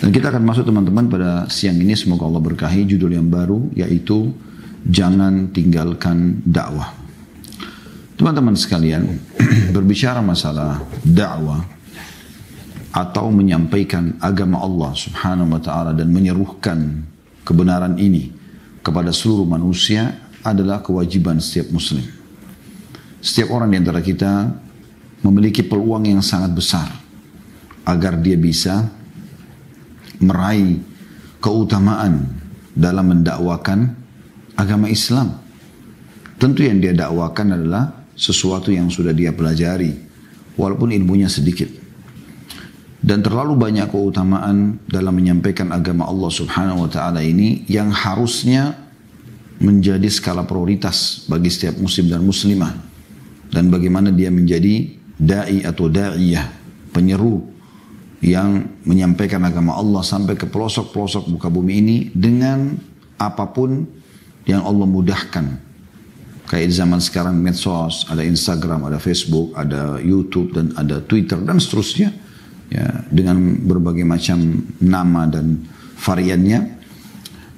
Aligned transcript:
Dan 0.00 0.08
kita 0.16 0.32
akan 0.32 0.42
masuk 0.48 0.64
teman-teman 0.64 1.12
pada 1.12 1.44
siang 1.52 1.76
ini 1.76 1.92
semoga 1.92 2.24
Allah 2.24 2.40
berkahi 2.40 2.88
judul 2.88 3.12
yang 3.12 3.28
baru 3.28 3.68
yaitu 3.76 4.32
jangan 4.88 5.52
tinggalkan 5.52 6.40
dakwah. 6.40 6.96
Teman-teman 8.16 8.56
sekalian, 8.56 9.04
berbicara 9.76 10.24
masalah 10.24 10.80
dakwah 11.04 11.64
atau 12.90 13.28
menyampaikan 13.28 14.16
agama 14.18 14.64
Allah 14.64 14.96
Subhanahu 14.96 15.52
wa 15.52 15.60
taala 15.60 15.92
dan 15.92 16.08
menyeruhkan 16.10 17.04
kebenaran 17.44 18.00
ini 18.00 18.32
kepada 18.80 19.12
seluruh 19.12 19.46
manusia 19.46 20.16
adalah 20.40 20.80
kewajiban 20.80 21.38
setiap 21.38 21.70
muslim. 21.76 22.02
Setiap 23.20 23.52
orang 23.52 23.68
di 23.68 23.76
antara 23.84 24.00
kita 24.00 24.48
memiliki 25.20 25.60
peluang 25.60 26.08
yang 26.08 26.24
sangat 26.24 26.56
besar 26.56 26.88
agar 27.84 28.16
dia 28.16 28.40
bisa 28.40 28.88
meraih 30.20 30.78
keutamaan 31.40 32.28
dalam 32.76 33.16
mendakwakan 33.16 33.96
agama 34.54 34.86
Islam. 34.92 35.40
Tentu 36.40 36.64
yang 36.64 36.80
dia 36.80 36.96
dakwakan 36.96 37.56
adalah 37.56 37.84
sesuatu 38.16 38.72
yang 38.72 38.88
sudah 38.88 39.12
dia 39.12 39.32
pelajari, 39.32 39.96
walaupun 40.56 40.92
ilmunya 40.92 41.28
sedikit. 41.28 41.68
Dan 43.00 43.24
terlalu 43.24 43.56
banyak 43.56 43.88
keutamaan 43.88 44.76
dalam 44.84 45.16
menyampaikan 45.16 45.72
agama 45.72 46.04
Allah 46.04 46.28
subhanahu 46.28 46.84
wa 46.84 46.90
ta'ala 46.92 47.24
ini 47.24 47.64
yang 47.64 47.88
harusnya 47.88 48.76
menjadi 49.60 50.04
skala 50.08 50.44
prioritas 50.44 51.24
bagi 51.24 51.48
setiap 51.48 51.80
muslim 51.80 52.12
dan 52.12 52.20
muslimah. 52.20 52.72
Dan 53.48 53.72
bagaimana 53.72 54.12
dia 54.12 54.28
menjadi 54.28 54.96
da'i 55.16 55.64
atau 55.64 55.88
da'iyah, 55.88 56.44
penyeru 56.92 57.40
yang 58.20 58.68
menyampaikan 58.84 59.40
agama 59.48 59.76
Allah 59.80 60.04
sampai 60.04 60.36
ke 60.36 60.44
pelosok-pelosok 60.44 61.32
muka 61.32 61.48
bumi 61.48 61.72
ini 61.80 61.96
dengan 62.12 62.76
apa 63.16 63.48
pun 63.48 63.84
yang 64.44 64.64
Allah 64.64 64.84
mudahkan. 64.88 65.46
Kayak 66.50 66.74
zaman 66.74 67.00
sekarang 67.00 67.38
medsos, 67.38 68.04
ada 68.10 68.26
Instagram, 68.26 68.90
ada 68.90 68.98
Facebook, 68.98 69.54
ada 69.54 70.02
YouTube, 70.02 70.50
dan 70.50 70.74
ada 70.74 70.98
Twitter, 71.00 71.38
dan 71.38 71.62
seterusnya. 71.62 72.10
Ya, 72.70 73.02
dengan 73.10 73.66
berbagai 73.66 74.06
macam 74.06 74.62
nama 74.78 75.26
dan 75.26 75.66
variannya. 75.98 76.78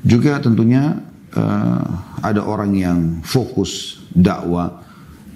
Juga 0.05 0.41
tentunya 0.41 1.05
uh, 1.37 1.85
ada 2.25 2.41
orang 2.45 2.73
yang 2.73 2.99
fokus 3.21 4.01
dakwah 4.13 4.81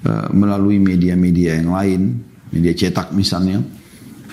uh, 0.05 0.29
melalui 0.33 0.81
media-media 0.81 1.61
yang 1.61 1.77
lain, 1.77 2.25
media 2.53 2.73
cetak 2.73 3.13
misalnya. 3.13 3.61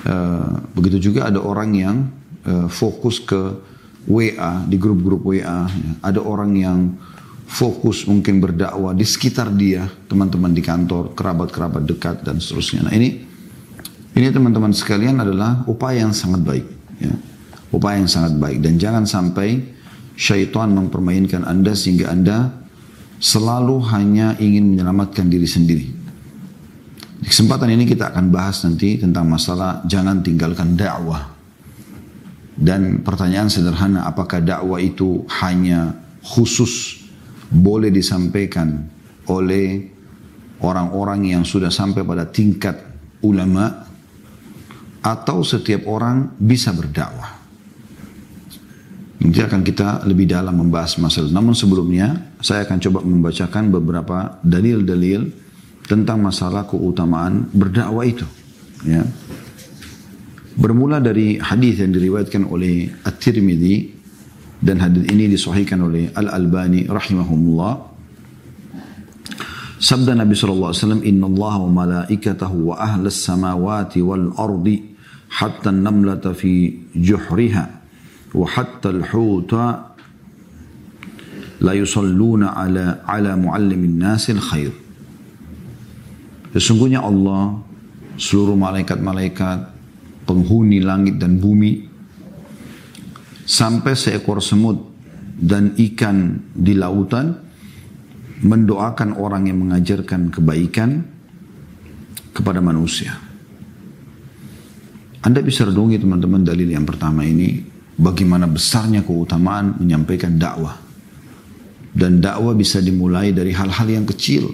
Uh, 0.04 0.60
begitu 0.76 1.12
juga 1.12 1.32
ada 1.32 1.40
orang 1.40 1.72
yang 1.72 1.98
uh, 2.44 2.68
fokus 2.68 3.24
ke 3.24 3.56
WA, 4.04 4.68
di 4.68 4.76
grup-grup 4.76 5.24
WA. 5.24 5.68
Ya. 5.68 5.92
Ada 6.04 6.20
orang 6.20 6.52
yang 6.60 6.80
fokus 7.48 8.04
mungkin 8.04 8.44
berdakwah 8.44 8.92
di 8.92 9.08
sekitar 9.08 9.52
dia, 9.56 9.88
teman-teman 10.12 10.52
di 10.52 10.60
kantor, 10.60 11.16
kerabat-kerabat 11.16 11.84
dekat 11.88 12.16
dan 12.28 12.44
seterusnya. 12.44 12.88
Nah 12.88 12.94
ini 12.96 13.24
ini 14.14 14.28
teman-teman 14.30 14.76
sekalian 14.76 15.24
adalah 15.24 15.64
upaya 15.66 16.06
yang 16.06 16.14
sangat 16.14 16.44
baik. 16.44 16.68
Ya. 17.00 17.16
Upaya 17.74 17.98
yang 17.98 18.12
sangat 18.12 18.38
baik. 18.38 18.62
Dan 18.62 18.78
jangan 18.78 19.08
sampai 19.08 19.58
syaitan 20.14 20.70
mempermainkan 20.70 21.42
anda 21.42 21.74
sehingga 21.74 22.14
anda 22.14 22.54
selalu 23.18 23.82
hanya 23.90 24.38
ingin 24.38 24.76
menyelamatkan 24.76 25.32
diri 25.32 25.48
sendiri. 25.48 26.03
Di 27.24 27.32
kesempatan 27.32 27.72
ini 27.72 27.88
kita 27.88 28.12
akan 28.12 28.36
bahas 28.36 28.68
nanti 28.68 29.00
tentang 29.00 29.32
masalah 29.32 29.80
jangan 29.88 30.20
tinggalkan 30.20 30.76
dakwah. 30.76 31.32
Dan 32.52 33.00
pertanyaan 33.00 33.48
sederhana, 33.48 34.04
apakah 34.04 34.44
dakwah 34.44 34.76
itu 34.84 35.24
hanya 35.40 35.96
khusus 36.20 37.00
boleh 37.48 37.96
disampaikan 37.96 38.92
oleh 39.32 39.88
orang-orang 40.60 41.32
yang 41.32 41.48
sudah 41.48 41.72
sampai 41.72 42.04
pada 42.04 42.28
tingkat 42.28 42.76
ulama 43.24 43.88
atau 45.00 45.48
setiap 45.48 45.88
orang 45.88 46.36
bisa 46.36 46.76
berdakwah. 46.76 47.40
Nanti 49.24 49.40
akan 49.40 49.64
kita 49.64 50.04
lebih 50.04 50.28
dalam 50.28 50.60
membahas 50.60 51.00
masalah. 51.00 51.32
Namun 51.32 51.56
sebelumnya 51.56 52.36
saya 52.44 52.68
akan 52.68 52.84
coba 52.84 53.00
membacakan 53.08 53.72
beberapa 53.72 54.44
dalil-dalil 54.44 55.43
tentang 55.88 56.24
masalah 56.24 56.64
keutamaan 56.68 57.48
berdakwah 57.52 58.08
itu. 58.08 58.26
Ya. 58.88 59.04
Bermula 60.54 61.02
dari 61.02 61.42
hadis 61.42 61.82
yang 61.82 61.92
diriwayatkan 61.92 62.46
oleh 62.46 62.94
At-Tirmidzi 63.04 63.90
dan 64.62 64.80
hadis 64.80 65.04
ini 65.10 65.28
disahihkan 65.28 65.82
oleh 65.82 66.14
Al-Albani 66.14 66.88
rahimahumullah. 66.88 67.74
Sabda 69.84 70.16
Nabi 70.16 70.32
sallallahu 70.38 70.72
alaihi 70.72 70.84
wasallam, 70.86 71.04
"Inna 71.04 71.26
Allah 71.28 71.56
wa 71.68 71.72
malaikatahu 71.84 72.72
wa 72.72 72.80
ahli 72.80 73.12
samawati 73.12 74.00
wal 74.00 74.32
ardi 74.40 74.96
hatta 75.28 75.74
an-namlata 75.74 76.32
fi 76.32 76.72
juhriha 76.96 77.66
wa 78.32 78.46
hatta 78.48 78.96
al-huta 78.96 79.92
la 81.60 81.74
yusalluna 81.76 82.56
ala 82.56 83.04
ala 83.04 83.36
muallimin 83.36 84.00
nasil 84.00 84.40
khair." 84.40 84.83
Sesungguhnya 86.54 87.02
Allah, 87.02 87.58
seluruh 88.16 88.54
malaikat-malaikat, 88.54 89.60
penghuni 90.30 90.80
langit 90.80 91.18
dan 91.18 91.42
bumi, 91.42 91.90
sampai 93.44 93.98
seekor 93.98 94.40
semut 94.40 94.80
dan 95.34 95.74
ikan 95.76 96.40
di 96.54 96.78
lautan, 96.78 97.36
mendoakan 98.46 99.18
orang 99.18 99.50
yang 99.50 99.66
mengajarkan 99.66 100.30
kebaikan 100.30 101.04
kepada 102.36 102.62
manusia. 102.62 103.18
Anda 105.24 105.40
bisa 105.40 105.64
redungi 105.64 105.96
teman-teman 105.96 106.44
dalil 106.44 106.68
yang 106.68 106.84
pertama 106.84 107.24
ini 107.24 107.64
bagaimana 107.96 108.44
besarnya 108.44 109.08
keutamaan 109.08 109.80
menyampaikan 109.80 110.36
dakwah. 110.36 110.76
Dan 111.94 112.20
dakwah 112.20 112.52
bisa 112.58 112.82
dimulai 112.82 113.32
dari 113.32 113.54
hal-hal 113.54 113.88
yang 113.88 114.04
kecil. 114.04 114.50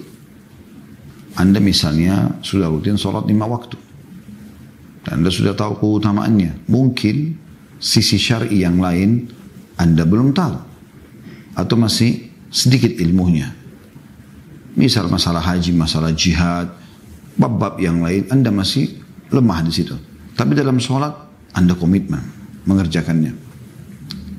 Anda 1.38 1.62
misalnya 1.62 2.40
sudah 2.42 2.66
rutin 2.66 2.98
sholat 2.98 3.26
lima 3.26 3.46
waktu. 3.46 3.78
Dan 5.06 5.22
Anda 5.22 5.30
sudah 5.30 5.54
tahu 5.54 5.78
keutamaannya. 5.78 6.66
Mungkin 6.66 7.36
sisi 7.80 8.20
syar'i 8.20 8.62
yang 8.62 8.82
lain 8.82 9.30
Anda 9.78 10.04
belum 10.04 10.34
tahu. 10.34 10.56
Atau 11.56 11.76
masih 11.78 12.30
sedikit 12.50 12.90
ilmunya. 12.98 13.52
Misal 14.74 15.10
masalah 15.10 15.42
haji, 15.42 15.74
masalah 15.74 16.14
jihad, 16.14 16.70
bab-bab 17.38 17.78
yang 17.82 18.02
lain 18.02 18.26
Anda 18.30 18.50
masih 18.54 19.00
lemah 19.30 19.66
di 19.66 19.72
situ. 19.74 19.94
Tapi 20.34 20.54
dalam 20.54 20.78
sholat 20.78 21.14
Anda 21.54 21.74
komitmen 21.74 22.22
mengerjakannya. 22.66 23.32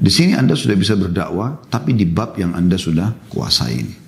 Di 0.01 0.09
sini 0.09 0.33
Anda 0.33 0.57
sudah 0.57 0.73
bisa 0.73 0.97
berdakwah, 0.97 1.61
tapi 1.69 1.93
di 1.93 2.09
bab 2.09 2.33
yang 2.33 2.57
Anda 2.57 2.73
sudah 2.73 3.13
kuasai 3.29 3.73
ini. 3.77 4.00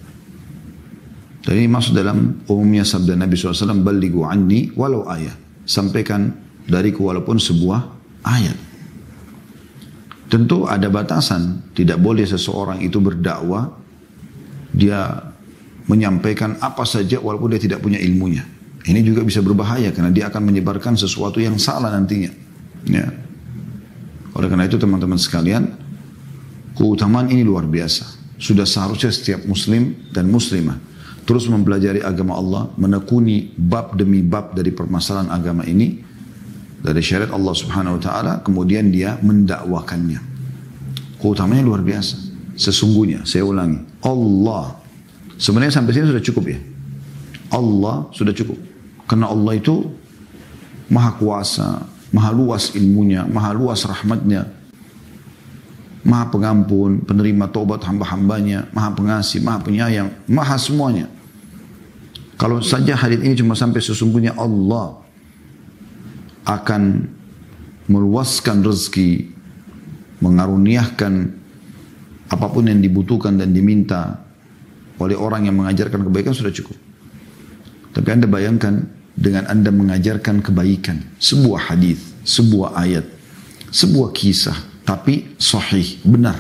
Dan 1.43 1.59
ini 1.59 1.67
masuk 1.67 1.91
dalam 1.91 2.39
umumnya 2.47 2.87
sabda 2.87 3.19
Nabi 3.19 3.35
SAW, 3.35 3.83
Baligu 3.83 4.23
anni 4.23 4.71
walau 4.79 5.03
ayat. 5.03 5.35
Sampaikan 5.67 6.31
dariku 6.63 7.11
walaupun 7.11 7.35
sebuah 7.35 7.79
ayat. 8.23 8.55
Tentu 10.31 10.63
ada 10.63 10.87
batasan. 10.87 11.67
Tidak 11.75 11.99
boleh 11.99 12.23
seseorang 12.23 12.79
itu 12.79 13.03
berdakwah, 13.03 13.75
dia 14.71 15.19
menyampaikan 15.83 16.55
apa 16.63 16.87
saja 16.87 17.19
walaupun 17.19 17.51
dia 17.51 17.61
tidak 17.61 17.83
punya 17.83 17.99
ilmunya. 17.99 18.47
Ini 18.87 19.03
juga 19.03 19.27
bisa 19.27 19.43
berbahaya 19.43 19.91
karena 19.91 20.15
dia 20.15 20.31
akan 20.31 20.47
menyebarkan 20.47 20.95
sesuatu 20.95 21.43
yang 21.43 21.59
salah 21.59 21.91
nantinya. 21.91 22.31
Ya. 22.87 23.11
Oleh 24.31 24.47
karena 24.47 24.63
itu 24.63 24.79
teman-teman 24.79 25.19
sekalian, 25.19 25.75
keutamaan 26.79 27.27
ini 27.27 27.44
luar 27.44 27.68
biasa. 27.68 28.23
Sudah 28.39 28.63
seharusnya 28.63 29.12
setiap 29.12 29.44
muslim 29.44 30.07
dan 30.12 30.31
muslimah 30.31 30.93
terus 31.23 31.47
mempelajari 31.47 32.03
agama 32.03 32.35
Allah, 32.35 32.69
menekuni 32.75 33.51
bab 33.55 33.95
demi 33.95 34.19
bab 34.23 34.55
dari 34.55 34.71
permasalahan 34.75 35.31
agama 35.31 35.63
ini 35.63 36.03
dari 36.83 36.99
syariat 36.99 37.31
Allah 37.31 37.55
Subhanahu 37.55 37.95
wa 37.97 38.01
taala, 38.03 38.33
kemudian 38.43 38.91
dia 38.91 39.15
mendakwakannya. 39.23 40.19
Keutamanya 41.23 41.63
luar 41.63 41.79
biasa. 41.79 42.19
Sesungguhnya, 42.59 43.23
saya 43.23 43.47
ulangi, 43.47 43.79
Allah 44.03 44.77
sebenarnya 45.39 45.79
sampai 45.79 45.95
sini 45.95 46.11
sudah 46.11 46.23
cukup 46.23 46.43
ya. 46.51 46.59
Allah 47.49 48.11
sudah 48.11 48.35
cukup. 48.35 48.59
Karena 49.07 49.31
Allah 49.31 49.55
itu 49.55 49.89
maha 50.91 51.15
kuasa, 51.15 51.87
maha 52.11 52.29
luas 52.35 52.75
ilmunya, 52.75 53.23
maha 53.25 53.55
luas 53.55 53.81
rahmatnya, 53.87 54.45
maha 56.03 56.27
pengampun, 56.27 57.03
penerima 57.07 57.47
tobat 57.50 57.83
hamba-hambanya, 57.88 58.67
maha 58.75 58.91
pengasih, 58.91 59.39
maha 59.39 59.63
penyayang, 59.63 60.11
maha 60.27 60.59
semuanya. 60.59 61.07
Kalau 62.35 62.59
saja 62.59 63.00
hadis 63.00 63.23
ini 63.23 63.39
cuma 63.39 63.55
sampai 63.55 63.79
sesungguhnya 63.79 64.35
Allah 64.35 65.00
akan 66.44 67.07
meluaskan 67.88 68.63
rezeki 68.63 69.31
mengaruniakan 70.19 71.35
apa 72.31 72.47
pun 72.47 72.67
yang 72.67 72.79
dibutuhkan 72.79 73.35
dan 73.35 73.51
diminta 73.51 74.23
oleh 74.99 75.15
orang 75.19 75.47
yang 75.47 75.56
mengajarkan 75.59 76.03
kebaikan 76.07 76.31
sudah 76.35 76.51
cukup. 76.51 76.75
Tapi 77.94 78.07
Anda 78.09 78.27
bayangkan 78.27 78.88
dengan 79.13 79.45
Anda 79.45 79.69
mengajarkan 79.69 80.41
kebaikan, 80.41 81.19
sebuah 81.21 81.69
hadis, 81.71 82.01
sebuah 82.25 82.73
ayat, 82.73 83.06
sebuah 83.69 84.09
kisah, 84.15 84.57
tapi 84.83 85.35
sahih, 85.39 86.00
benar. 86.03 86.35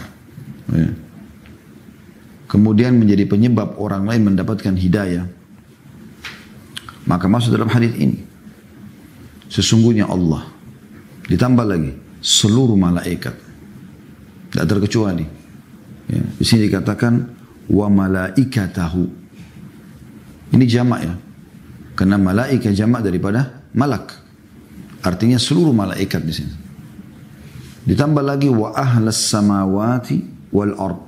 Ya. 0.67 0.91
Kemudian 2.51 2.99
menjadi 2.99 3.25
penyebab 3.25 3.79
orang 3.79 4.05
lain 4.05 4.29
mendapatkan 4.29 4.75
hidayah. 4.75 5.25
Maka 7.07 7.25
masuk 7.25 7.55
dalam 7.55 7.71
hadis 7.71 7.95
ini. 7.97 8.21
Sesungguhnya 9.47 10.05
Allah. 10.05 10.45
Ditambah 11.27 11.65
lagi. 11.65 11.91
Seluruh 12.21 12.77
malaikat. 12.77 13.33
Tidak 14.53 14.65
terkecuali. 14.69 15.25
Ya. 16.11 16.23
Di 16.23 16.45
sini 16.45 16.69
dikatakan. 16.69 17.41
Wa 17.71 17.87
malaikatahu. 17.87 19.03
Ini 20.53 20.65
jamak 20.67 20.99
ya. 21.01 21.15
Karena 21.95 22.19
malaikat 22.19 22.75
jamak 22.75 23.01
daripada 23.01 23.65
malak. 23.73 24.13
Artinya 25.01 25.41
seluruh 25.41 25.73
malaikat 25.73 26.21
di 26.21 26.33
sini. 26.35 26.62
Ditambah 27.83 28.23
lagi 28.23 28.47
wa 28.47 28.71
ahlas 28.71 29.19
samawati 29.31 30.49
wal 30.55 30.73
ard. 30.79 30.99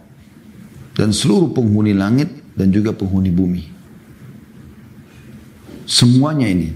Dan 0.95 1.11
seluruh 1.11 1.51
penghuni 1.51 1.91
langit 1.95 2.31
dan 2.55 2.71
juga 2.71 2.95
penghuni 2.95 3.31
bumi. 3.31 3.63
Semuanya 5.85 6.47
ini. 6.47 6.69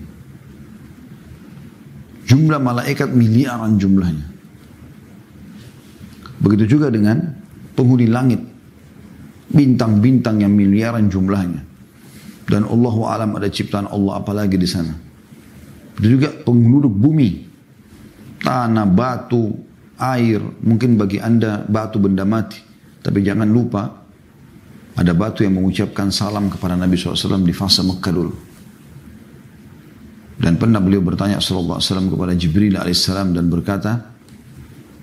Jumlah 2.29 2.61
malaikat 2.61 3.09
miliaran 3.09 3.79
jumlahnya. 3.79 4.27
Begitu 6.39 6.77
juga 6.77 6.93
dengan 6.93 7.35
penghuni 7.73 8.05
langit. 8.05 8.43
Bintang-bintang 9.49 10.45
yang 10.45 10.53
miliaran 10.53 11.09
jumlahnya 11.09 11.69
dan 12.49 12.65
Allah 12.65 12.95
alam 13.05 13.37
ada 13.37 13.45
ciptaan 13.45 13.85
Allah 13.85 14.19
apalagi 14.19 14.57
di 14.57 14.65
sana. 14.65 14.97
Itu 16.01 16.17
juga 16.17 16.33
penduduk 16.33 16.89
bumi, 16.89 17.45
tanah, 18.41 18.89
batu, 18.89 19.53
air, 19.99 20.39
mungkin 20.63 20.95
bagi 20.95 21.19
anda 21.19 21.67
batu 21.67 21.99
benda 21.99 22.23
mati. 22.23 22.63
Tapi 22.99 23.19
jangan 23.23 23.47
lupa 23.47 23.83
ada 24.99 25.11
batu 25.15 25.47
yang 25.47 25.59
mengucapkan 25.59 26.11
salam 26.11 26.51
kepada 26.51 26.75
Nabi 26.75 26.99
SAW 26.99 27.43
di 27.43 27.55
fase 27.55 27.83
Mekah 27.83 28.11
dulu. 28.11 28.33
Dan 30.39 30.55
pernah 30.55 30.79
beliau 30.79 31.03
bertanya 31.03 31.43
SAW 31.43 31.83
kepada 31.83 32.31
Jibril 32.31 32.79
AS 32.79 33.07
dan 33.11 33.51
berkata, 33.51 34.15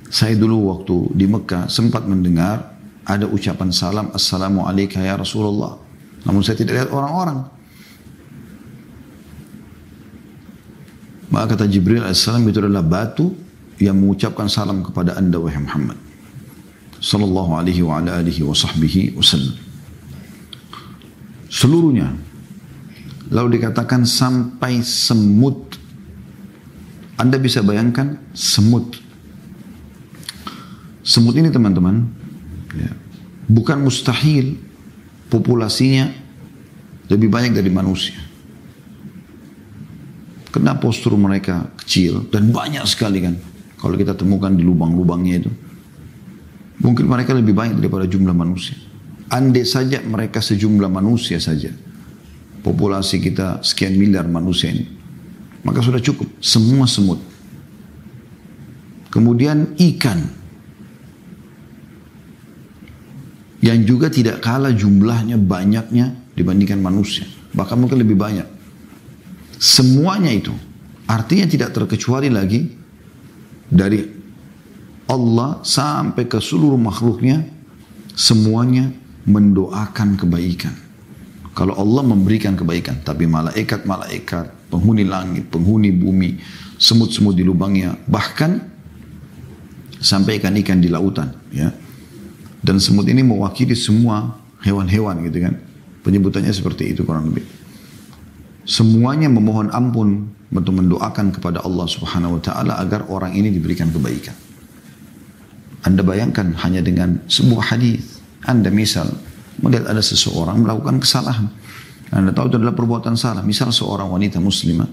saya 0.08 0.32
dulu 0.32 0.72
waktu 0.72 0.96
di 1.12 1.26
Mekah 1.28 1.68
sempat 1.68 2.08
mendengar 2.08 2.76
ada 3.06 3.28
ucapan 3.28 3.70
salam 3.70 4.08
Assalamualaikum 4.16 5.04
ya 5.04 5.20
Rasulullah. 5.20 5.76
Namun 6.24 6.40
saya 6.40 6.56
tidak 6.58 6.74
lihat 6.74 6.90
orang-orang. 6.90 7.38
Maka 11.30 11.54
kata 11.54 11.68
Jibril 11.68 12.04
AS 12.04 12.24
itu 12.24 12.58
adalah 12.58 12.82
batu 12.82 13.45
yang 13.80 13.96
mengucapkan 14.00 14.48
salam 14.48 14.80
kepada 14.80 15.16
anda 15.16 15.36
wahai 15.36 15.60
Muhammad. 15.60 15.98
Sallallahu 16.96 17.60
alaihi 17.60 17.84
wa 17.84 18.00
ala 18.00 18.24
alihi 18.24 18.40
wa 18.40 18.56
sahbihi 18.56 19.14
wasallam. 19.16 19.56
Seluruhnya. 21.52 22.12
Lalu 23.26 23.58
dikatakan 23.58 24.06
sampai 24.06 24.80
semut. 24.86 25.76
Anda 27.18 27.40
bisa 27.40 27.60
bayangkan 27.60 28.20
semut. 28.32 28.96
Semut 31.02 31.34
ini 31.34 31.50
teman-teman. 31.50 32.06
Ya, 32.76 32.92
bukan 33.50 33.82
mustahil 33.82 34.60
populasinya 35.32 36.12
lebih 37.10 37.30
banyak 37.30 37.54
dari 37.54 37.70
manusia. 37.70 38.18
Karena 40.50 40.72
postur 40.78 41.14
mereka 41.20 41.68
kecil 41.82 42.26
dan 42.32 42.48
banyak 42.50 42.82
sekali 42.88 43.20
kan. 43.20 43.36
Kalau 43.76 43.94
kita 43.94 44.16
temukan 44.16 44.52
di 44.52 44.64
lubang-lubangnya 44.64 45.34
itu. 45.44 45.52
Mungkin 46.80 47.08
mereka 47.08 47.32
lebih 47.32 47.56
banyak 47.56 47.80
daripada 47.80 48.04
jumlah 48.08 48.36
manusia. 48.36 48.76
Andai 49.32 49.64
saja 49.66 50.00
mereka 50.04 50.40
sejumlah 50.40 50.88
manusia 50.88 51.40
saja. 51.40 51.72
Populasi 52.60 53.20
kita 53.20 53.60
sekian 53.64 53.96
miliar 53.96 54.28
manusia 54.28 54.72
ini. 54.72 54.86
Maka 55.64 55.82
sudah 55.82 56.00
cukup. 56.00 56.28
Semua 56.38 56.86
semut. 56.86 57.18
Kemudian 59.10 59.74
ikan 59.80 60.20
yang 63.64 63.80
juga 63.82 64.12
tidak 64.12 64.44
kalah 64.44 64.70
jumlahnya 64.70 65.40
banyaknya 65.40 66.12
dibandingkan 66.36 66.78
manusia. 66.78 67.24
Bahkan 67.56 67.76
mungkin 67.80 67.98
lebih 68.04 68.14
banyak. 68.14 68.46
Semuanya 69.56 70.30
itu 70.30 70.52
artinya 71.08 71.48
tidak 71.48 71.72
terkecuali 71.72 72.28
lagi 72.28 72.68
dari 73.66 74.02
Allah 75.06 75.62
sampai 75.62 76.26
ke 76.26 76.42
seluruh 76.42 76.78
makhluknya 76.78 77.46
semuanya 78.14 78.90
mendoakan 79.26 80.18
kebaikan. 80.18 80.74
Kalau 81.56 81.72
Allah 81.78 82.04
memberikan 82.04 82.52
kebaikan, 82.52 83.00
tapi 83.00 83.24
malaikat-malaikat, 83.24 84.68
penghuni 84.68 85.08
langit, 85.08 85.48
penghuni 85.48 85.88
bumi, 85.88 86.36
semut-semut 86.76 87.32
di 87.32 87.46
lubangnya, 87.46 87.96
bahkan 88.04 88.60
sampai 89.96 90.36
ikan-ikan 90.36 90.76
di 90.76 90.92
lautan, 90.92 91.32
ya 91.48 91.72
dan 92.66 92.82
semut 92.82 93.06
ini 93.06 93.22
mewakili 93.22 93.78
semua 93.78 94.42
hewan-hewan 94.66 95.22
gitu 95.30 95.38
kan. 95.46 95.54
Penyebutannya 96.02 96.50
seperti 96.50 96.90
itu 96.90 97.06
kurang 97.06 97.30
lebih. 97.30 97.46
Semuanya 98.66 99.30
memohon 99.30 99.70
ampun 99.70 100.34
untuk 100.50 100.78
mendoakan 100.78 101.34
kepada 101.34 101.62
Allah 101.66 101.86
Subhanahu 101.90 102.38
wa 102.38 102.42
taala 102.42 102.78
agar 102.78 103.06
orang 103.10 103.34
ini 103.34 103.50
diberikan 103.50 103.90
kebaikan. 103.90 104.34
Anda 105.86 106.02
bayangkan 106.02 106.54
hanya 106.66 106.82
dengan 106.82 107.22
sebuah 107.30 107.74
hadis, 107.74 108.18
Anda 108.46 108.70
misal 108.70 109.06
melihat 109.62 109.90
ada 109.90 110.02
seseorang 110.02 110.62
melakukan 110.62 110.98
kesalahan. 110.98 111.46
Anda 112.10 112.30
tahu 112.30 112.50
itu 112.50 112.56
adalah 112.62 112.74
perbuatan 112.74 113.18
salah. 113.18 113.42
Misal 113.42 113.74
seorang 113.74 114.06
wanita 114.10 114.38
muslimah, 114.38 114.86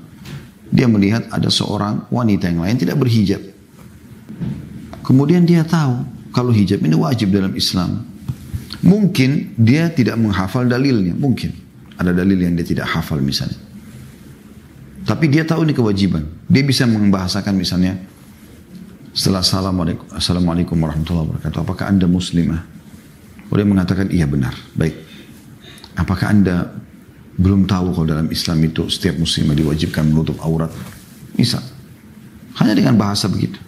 dia 0.74 0.90
melihat 0.90 1.30
ada 1.30 1.50
seorang 1.50 2.10
wanita 2.10 2.50
yang 2.50 2.66
lain 2.66 2.78
tidak 2.78 2.98
berhijab. 2.98 3.42
Kemudian 5.06 5.46
dia 5.46 5.62
tahu 5.62 6.02
kalau 6.34 6.50
hijab 6.50 6.82
ini 6.82 6.98
wajib 6.98 7.30
dalam 7.30 7.54
Islam. 7.54 8.10
Mungkin 8.84 9.56
dia 9.56 9.88
tidak 9.94 10.20
menghafal 10.20 10.68
dalilnya, 10.68 11.16
mungkin. 11.16 11.56
Ada 11.96 12.12
dalil 12.12 12.36
yang 12.36 12.58
dia 12.58 12.68
tidak 12.68 12.90
hafal 12.90 13.22
misalnya. 13.24 13.56
Tapi 15.04 15.26
dia 15.28 15.44
tahu 15.44 15.68
ini 15.68 15.76
kewajiban. 15.76 16.24
Dia 16.48 16.64
bisa 16.64 16.88
membahasakan 16.88 17.54
misalnya, 17.60 18.00
setelah 19.12 19.44
assalamualaikum, 19.44 20.08
assalamualaikum 20.16 20.76
warahmatullahi 20.80 21.28
wabarakatuh. 21.30 21.60
Apakah 21.60 21.86
anda 21.92 22.08
muslimah? 22.08 22.64
Dia 23.54 23.68
mengatakan 23.70 24.10
iya 24.10 24.26
benar, 24.26 24.58
baik. 24.74 24.98
Apakah 25.94 26.34
anda 26.34 26.74
belum 27.38 27.70
tahu 27.70 27.94
kalau 27.94 28.08
dalam 28.10 28.28
Islam 28.34 28.66
itu 28.66 28.90
setiap 28.90 29.22
muslimah 29.22 29.54
diwajibkan 29.54 30.10
menutup 30.10 30.42
aurat? 30.42 30.74
Misal. 31.38 31.62
Hanya 32.58 32.74
dengan 32.74 32.98
bahasa 32.98 33.30
begitu. 33.30 33.62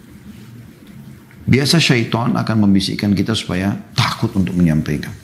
Biasa 1.46 1.78
syaitan 1.78 2.34
akan 2.34 2.66
membisikkan 2.66 3.14
kita 3.14 3.38
supaya 3.38 3.78
takut 3.94 4.34
untuk 4.34 4.58
menyampaikan. 4.58 5.14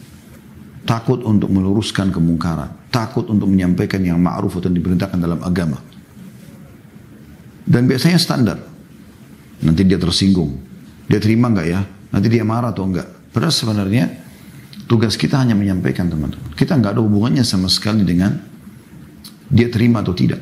Takut 0.87 1.27
untuk 1.27 1.51
meluruskan 1.51 2.15
kemungkaran. 2.15 2.71
Takut 2.95 3.27
untuk 3.27 3.51
menyampaikan 3.51 3.99
yang 3.99 4.23
ma'ruf 4.23 4.63
atau 4.63 4.71
diperintahkan 4.71 5.19
dalam 5.19 5.43
agama. 5.43 5.83
Dan 7.63 7.87
biasanya 7.87 8.19
standar. 8.19 8.59
Nanti 9.63 9.87
dia 9.87 9.99
tersinggung. 9.99 10.59
Dia 11.07 11.23
terima 11.23 11.51
nggak 11.51 11.67
ya? 11.67 11.81
Nanti 12.13 12.27
dia 12.29 12.43
marah 12.43 12.75
atau 12.75 12.85
enggak? 12.85 13.33
Padahal 13.33 13.55
sebenarnya 13.55 14.05
tugas 14.91 15.17
kita 15.17 15.39
hanya 15.41 15.55
menyampaikan 15.55 16.11
teman-teman. 16.11 16.53
Kita 16.53 16.77
nggak 16.77 16.99
ada 16.99 17.03
hubungannya 17.03 17.47
sama 17.47 17.71
sekali 17.71 18.03
dengan 18.03 18.37
dia 19.49 19.69
terima 19.71 20.05
atau 20.05 20.13
tidak. 20.13 20.41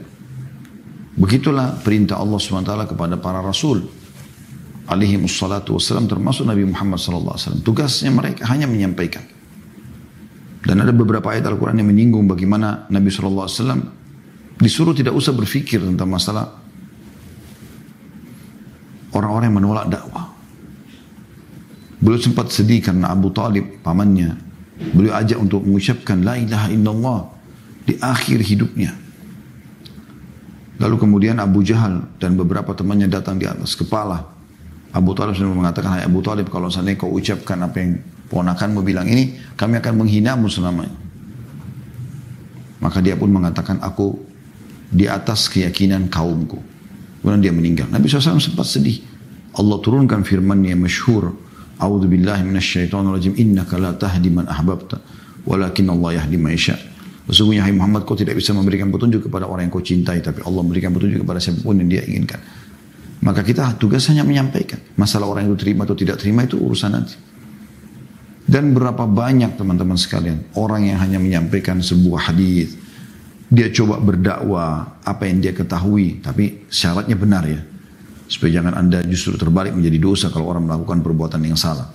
Begitulah 1.20 1.76
perintah 1.84 2.16
Allah 2.16 2.40
SWT 2.40 2.96
kepada 2.96 3.20
para 3.20 3.44
rasul 3.44 3.84
alaihi 4.90 5.20
wassalatu 5.22 5.78
wassalam 5.78 6.10
termasuk 6.10 6.46
Nabi 6.46 6.66
Muhammad 6.66 6.98
wasallam. 6.98 7.60
Tugasnya 7.62 8.10
mereka 8.10 8.46
hanya 8.50 8.66
menyampaikan. 8.66 9.22
Dan 10.60 10.76
ada 10.84 10.92
beberapa 10.92 11.32
ayat 11.32 11.48
Al-Quran 11.48 11.80
yang 11.80 11.88
menyinggung 11.88 12.28
bagaimana 12.28 12.88
Nabi 12.92 13.08
wasallam 13.10 13.80
disuruh 14.60 14.92
tidak 14.92 15.16
usah 15.16 15.32
berpikir 15.32 15.80
tentang 15.80 16.08
masalah 16.10 16.59
orang-orang 19.14 19.46
yang 19.50 19.58
menolak 19.62 19.86
dakwah. 19.90 20.30
Beliau 22.00 22.20
sempat 22.20 22.48
sedih 22.48 22.80
karena 22.80 23.12
Abu 23.12 23.28
Talib, 23.30 23.84
pamannya, 23.84 24.34
beliau 24.96 25.12
ajak 25.20 25.36
untuk 25.36 25.60
mengucapkan 25.62 26.24
La 26.24 26.40
ilaha 26.40 26.68
illallah 26.72 27.20
di 27.84 27.94
akhir 28.00 28.40
hidupnya. 28.40 28.96
Lalu 30.80 30.96
kemudian 30.96 31.36
Abu 31.36 31.60
Jahal 31.60 32.08
dan 32.16 32.40
beberapa 32.40 32.72
temannya 32.72 33.04
datang 33.04 33.36
di 33.36 33.44
atas 33.44 33.76
kepala 33.76 34.40
Abu 34.90 35.14
Talib 35.14 35.38
sudah 35.38 35.54
mengatakan, 35.54 35.90
Hai 35.98 36.02
Abu 36.02 36.18
Talib, 36.18 36.50
kalau 36.50 36.66
seandainya 36.66 36.98
kau 36.98 37.14
ucapkan 37.14 37.58
apa 37.62 37.76
yang 37.78 38.02
ponakanmu 38.26 38.82
bilang 38.82 39.06
ini, 39.06 39.38
kami 39.54 39.78
akan 39.78 40.02
menghinamu 40.02 40.50
selamanya. 40.50 40.98
Maka 42.82 42.98
dia 42.98 43.14
pun 43.14 43.30
mengatakan, 43.30 43.78
aku 43.78 44.18
di 44.90 45.06
atas 45.06 45.46
keyakinan 45.46 46.10
kaumku. 46.10 46.58
Kemudian 47.20 47.40
dia 47.40 47.52
meninggal. 47.52 47.86
Nabi 47.92 48.08
SAW 48.08 48.40
sempat 48.40 48.64
sedih. 48.64 49.04
Allah 49.56 49.76
turunkan 49.84 50.24
firman 50.24 50.64
yang 50.64 50.80
masyhur. 50.80 51.36
A'udzu 51.80 52.08
billahi 52.08 52.44
minasyaitonir 52.44 53.12
rajim. 53.12 53.32
Innaka 53.36 53.76
la 53.76 53.92
tahdi 53.96 54.28
man 54.32 54.48
ahbabta, 54.48 55.00
walakin 55.44 55.88
Allah 55.92 56.20
yahdi 56.20 56.36
man 56.40 56.56
yasha. 56.56 56.76
Sesungguhnya 57.30 57.62
hai 57.62 57.70
Muhammad 57.70 58.08
kau 58.08 58.18
tidak 58.18 58.34
bisa 58.34 58.50
memberikan 58.50 58.90
petunjuk 58.90 59.30
kepada 59.30 59.46
orang 59.46 59.70
yang 59.70 59.72
kau 59.72 59.84
cintai 59.84 60.18
tapi 60.18 60.42
Allah 60.42 60.66
memberikan 60.66 60.90
petunjuk 60.90 61.22
kepada 61.22 61.38
siapa 61.38 61.62
pun 61.62 61.78
yang 61.78 61.86
dia 61.86 62.02
inginkan. 62.02 62.42
Maka 63.20 63.44
kita 63.44 63.76
tugas 63.76 64.02
hanya 64.10 64.26
menyampaikan. 64.26 64.80
Masalah 64.96 65.28
orang 65.28 65.46
itu 65.46 65.56
terima 65.60 65.86
atau 65.86 65.94
tidak 65.94 66.18
terima 66.18 66.42
itu 66.42 66.56
urusan 66.58 66.90
nanti. 66.90 67.14
Dan 68.50 68.74
berapa 68.74 69.06
banyak 69.06 69.54
teman-teman 69.54 69.94
sekalian 69.94 70.58
orang 70.58 70.90
yang 70.90 70.98
hanya 70.98 71.22
menyampaikan 71.22 71.78
sebuah 71.78 72.34
hadis, 72.34 72.74
dia 73.50 73.66
coba 73.74 73.98
berdakwah 73.98 75.02
apa 75.02 75.26
yang 75.26 75.42
dia 75.42 75.50
ketahui, 75.50 76.22
tapi 76.22 76.70
syaratnya 76.70 77.18
benar 77.18 77.42
ya. 77.50 77.58
Supaya 78.30 78.62
jangan 78.62 78.78
anda 78.78 79.02
justru 79.02 79.34
terbalik 79.34 79.74
menjadi 79.74 79.98
dosa 79.98 80.30
kalau 80.30 80.46
orang 80.54 80.70
melakukan 80.70 81.02
perbuatan 81.02 81.42
yang 81.42 81.58
salah. 81.58 81.90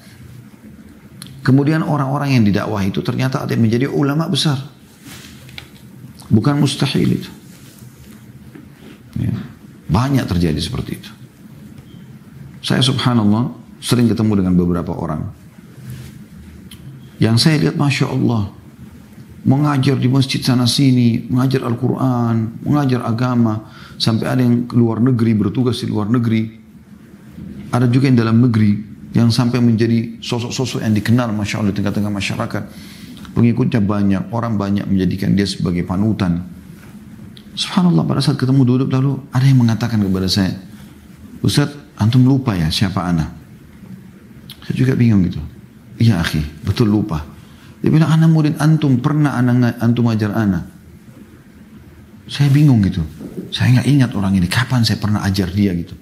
Kemudian 1.39 1.79
orang-orang 1.79 2.35
yang 2.35 2.43
didakwah 2.43 2.83
itu 2.83 2.99
ternyata 2.99 3.47
ada 3.47 3.55
yang 3.55 3.63
menjadi 3.63 3.87
ulama 3.87 4.27
besar. 4.27 4.59
Bukan 6.27 6.59
mustahil 6.59 7.23
itu. 7.23 7.31
Ya. 9.15 9.31
Banyak 9.87 10.27
terjadi 10.27 10.59
seperti 10.59 10.99
itu. 10.99 11.11
Saya 12.65 12.83
subhanallah 12.83 13.53
sering 13.79 14.09
ketemu 14.09 14.43
dengan 14.43 14.57
beberapa 14.57 14.91
orang. 14.91 15.29
Yang 17.21 17.47
saya 17.47 17.55
lihat 17.63 17.77
Masya 17.77 18.11
Allah. 18.11 18.51
Mengajar 19.45 20.01
di 20.01 20.09
masjid 20.09 20.41
sana 20.41 20.65
sini. 20.65 21.29
Mengajar 21.29 21.63
Al-Quran. 21.69 22.65
Mengajar 22.65 23.05
agama. 23.05 23.69
Sampai 24.01 24.25
ada 24.25 24.41
yang 24.41 24.65
luar 24.73 24.99
negeri 24.99 25.37
bertugas 25.37 25.79
di 25.79 25.87
luar 25.87 26.09
negeri. 26.09 26.49
Ada 27.69 27.85
juga 27.85 28.09
yang 28.09 28.17
dalam 28.17 28.41
negeri. 28.41 28.73
Yang 29.13 29.31
sampai 29.31 29.61
menjadi 29.61 30.19
sosok-sosok 30.19 30.83
yang 30.83 30.91
dikenal 30.97 31.31
Masya 31.31 31.61
Allah 31.61 31.71
di 31.71 31.77
tengah-tengah 31.79 32.11
masyarakat. 32.11 32.63
Pengikutnya 33.35 33.83
banyak, 33.83 34.31
orang 34.31 34.55
banyak 34.55 34.87
menjadikan 34.87 35.35
dia 35.35 35.43
sebagai 35.43 35.83
panutan. 35.83 36.39
Subhanallah 37.55 38.03
pada 38.03 38.19
saat 38.19 38.35
ketemu 38.35 38.63
duduk 38.63 38.89
lalu 38.91 39.19
ada 39.31 39.43
yang 39.47 39.59
mengatakan 39.59 39.99
kepada 39.99 40.27
saya, 40.27 40.55
Ustaz, 41.39 41.71
antum 41.95 42.23
lupa 42.23 42.51
ya 42.55 42.67
siapa 42.67 42.99
ana? 42.99 43.31
Saya 44.63 44.75
juga 44.75 44.95
bingung 44.95 45.23
gitu. 45.27 45.39
Iya 45.99 46.19
akhi, 46.19 46.43
betul 46.63 46.91
lupa. 46.91 47.34
Dia 47.85 47.93
bilang, 47.93 48.09
anak 48.09 48.29
murid 48.33 48.55
antum, 48.57 48.97
pernah 48.97 49.37
anak 49.37 49.77
antum 49.77 50.09
ajar 50.09 50.33
ana. 50.33 50.65
Saya 52.25 52.49
bingung 52.49 52.81
gitu. 52.81 53.05
Saya 53.53 53.77
nggak 53.77 53.87
ingat 53.93 54.11
orang 54.17 54.33
ini, 54.41 54.49
kapan 54.49 54.81
saya 54.81 54.97
pernah 54.97 55.21
ajar 55.21 55.53
dia 55.53 55.69
gitu. 55.77 55.93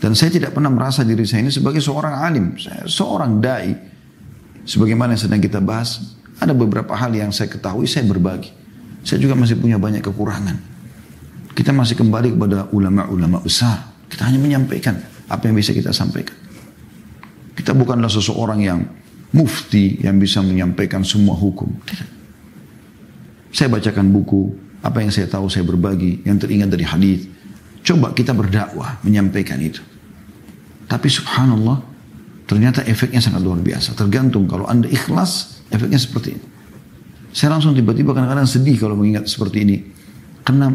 Dan 0.00 0.16
saya 0.16 0.32
tidak 0.32 0.56
pernah 0.56 0.72
merasa 0.72 1.04
diri 1.04 1.28
saya 1.28 1.44
ini 1.44 1.52
sebagai 1.52 1.84
seorang 1.84 2.24
alim. 2.24 2.56
Saya 2.56 2.88
seorang 2.88 3.36
da'i. 3.36 3.76
Sebagaimana 4.64 5.12
yang 5.12 5.28
sedang 5.28 5.44
kita 5.44 5.60
bahas, 5.60 6.16
ada 6.40 6.56
beberapa 6.56 6.96
hal 6.96 7.12
yang 7.12 7.28
saya 7.36 7.52
ketahui, 7.52 7.84
saya 7.84 8.08
berbagi. 8.08 8.48
Saya 9.04 9.20
juga 9.20 9.36
masih 9.36 9.60
punya 9.60 9.76
banyak 9.76 10.00
kekurangan. 10.00 10.56
Kita 11.52 11.76
masih 11.76 12.00
kembali 12.00 12.32
kepada 12.32 12.72
ulama-ulama 12.72 13.44
besar. 13.44 13.92
Kita 14.08 14.24
hanya 14.24 14.40
menyampaikan 14.40 14.96
apa 15.28 15.52
yang 15.52 15.56
bisa 15.60 15.76
kita 15.76 15.92
sampaikan. 15.92 16.32
Kita 17.52 17.76
bukanlah 17.76 18.08
seseorang 18.08 18.60
yang 18.64 18.80
mufti 19.36 20.00
yang 20.00 20.16
bisa 20.16 20.40
menyampaikan 20.40 21.04
semua 21.04 21.36
hukum. 21.36 21.68
Saya 23.52 23.68
bacakan 23.68 24.08
buku, 24.08 24.56
apa 24.80 25.04
yang 25.04 25.12
saya 25.12 25.28
tahu 25.28 25.52
saya 25.52 25.68
berbagi, 25.68 26.24
yang 26.24 26.40
teringat 26.40 26.72
dari 26.72 26.84
hadis. 26.88 27.28
Coba 27.84 28.16
kita 28.16 28.32
berdakwah, 28.32 28.98
menyampaikan 29.04 29.60
itu. 29.60 29.84
Tapi 30.88 31.06
subhanallah, 31.12 31.84
ternyata 32.48 32.80
efeknya 32.88 33.20
sangat 33.20 33.44
luar 33.44 33.60
biasa. 33.60 33.92
Tergantung 33.94 34.48
kalau 34.48 34.64
anda 34.66 34.88
ikhlas, 34.88 35.56
Efeknya 35.70 35.98
seperti 35.98 36.38
ini. 36.38 36.44
Saya 37.34 37.58
langsung 37.58 37.74
tiba-tiba 37.76 38.14
kadang-kadang 38.16 38.48
sedih 38.48 38.78
kalau 38.78 38.96
mengingat 38.96 39.28
seperti 39.28 39.66
ini. 39.66 39.76
Karena 40.46 40.72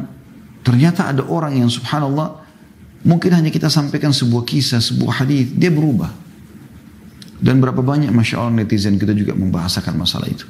ternyata 0.62 1.10
ada 1.10 1.24
orang 1.26 1.58
yang 1.58 1.72
subhanallah 1.72 2.44
mungkin 3.08 3.32
hanya 3.34 3.50
kita 3.50 3.72
sampaikan 3.72 4.12
sebuah 4.14 4.44
kisah, 4.46 4.84
sebuah 4.84 5.26
hadis, 5.26 5.50
dia 5.56 5.72
berubah. 5.72 6.12
Dan 7.42 7.58
berapa 7.58 7.82
banyak 7.82 8.14
Masya 8.14 8.38
Allah 8.38 8.62
netizen 8.62 9.02
kita 9.02 9.18
juga 9.18 9.34
membahasakan 9.34 9.98
masalah 9.98 10.30
itu. 10.30 10.46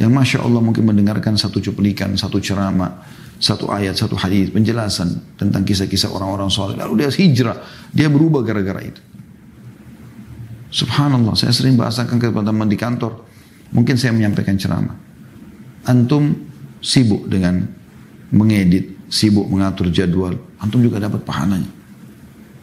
Yang 0.00 0.12
Masya 0.16 0.38
Allah 0.40 0.64
mungkin 0.64 0.88
mendengarkan 0.88 1.36
satu 1.36 1.60
cuplikan, 1.60 2.16
satu 2.16 2.40
ceramah, 2.40 3.04
satu 3.36 3.68
ayat, 3.68 3.92
satu 3.92 4.16
hadis, 4.16 4.48
penjelasan 4.48 5.36
tentang 5.36 5.68
kisah-kisah 5.68 6.08
orang-orang 6.08 6.48
soleh. 6.48 6.74
Lalu 6.80 7.04
dia 7.04 7.10
hijrah, 7.12 7.56
dia 7.92 8.08
berubah 8.08 8.40
gara-gara 8.40 8.80
itu. 8.80 9.02
Subhanallah, 10.72 11.36
saya 11.36 11.52
sering 11.52 11.76
bahasakan 11.76 12.16
kepada 12.16 12.48
teman 12.48 12.68
di 12.68 12.78
kantor. 12.80 13.24
Mungkin 13.72 14.00
saya 14.00 14.16
menyampaikan 14.16 14.56
ceramah. 14.56 14.96
Antum 15.84 16.32
sibuk 16.80 17.28
dengan 17.28 17.64
mengedit, 18.32 18.96
sibuk 19.12 19.44
mengatur 19.48 19.92
jadwal. 19.92 20.36
Antum 20.60 20.80
juga 20.80 21.00
dapat 21.00 21.24
pahalanya. 21.24 21.68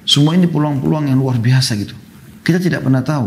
Semua 0.05 0.37
ini 0.37 0.45
peluang-peluang 0.45 1.09
yang 1.09 1.17
luar 1.17 1.41
biasa 1.41 1.77
gitu. 1.81 1.97
Kita 2.45 2.61
tidak 2.61 2.85
pernah 2.85 3.01
tahu 3.01 3.25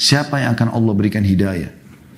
siapa 0.00 0.40
yang 0.40 0.56
akan 0.56 0.72
Allah 0.72 0.94
berikan 0.96 1.20
hidayah. 1.20 1.68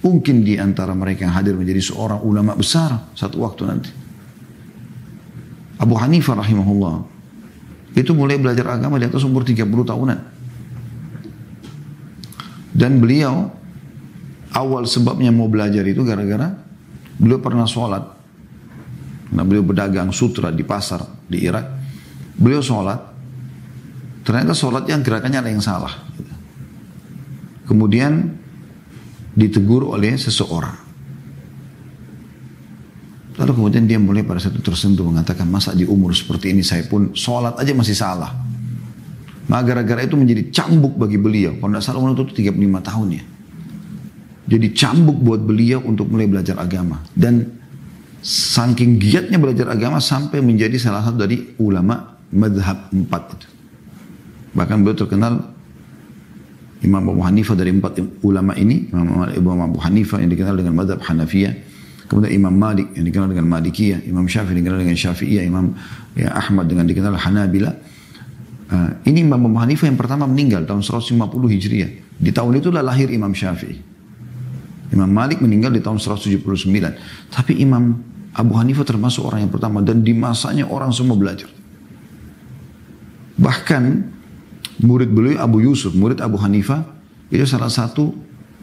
Mungkin 0.06 0.46
di 0.46 0.54
antara 0.54 0.94
mereka 0.94 1.26
yang 1.26 1.34
hadir 1.34 1.58
menjadi 1.58 1.82
seorang 1.82 2.22
ulama 2.22 2.54
besar 2.54 3.10
satu 3.18 3.42
waktu 3.42 3.62
nanti. 3.66 3.90
Abu 5.82 5.98
Hanifah 5.98 6.38
rahimahullah 6.38 6.94
itu 7.98 8.14
mulai 8.14 8.38
belajar 8.38 8.78
agama 8.78 9.02
di 9.02 9.06
atas 9.10 9.26
umur 9.26 9.42
30 9.42 9.66
tahunan. 9.66 10.18
Dan 12.72 13.02
beliau 13.02 13.52
awal 14.54 14.88
sebabnya 14.88 15.28
mau 15.28 15.50
belajar 15.50 15.84
itu 15.84 16.06
gara-gara 16.06 16.54
beliau 17.20 17.42
pernah 17.42 17.68
sholat. 17.68 18.04
Nah 19.32 19.44
beliau 19.44 19.66
berdagang 19.66 20.08
sutra 20.14 20.54
di 20.54 20.64
pasar 20.64 21.02
di 21.26 21.44
Irak. 21.44 21.66
Beliau 22.38 22.64
sholat. 22.64 23.11
Ternyata 24.22 24.54
sholat 24.54 24.86
yang 24.86 25.02
gerakannya 25.02 25.42
ada 25.42 25.50
yang 25.50 25.62
salah. 25.62 25.90
Kemudian 27.66 28.38
ditegur 29.34 29.90
oleh 29.90 30.14
seseorang. 30.14 30.78
Lalu 33.32 33.52
kemudian 33.56 33.84
dia 33.88 33.96
mulai 33.96 34.22
pada 34.22 34.38
satu 34.38 34.60
tersentuh 34.60 35.08
mengatakan 35.08 35.48
masa 35.48 35.72
di 35.72 35.88
umur 35.88 36.12
seperti 36.12 36.52
ini 36.52 36.60
saya 36.60 36.84
pun 36.84 37.16
sholat 37.16 37.56
aja 37.58 37.72
masih 37.72 37.96
salah. 37.96 38.30
Maka 39.50 39.74
gara-gara 39.74 40.06
itu 40.06 40.14
menjadi 40.14 40.52
cambuk 40.52 40.94
bagi 40.94 41.18
beliau. 41.18 41.58
Kalau 41.58 41.72
tidak 41.74 41.82
salah 41.82 42.14
itu 42.14 42.24
35 42.46 42.88
tahun 42.88 43.08
ya. 43.18 43.24
Jadi 44.52 44.66
cambuk 44.76 45.18
buat 45.18 45.40
beliau 45.42 45.80
untuk 45.82 46.12
mulai 46.12 46.28
belajar 46.28 46.60
agama. 46.60 47.02
Dan 47.16 47.58
saking 48.22 49.00
giatnya 49.02 49.40
belajar 49.40 49.72
agama 49.72 49.98
sampai 49.98 50.38
menjadi 50.44 50.78
salah 50.78 51.02
satu 51.02 51.24
dari 51.24 51.56
ulama 51.58 52.20
madhab 52.30 52.92
empat 52.92 53.22
itu. 53.34 53.51
Bahkan 54.52 54.76
beliau 54.84 54.96
terkenal 54.96 55.52
Imam 56.82 57.02
Abu 57.08 57.22
Hanifah 57.22 57.54
dari 57.56 57.70
empat 57.72 57.98
ulama 58.26 58.52
ini, 58.58 58.90
Imam 59.36 59.58
Abu 59.62 59.78
Hanifah 59.80 60.18
yang 60.18 60.30
dikenal 60.30 60.58
dengan 60.58 60.74
madhab 60.76 60.98
Hanafiyah, 61.00 61.54
kemudian 62.10 62.32
Imam 62.34 62.52
Malik 62.52 62.90
yang 62.98 63.06
dikenal 63.06 63.30
dengan 63.30 63.46
Malikiyah, 63.48 64.04
Imam 64.04 64.26
Syafi'i 64.26 64.58
dikenal 64.58 64.82
dengan 64.82 64.98
Syafi'iyah, 64.98 65.44
Imam 65.46 65.72
ya, 66.18 66.34
Ahmad 66.34 66.66
dengan 66.66 66.84
dikenal 66.84 67.14
Hanabila, 67.16 67.72
Nah, 68.72 68.88
ini 69.04 69.20
Imam 69.20 69.36
Abu 69.36 69.60
Hanifah 69.60 69.84
yang 69.84 70.00
pertama 70.00 70.24
meninggal 70.24 70.64
tahun 70.64 70.80
150 70.80 71.20
Hijriah. 71.28 71.92
Di 72.16 72.32
tahun 72.32 72.56
itulah 72.56 72.80
lahir 72.80 73.12
Imam 73.12 73.28
Syafi'i. 73.36 73.76
Imam 74.96 75.12
Malik 75.12 75.44
meninggal 75.44 75.76
di 75.76 75.84
tahun 75.84 76.00
179. 76.00 76.40
Tapi 77.28 77.52
Imam 77.60 78.00
Abu 78.32 78.56
Hanifah 78.56 78.88
termasuk 78.88 79.28
orang 79.28 79.44
yang 79.44 79.52
pertama 79.52 79.84
dan 79.84 80.00
di 80.00 80.16
masanya 80.16 80.64
orang 80.72 80.88
semua 80.88 81.20
belajar. 81.20 81.52
Bahkan 83.36 83.82
murid 84.80 85.12
beliau 85.12 85.42
Abu 85.42 85.60
Yusuf, 85.60 85.92
murid 85.92 86.22
Abu 86.24 86.40
Hanifah, 86.40 86.86
itu 87.28 87.44
salah 87.44 87.68
satu 87.68 88.14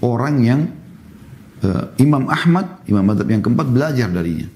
orang 0.01 0.35
yang 0.41 0.61
uh, 1.61 1.93
Imam 2.01 2.25
Ahmad, 2.29 2.81
Imam 2.89 3.05
Madhab 3.05 3.29
yang 3.29 3.43
keempat 3.43 3.67
belajar 3.69 4.09
darinya. 4.09 4.47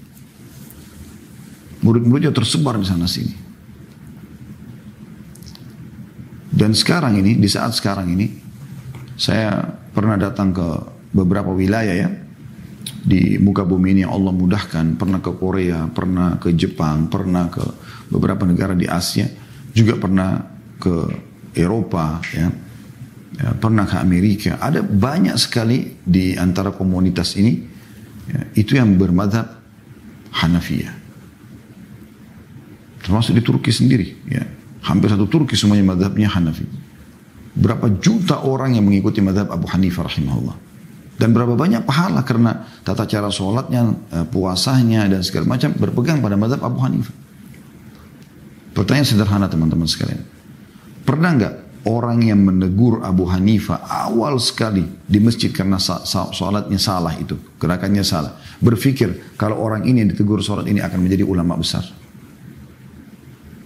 Murid-muridnya 1.84 2.32
tersebar 2.32 2.80
di 2.80 2.86
sana 2.88 3.04
sini. 3.04 3.34
Dan 6.54 6.72
sekarang 6.72 7.18
ini, 7.18 7.36
di 7.36 7.50
saat 7.50 7.74
sekarang 7.76 8.08
ini, 8.08 8.30
saya 9.18 9.74
pernah 9.92 10.16
datang 10.16 10.54
ke 10.54 10.68
beberapa 11.12 11.50
wilayah 11.50 11.92
ya, 11.92 12.08
di 13.04 13.36
muka 13.36 13.68
bumi 13.68 13.92
ini 13.92 14.00
yang 14.06 14.16
Allah 14.16 14.32
mudahkan, 14.32 14.96
pernah 14.96 15.20
ke 15.20 15.34
Korea, 15.36 15.90
pernah 15.92 16.40
ke 16.40 16.56
Jepang, 16.56 17.12
pernah 17.12 17.52
ke 17.52 17.60
beberapa 18.08 18.48
negara 18.48 18.72
di 18.72 18.88
Asia, 18.88 19.28
juga 19.76 20.00
pernah 20.00 20.40
ke 20.80 20.94
Eropa, 21.54 22.20
ya, 22.34 22.50
ya, 23.38 23.48
pernah 23.56 23.86
ke 23.86 23.96
Amerika. 23.98 24.58
Ada 24.58 24.82
banyak 24.82 25.38
sekali 25.38 25.98
di 26.02 26.34
antara 26.34 26.74
komunitas 26.74 27.38
ini 27.38 27.62
ya, 28.28 28.40
itu 28.58 28.74
yang 28.74 28.98
bermadhab 28.98 29.46
Hanafiyah. 30.34 30.94
Termasuk 33.04 33.36
di 33.36 33.42
Turki 33.44 33.70
sendiri. 33.70 34.08
Ya. 34.26 34.42
Hampir 34.84 35.12
satu 35.12 35.28
Turki 35.28 35.54
semuanya 35.54 35.94
madhabnya 35.94 36.28
Hanafi. 36.32 36.64
Berapa 37.54 37.86
juta 38.00 38.42
orang 38.42 38.74
yang 38.74 38.88
mengikuti 38.88 39.20
madhab 39.20 39.52
Abu 39.52 39.68
Hanifah 39.68 40.08
rahimahullah. 40.08 40.56
Dan 41.14 41.30
berapa 41.30 41.54
banyak 41.54 41.86
pahala 41.86 42.26
karena 42.26 42.66
tata 42.82 43.06
cara 43.06 43.30
sholatnya, 43.30 43.94
eh, 44.10 44.26
puasanya 44.26 45.06
dan 45.06 45.22
segala 45.22 45.46
macam 45.54 45.70
berpegang 45.78 46.18
pada 46.18 46.34
madhab 46.34 46.64
Abu 46.66 46.82
Hanifah. 46.82 47.14
Pertanyaan 48.74 49.06
sederhana 49.06 49.46
teman-teman 49.46 49.86
sekalian. 49.86 50.33
Pernah 51.04 51.30
nggak 51.36 51.54
orang 51.84 52.24
yang 52.24 52.40
menegur 52.40 53.04
Abu 53.04 53.28
Hanifah 53.28 53.84
awal 53.84 54.40
sekali 54.40 54.84
di 55.04 55.20
masjid 55.20 55.52
karena 55.52 55.76
sholatnya 55.78 56.80
salah 56.80 57.12
itu, 57.20 57.36
gerakannya 57.60 58.00
salah. 58.00 58.40
Berpikir 58.60 59.36
kalau 59.36 59.60
orang 59.60 59.84
ini 59.84 60.00
yang 60.00 60.10
ditegur 60.10 60.40
sholat 60.40 60.64
ini 60.64 60.80
akan 60.80 60.98
menjadi 61.04 61.24
ulama 61.28 61.60
besar. 61.60 61.84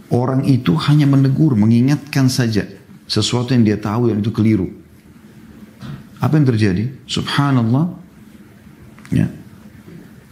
Orang 0.08 0.48
itu 0.48 0.74
hanya 0.88 1.06
menegur, 1.06 1.54
mengingatkan 1.54 2.32
saja 2.32 2.66
sesuatu 3.08 3.54
yang 3.54 3.64
dia 3.64 3.78
tahu 3.78 4.10
yang 4.10 4.18
itu 4.18 4.32
keliru. 4.34 4.68
Apa 6.18 6.36
yang 6.36 6.46
terjadi? 6.48 6.90
Subhanallah. 7.06 7.94
Ya. 9.14 9.30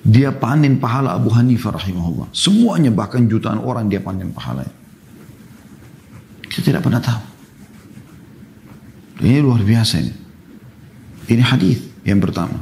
Dia 0.06 0.30
panen 0.34 0.78
pahala 0.78 1.14
Abu 1.14 1.30
Hanifah 1.32 1.78
rahimahullah. 1.78 2.30
Semuanya 2.34 2.90
bahkan 2.90 3.26
jutaan 3.26 3.58
orang 3.58 3.86
dia 3.88 3.98
panen 4.02 4.30
pahalanya. 4.30 4.75
Kita 6.56 6.72
tidak 6.72 6.88
pernah 6.88 7.04
tahu. 7.04 7.22
Ini 9.28 9.44
luar 9.44 9.60
biasa 9.60 10.00
ini. 10.00 10.14
Ini 11.28 11.42
hadis 11.44 11.84
yang 12.08 12.16
pertama. 12.16 12.56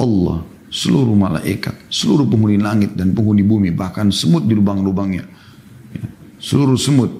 Allah, 0.00 0.40
seluruh 0.72 1.12
malaikat, 1.12 1.92
seluruh 1.92 2.24
penghuni 2.24 2.56
langit 2.56 2.96
dan 2.96 3.12
penghuni 3.12 3.44
bumi, 3.44 3.76
bahkan 3.76 4.08
semut 4.08 4.48
di 4.48 4.56
lubang-lubangnya. 4.56 5.20
Ya. 5.92 6.06
Seluruh 6.40 6.80
semut 6.80 7.12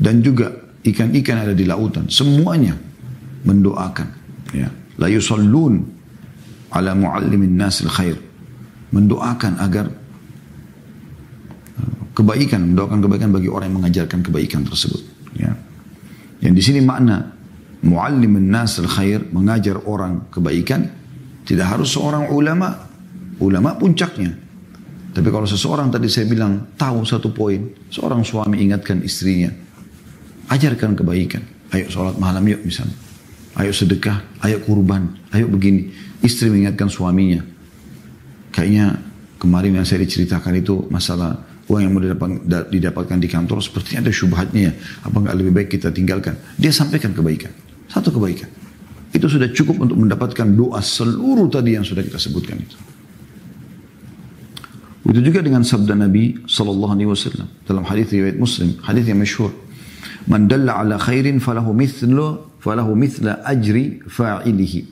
dan 0.00 0.24
juga 0.24 0.56
ikan-ikan 0.80 1.44
ada 1.44 1.52
di 1.52 1.68
lautan. 1.68 2.08
Semuanya 2.08 2.72
mendoakan 3.44 4.08
ya 4.50 4.72
la 4.98 5.06
yusallun 5.06 5.86
ala 6.74 6.98
muallimin 6.98 7.54
nasil 7.54 7.86
khair 7.86 8.18
mendoakan 8.90 9.62
agar 9.62 9.86
uh, 11.78 11.94
kebaikan 12.10 12.74
mendoakan 12.74 12.98
kebaikan 13.06 13.30
bagi 13.30 13.46
orang 13.46 13.70
yang 13.70 13.78
mengajarkan 13.84 14.26
kebaikan 14.26 14.66
tersebut 14.66 15.05
yang 16.42 16.54
di 16.56 16.62
sini 16.62 16.80
makna 16.84 17.32
muallimin 17.84 18.50
nasil 18.50 18.88
khair 18.88 19.24
mengajar 19.30 19.80
orang 19.86 20.28
kebaikan 20.32 20.88
tidak 21.46 21.66
harus 21.76 21.92
seorang 21.92 22.32
ulama 22.32 22.72
ulama 23.40 23.76
puncaknya 23.76 24.32
tapi 25.16 25.28
kalau 25.32 25.48
seseorang 25.48 25.88
tadi 25.88 26.12
saya 26.12 26.28
bilang 26.28 26.76
tahu 26.76 27.04
satu 27.06 27.32
poin 27.32 27.72
seorang 27.88 28.20
suami 28.26 28.60
ingatkan 28.60 29.00
istrinya 29.00 29.48
ajarkan 30.52 30.98
kebaikan 30.98 31.42
ayo 31.72 31.88
sholat 31.88 32.18
malam 32.20 32.44
yuk 32.44 32.60
misalnya 32.64 33.06
ayo 33.56 33.72
sedekah, 33.72 34.20
ayo 34.44 34.60
kurban, 34.62 35.16
ayo 35.32 35.48
begini. 35.48 35.88
Istri 36.20 36.52
mengingatkan 36.52 36.92
suaminya. 36.92 37.40
Kayaknya 38.52 39.00
kemarin 39.40 39.80
yang 39.80 39.86
saya 39.88 40.04
diceritakan 40.04 40.60
itu 40.60 40.84
masalah 40.88 41.44
uang 41.66 41.80
yang 41.82 41.92
mau 41.92 42.02
didapatkan 42.70 43.18
di 43.18 43.26
kantor 43.26 43.58
sepertinya 43.58 44.06
ada 44.06 44.12
syubhatnya 44.14 44.70
ya. 44.70 44.72
Apa 45.02 45.16
nggak 45.18 45.34
lebih 45.34 45.52
baik 45.52 45.68
kita 45.78 45.90
tinggalkan? 45.90 46.38
Dia 46.54 46.70
sampaikan 46.70 47.10
kebaikan. 47.10 47.50
Satu 47.90 48.14
kebaikan. 48.14 48.46
Itu 49.10 49.26
sudah 49.26 49.50
cukup 49.50 49.82
untuk 49.82 49.98
mendapatkan 49.98 50.46
doa 50.54 50.78
seluruh 50.82 51.50
tadi 51.50 51.74
yang 51.74 51.82
sudah 51.82 52.06
kita 52.06 52.18
sebutkan 52.20 52.58
itu. 52.60 52.76
Itu 55.06 55.22
juga 55.22 55.38
dengan 55.38 55.62
sabda 55.62 55.94
Nabi 55.94 56.34
Sallallahu 56.50 56.92
Alaihi 56.98 57.08
Wasallam 57.10 57.46
dalam 57.62 57.86
hadis 57.86 58.10
riwayat 58.10 58.36
Muslim, 58.36 58.74
hadis 58.82 59.06
yang 59.06 59.22
masyhur. 59.22 59.54
Man 60.26 60.50
dalla 60.50 60.82
ala 60.82 60.98
khairin 60.98 61.38
falahu 61.38 61.70
mithlu 61.70 62.42
falahu 62.58 62.98
mithla 62.98 63.38
ajri 63.46 64.02
fa'ilihi. 64.02 64.82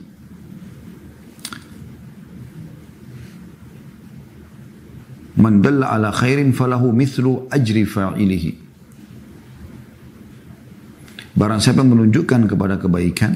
Man 5.35 5.59
dalla 5.59 5.91
ala 5.91 6.15
khairin 6.15 6.55
falahu 6.55 6.95
mithlu 6.95 7.51
ajri 7.51 7.83
fa'ilihi. 7.83 8.51
Barang 11.35 11.59
siapa 11.59 11.83
menunjukkan 11.83 12.47
kepada 12.47 12.79
kebaikan, 12.79 13.35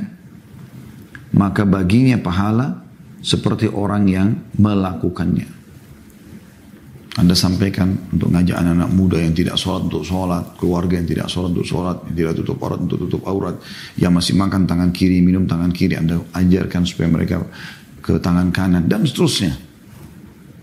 maka 1.35 1.67
baginya 1.67 2.15
pahala 2.15 2.88
seperti 3.19 3.67
orang 3.67 4.07
yang 4.07 4.29
melakukannya. 4.55 5.59
Anda 7.19 7.35
sampaikan 7.35 7.91
untuk 8.15 8.31
ngajak 8.31 8.55
anak-anak 8.55 8.91
muda 8.95 9.19
yang 9.19 9.35
tidak 9.35 9.59
sholat 9.59 9.91
untuk 9.91 10.07
sholat, 10.07 10.55
keluarga 10.55 11.03
yang 11.03 11.07
tidak 11.12 11.27
sholat 11.27 11.51
untuk 11.51 11.67
sholat, 11.67 11.97
yang 12.07 12.15
tidak 12.15 12.33
tutup 12.39 12.57
aurat 12.63 12.79
untuk 12.79 12.97
tutup 13.03 13.21
aurat, 13.27 13.55
yang 13.99 14.15
masih 14.15 14.39
makan 14.39 14.63
tangan 14.63 14.95
kiri, 14.95 15.19
minum 15.19 15.43
tangan 15.43 15.75
kiri, 15.75 15.99
Anda 15.99 16.23
ajarkan 16.31 16.88
supaya 16.88 17.12
mereka 17.12 17.43
ke 17.99 18.15
tangan 18.23 18.55
kanan, 18.55 18.88
dan 18.88 19.03
seterusnya. 19.03 19.68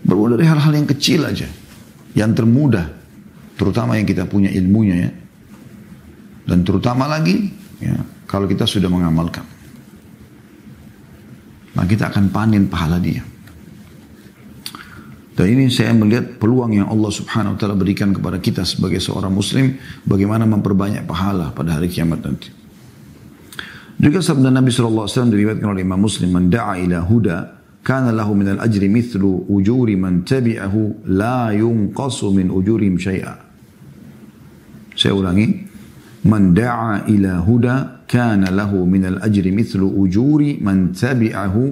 Bermula 0.07 0.39
dari 0.39 0.47
hal-hal 0.47 0.71
yang 0.71 0.87
kecil 0.87 1.27
aja, 1.27 1.45
yang 2.15 2.31
termudah, 2.31 2.87
terutama 3.59 3.99
yang 3.99 4.07
kita 4.07 4.23
punya 4.23 4.47
ilmunya 4.47 4.95
ya, 4.95 5.11
dan 6.47 6.63
terutama 6.63 7.11
lagi 7.11 7.51
ya, 7.83 7.99
kalau 8.23 8.47
kita 8.47 8.63
sudah 8.63 8.87
mengamalkan. 8.87 9.43
Maka 11.75 11.87
kita 11.91 12.09
akan 12.09 12.31
panen 12.33 12.65
pahala 12.71 12.97
dia. 12.97 13.21
Dan 15.37 15.53
ini 15.53 15.69
saya 15.69 15.93
melihat 15.93 16.41
peluang 16.41 16.73
yang 16.73 16.89
Allah 16.89 17.13
subhanahu 17.13 17.53
wa 17.53 17.59
ta'ala 17.61 17.77
berikan 17.77 18.09
kepada 18.09 18.41
kita 18.41 18.65
sebagai 18.65 18.97
seorang 18.97 19.29
muslim. 19.29 19.77
Bagaimana 20.01 20.49
memperbanyak 20.49 21.05
pahala 21.05 21.53
pada 21.53 21.77
hari 21.77 21.93
kiamat 21.93 22.25
nanti. 22.25 22.49
Juga 24.01 24.25
sabda 24.25 24.49
Nabi 24.49 24.73
SAW 24.73 25.05
diriwayatkan 25.05 25.69
oleh 25.69 25.85
Imam 25.85 26.01
Muslim. 26.01 26.33
Man 26.33 26.49
da'a 26.49 26.81
ila 26.81 27.05
huda. 27.05 27.37
Kana 27.87 28.11
lahu 28.11 28.35
minal 28.35 28.59
ajri 28.59 28.91
mithlu 28.91 29.47
ujuri 29.47 29.95
man 29.95 30.27
tabi'ahu. 30.27 31.07
La 31.07 31.55
yunqasu 31.55 32.35
min 32.35 32.51
ujurim 32.51 32.99
syai'a. 32.99 33.39
Saya 34.91 35.15
ulangi. 35.15 35.47
Man 36.27 36.51
da'a 36.51 37.07
ila 37.07 37.39
huda. 37.47 38.03
Kana 38.03 38.51
lahu 38.51 38.83
minal 38.83 39.23
ajri 39.23 39.55
mithlu 39.55 39.87
ujuri 39.87 40.59
man 40.59 40.91
tabi'ahu. 40.91 41.63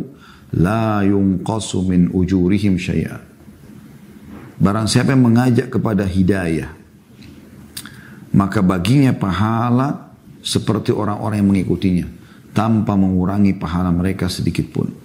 La 0.56 1.04
yunqasu 1.04 1.84
min 1.84 2.08
ujurihim 2.16 2.80
syai'a. 2.80 3.20
Barang 4.56 4.88
siapa 4.88 5.12
yang 5.12 5.28
mengajak 5.28 5.68
kepada 5.68 6.08
hidayah, 6.08 6.72
maka 8.32 8.64
baginya 8.64 9.12
pahala 9.12 10.16
seperti 10.40 10.96
orang-orang 10.96 11.44
yang 11.44 11.50
mengikutinya, 11.52 12.08
tanpa 12.56 12.96
mengurangi 12.96 13.52
pahala 13.60 13.92
mereka 13.92 14.32
sedikit 14.32 14.72
pun. 14.72 15.05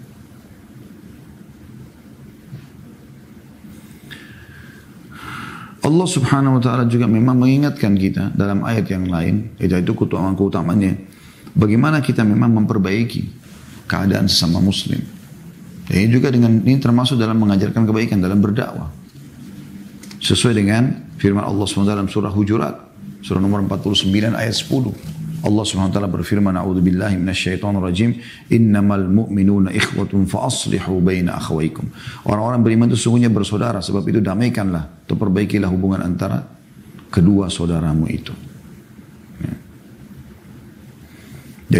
Allah 5.81 6.07
subhanahu 6.07 6.61
wa 6.61 6.63
ta'ala 6.63 6.85
juga 6.85 7.09
memang 7.09 7.41
mengingatkan 7.41 7.97
kita 7.97 8.37
dalam 8.37 8.61
ayat 8.69 8.85
yang 8.93 9.09
lain, 9.09 9.57
itu 9.57 9.93
keutamaan 9.97 10.37
keutamanya, 10.37 10.93
bagaimana 11.57 12.05
kita 12.05 12.21
memang 12.21 12.53
memperbaiki 12.53 13.33
keadaan 13.89 14.29
sesama 14.29 14.61
muslim. 14.61 15.01
Ini 15.91 16.07
juga 16.07 16.31
dengan 16.31 16.63
ini 16.63 16.79
termasuk 16.79 17.19
dalam 17.19 17.41
mengajarkan 17.43 17.83
kebaikan 17.83 18.23
dalam 18.23 18.39
berdakwah. 18.39 18.93
Sesuai 20.21 20.55
dengan 20.55 21.11
firman 21.19 21.43
Allah 21.43 21.65
SWT 21.67 21.89
dalam 21.89 22.07
surah 22.07 22.31
Hujurat. 22.31 22.77
Surah 23.25 23.41
nomor 23.43 23.65
49 23.67 24.37
ayat 24.37 24.55
10. 24.55 25.20
Allah 25.41 25.65
SWT 25.65 25.97
berfirman, 25.97 26.53
A'udhu 26.53 26.85
billahi 26.85 27.17
minasyaitonir 27.17 27.81
rajim, 27.81 28.21
innamal 28.53 29.09
mu'minuna 29.09 29.73
ikhwatun 29.73 30.29
fa 30.29 30.45
aslihu 30.45 31.01
baina 31.01 31.41
akhawaikum. 31.41 31.89
Orang-orang 32.29 32.61
beriman 32.61 32.87
itu 32.93 33.09
sungguhnya 33.09 33.33
bersaudara, 33.33 33.81
sebab 33.81 34.05
itu 34.05 34.21
damaikanlah, 34.21 35.09
atau 35.09 35.17
perbaikilah 35.17 35.69
hubungan 35.73 36.05
antara 36.05 36.45
kedua 37.09 37.49
saudaramu 37.49 38.05
itu. 38.13 38.35
Ya. 39.41 39.55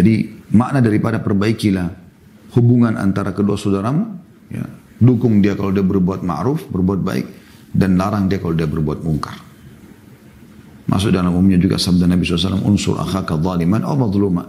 Jadi 0.01 0.13
makna 0.57 0.81
daripada 0.81 1.21
perbaikilah 1.21 1.87
hubungan 2.57 2.97
antara 2.97 3.29
kedua 3.29 3.61
saudaramu, 3.61 4.03
ya, 4.49 4.65
dukung 4.97 5.37
dia 5.37 5.53
kalau 5.53 5.69
dia 5.69 5.85
berbuat 5.85 6.25
ma'ruf, 6.25 6.65
berbuat 6.65 6.99
baik, 7.05 7.25
dan 7.77 7.93
larang 7.93 8.25
dia 8.25 8.41
kalau 8.41 8.57
dia 8.57 8.65
berbuat 8.65 9.05
mungkar. 9.05 9.50
Masuk 10.91 11.15
dalam 11.15 11.31
umumnya 11.31 11.55
juga 11.55 11.79
sabda 11.79 12.03
Nabi 12.03 12.27
SAW, 12.27 12.67
unsur 12.67 12.99
akhaka 12.99 13.39
zaliman 13.39 13.79
atau 13.79 13.95
mazluma. 13.95 14.43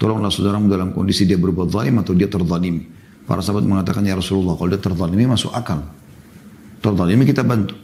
Tolonglah 0.00 0.32
saudaramu 0.32 0.72
dalam 0.72 0.96
kondisi 0.96 1.28
dia 1.28 1.36
berbuat 1.36 1.68
zalim 1.68 2.00
atau 2.00 2.16
dia 2.16 2.32
terzalimi. 2.32 2.88
Para 3.28 3.44
sahabat 3.44 3.68
mengatakan, 3.68 4.00
ya 4.02 4.16
Rasulullah, 4.16 4.56
kalau 4.56 4.72
dia 4.72 4.80
terzalimi 4.80 5.28
masuk 5.28 5.52
akal. 5.52 5.84
Terzalimi 6.80 7.28
kita 7.28 7.44
bantu. 7.44 7.76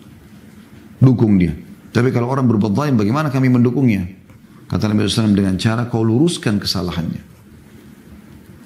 Dukung 0.99 1.37
dia. 1.37 1.53
Tapi 1.92 2.09
kalau 2.09 2.33
orang 2.33 2.49
berbuat 2.49 2.73
zalim, 2.73 2.97
bagaimana 2.97 3.29
kami 3.29 3.53
mendukungnya? 3.53 4.09
Kata 4.73 4.88
Nabi 4.88 5.05
SAW 5.05 5.37
dengan 5.37 5.61
cara 5.61 5.85
kau 5.92 6.01
luruskan 6.01 6.57
kesalahannya. 6.57 7.23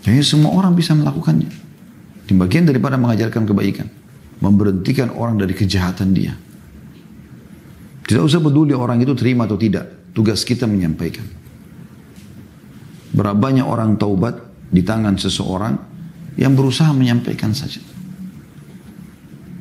Jadi 0.06 0.22
semua 0.22 0.54
orang 0.54 0.74
bisa 0.78 0.94
melakukannya. 0.94 1.50
Di 2.30 2.32
bagian 2.38 2.66
daripada 2.66 2.94
mengajarkan 2.94 3.42
kebaikan. 3.42 3.90
Memberhentikan 4.38 5.10
orang 5.14 5.38
dari 5.38 5.54
kejahatan 5.54 6.14
dia. 6.14 6.34
Tidak 8.12 8.28
usah 8.28 8.44
peduli 8.44 8.76
orang 8.76 9.00
itu 9.00 9.16
terima 9.16 9.48
atau 9.48 9.56
tidak. 9.56 10.12
Tugas 10.12 10.44
kita 10.44 10.68
menyampaikan. 10.68 11.24
Berapa 13.16 13.32
banyak 13.32 13.64
orang 13.64 13.96
taubat 13.96 14.36
di 14.68 14.84
tangan 14.84 15.16
seseorang 15.16 15.72
yang 16.36 16.52
berusaha 16.52 16.92
menyampaikan 16.92 17.56
saja. 17.56 17.80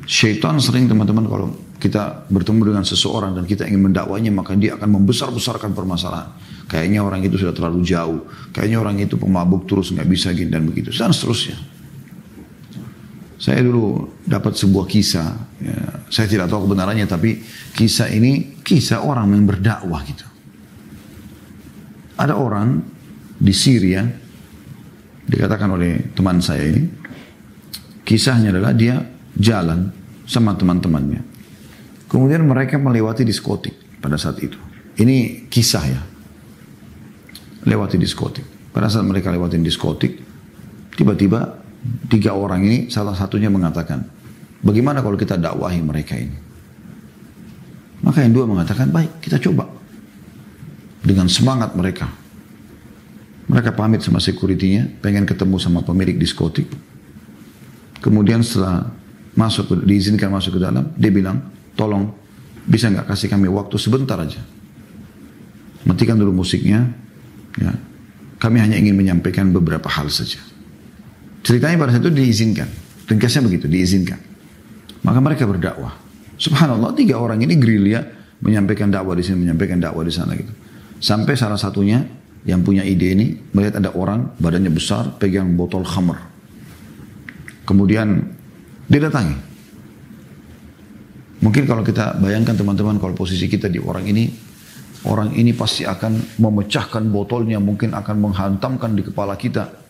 Syaitan 0.04 0.60
sering 0.60 0.84
teman-teman 0.84 1.24
kalau 1.24 1.48
kita 1.80 2.28
bertemu 2.28 2.76
dengan 2.76 2.84
seseorang 2.84 3.32
dan 3.40 3.48
kita 3.48 3.64
ingin 3.64 3.88
mendakwanya 3.88 4.28
maka 4.28 4.52
dia 4.52 4.76
akan 4.76 5.00
membesar-besarkan 5.00 5.72
permasalahan. 5.72 6.36
Kayaknya 6.68 7.00
orang 7.00 7.24
itu 7.24 7.40
sudah 7.40 7.56
terlalu 7.56 7.80
jauh. 7.88 8.20
Kayaknya 8.52 8.76
orang 8.84 9.00
itu 9.00 9.16
pemabuk 9.16 9.64
terus 9.64 9.96
nggak 9.96 10.04
bisa 10.12 10.28
gini 10.36 10.52
dan 10.52 10.68
begitu. 10.68 10.92
Dan 10.92 11.16
seterusnya. 11.16 11.71
Saya 13.42 13.58
dulu 13.58 14.06
dapat 14.22 14.54
sebuah 14.54 14.86
kisah. 14.86 15.34
Ya, 15.58 16.06
saya 16.06 16.30
tidak 16.30 16.46
tahu 16.46 16.70
kebenarannya 16.70 17.10
tapi 17.10 17.42
kisah 17.74 18.06
ini 18.06 18.62
kisah 18.62 19.02
orang 19.02 19.34
yang 19.34 19.50
berdakwah 19.50 19.98
gitu. 20.06 20.26
Ada 22.14 22.38
orang 22.38 22.78
di 23.42 23.50
Syria 23.50 24.06
dikatakan 25.26 25.74
oleh 25.74 26.14
teman 26.14 26.38
saya 26.38 26.70
ini 26.70 26.86
kisahnya 28.06 28.54
adalah 28.54 28.70
dia 28.70 29.02
jalan 29.34 29.90
sama 30.22 30.54
teman-temannya 30.54 31.32
Kemudian 32.12 32.44
mereka 32.44 32.76
melewati 32.76 33.24
diskotik 33.24 33.72
pada 33.96 34.20
saat 34.20 34.36
itu. 34.44 34.60
Ini 35.00 35.48
kisah 35.48 35.84
ya. 35.88 36.02
Lewati 37.64 37.96
diskotik. 37.96 38.44
Pada 38.68 38.92
saat 38.92 39.08
mereka 39.08 39.32
lewati 39.32 39.56
diskotik, 39.56 40.20
tiba-tiba 40.92 41.61
tiga 42.06 42.34
orang 42.34 42.62
ini 42.62 42.78
salah 42.88 43.14
satunya 43.14 43.50
mengatakan, 43.50 44.06
bagaimana 44.62 45.02
kalau 45.02 45.18
kita 45.18 45.38
dakwahi 45.38 45.80
mereka 45.82 46.14
ini? 46.18 46.36
Maka 48.02 48.26
yang 48.26 48.34
dua 48.34 48.46
mengatakan, 48.50 48.90
baik 48.90 49.22
kita 49.22 49.38
coba. 49.38 49.70
Dengan 51.02 51.26
semangat 51.26 51.74
mereka. 51.74 52.06
Mereka 53.50 53.74
pamit 53.74 54.02
sama 54.02 54.22
sekuritinya, 54.22 54.86
pengen 55.02 55.26
ketemu 55.26 55.58
sama 55.58 55.82
pemilik 55.82 56.14
diskotik. 56.14 56.70
Kemudian 58.02 58.42
setelah 58.42 58.90
masuk, 59.34 59.82
diizinkan 59.82 60.30
masuk 60.30 60.58
ke 60.58 60.60
dalam, 60.62 60.90
dia 60.98 61.10
bilang, 61.10 61.42
tolong 61.78 62.10
bisa 62.66 62.90
nggak 62.90 63.10
kasih 63.10 63.30
kami 63.30 63.50
waktu 63.50 63.74
sebentar 63.78 64.18
aja. 64.18 64.38
Matikan 65.82 66.14
dulu 66.14 66.42
musiknya. 66.42 66.86
Ya. 67.58 67.74
Kami 68.38 68.58
hanya 68.58 68.78
ingin 68.78 68.94
menyampaikan 68.94 69.50
beberapa 69.50 69.86
hal 69.90 70.10
saja. 70.10 70.38
Ceritanya 71.42 71.76
pada 71.78 71.90
saat 71.94 72.06
itu 72.06 72.14
diizinkan. 72.14 72.68
Ringkasnya 73.10 73.42
begitu, 73.42 73.66
diizinkan. 73.66 74.18
Maka 75.02 75.18
mereka 75.18 75.44
berdakwah. 75.44 75.98
Subhanallah, 76.38 76.94
tiga 76.94 77.18
orang 77.18 77.42
ini 77.42 77.58
gerilya 77.58 78.02
menyampaikan 78.42 78.90
dakwah 78.90 79.14
di 79.18 79.22
sini, 79.26 79.46
menyampaikan 79.46 79.78
dakwah 79.78 80.02
di 80.06 80.14
sana 80.14 80.34
gitu. 80.38 80.50
Sampai 81.02 81.34
salah 81.34 81.58
satunya 81.58 82.02
yang 82.46 82.62
punya 82.62 82.82
ide 82.82 83.14
ini 83.14 83.26
melihat 83.54 83.82
ada 83.82 83.90
orang 83.94 84.34
badannya 84.38 84.70
besar 84.70 85.18
pegang 85.18 85.54
botol 85.54 85.86
khamr. 85.86 86.18
Kemudian 87.66 88.22
dia 88.86 89.00
datangi. 89.02 89.38
Mungkin 91.42 91.66
kalau 91.66 91.82
kita 91.82 92.22
bayangkan 92.22 92.54
teman-teman 92.54 93.02
kalau 93.02 93.18
posisi 93.18 93.50
kita 93.50 93.66
di 93.66 93.82
orang 93.82 94.06
ini, 94.06 94.30
orang 95.10 95.34
ini 95.34 95.50
pasti 95.50 95.82
akan 95.82 96.38
memecahkan 96.38 97.02
botolnya, 97.10 97.58
mungkin 97.58 97.98
akan 97.98 98.16
menghantamkan 98.30 98.94
di 98.94 99.02
kepala 99.02 99.34
kita. 99.34 99.81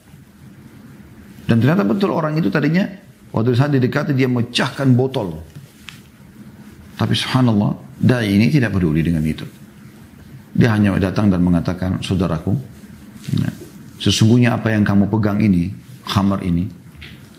Dan 1.52 1.60
ternyata 1.60 1.84
betul 1.84 2.16
orang 2.16 2.32
itu 2.40 2.48
tadinya 2.48 2.88
waktu 3.28 3.52
saat 3.52 3.76
didekati 3.76 4.16
dia 4.16 4.24
mecahkan 4.24 4.88
botol. 4.96 5.36
Tapi 6.96 7.12
subhanallah, 7.12 7.76
dai 8.00 8.32
ini 8.32 8.48
tidak 8.48 8.72
peduli 8.72 9.04
dengan 9.04 9.20
itu. 9.20 9.44
Dia 10.56 10.72
hanya 10.72 10.96
datang 10.96 11.28
dan 11.28 11.44
mengatakan, 11.44 12.00
saudaraku, 12.00 12.56
ya, 13.36 13.52
sesungguhnya 14.00 14.56
apa 14.56 14.72
yang 14.72 14.80
kamu 14.80 15.12
pegang 15.12 15.44
ini, 15.44 15.68
khamar 16.08 16.40
ini, 16.40 16.72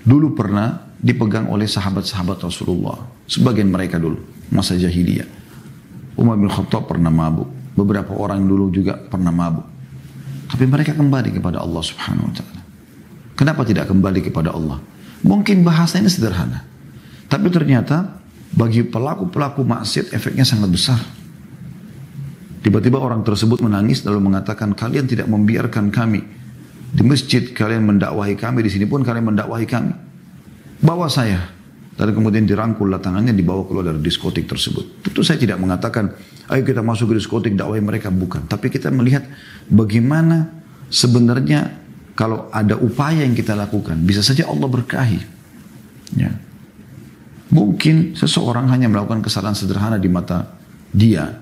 dulu 0.06 0.38
pernah 0.38 0.93
dipegang 1.02 1.49
oleh 1.49 1.65
sahabat-sahabat 1.65 2.38
Rasulullah. 2.38 3.02
Sebagian 3.26 3.73
mereka 3.73 3.97
dulu, 3.97 4.21
masa 4.54 4.78
jahiliyah. 4.78 5.26
Umar 6.21 6.38
bin 6.38 6.54
Khattab 6.54 6.86
pernah 6.86 7.10
mabuk. 7.10 7.49
Beberapa 7.73 8.13
orang 8.13 8.45
dulu 8.45 8.69
juga 8.69 8.93
pernah 8.93 9.34
mabuk. 9.34 9.65
Tapi 10.54 10.69
mereka 10.69 10.93
kembali 10.93 11.34
kepada 11.34 11.65
Allah 11.65 11.82
subhanahu 11.82 12.30
wa 12.30 12.36
ta'ala. 12.38 12.62
Kenapa 13.34 13.65
tidak 13.65 13.89
kembali 13.89 14.22
kepada 14.22 14.54
Allah? 14.54 14.78
Mungkin 15.26 15.65
bahasanya 15.65 16.12
sederhana. 16.12 16.65
Tapi 17.32 17.50
ternyata 17.50 18.22
bagi 18.54 18.86
pelaku-pelaku 18.86 19.65
maksiat 19.65 20.13
efeknya 20.13 20.46
sangat 20.46 20.69
besar. 20.69 21.00
Tiba-tiba 22.63 23.02
orang 23.02 23.26
tersebut 23.26 23.60
menangis 23.60 24.06
lalu 24.08 24.24
mengatakan 24.24 24.72
kalian 24.72 25.04
tidak 25.10 25.28
membiarkan 25.28 25.91
kami 25.91 26.24
di 26.93 27.04
masjid 27.04 27.41
kalian 27.52 27.84
mendakwahi 27.84 28.38
kami 28.38 28.63
di 28.63 28.72
sini 28.72 28.86
pun 28.86 29.02
kalian 29.02 29.34
mendakwahi 29.34 29.65
kami 29.67 29.93
bawa 30.80 31.10
saya. 31.10 31.41
Lalu 31.93 32.12
kemudian 32.17 32.46
dirangkul 32.50 32.89
tangannya 32.98 33.38
dibawa 33.38 33.69
keluar 33.69 33.93
dari 33.93 34.02
diskotik 34.02 34.50
tersebut. 34.50 35.06
Tentu 35.06 35.22
saya 35.22 35.38
tidak 35.38 35.62
mengatakan, 35.62 36.10
ayo 36.50 36.65
kita 36.65 36.82
masuk 36.82 37.13
ke 37.13 37.22
diskotik 37.22 37.54
dakwah 37.54 37.78
mereka. 37.78 38.10
Bukan. 38.10 38.50
Tapi 38.50 38.74
kita 38.74 38.89
melihat 38.89 39.22
bagaimana 39.69 40.50
sebenarnya 40.89 41.83
kalau 42.13 42.49
ada 42.54 42.78
upaya 42.78 43.26
yang 43.26 43.34
kita 43.34 43.58
lakukan, 43.58 43.97
bisa 44.06 44.21
saja 44.21 44.45
Allah 44.45 44.69
berkahi. 44.69 45.19
Ya. 46.13 46.30
Mungkin 47.49 48.13
seseorang 48.13 48.69
hanya 48.69 48.89
melakukan 48.89 49.26
kesalahan 49.26 49.58
sederhana 49.58 49.97
di 49.97 50.10
mata 50.10 50.54
dia. 50.93 51.41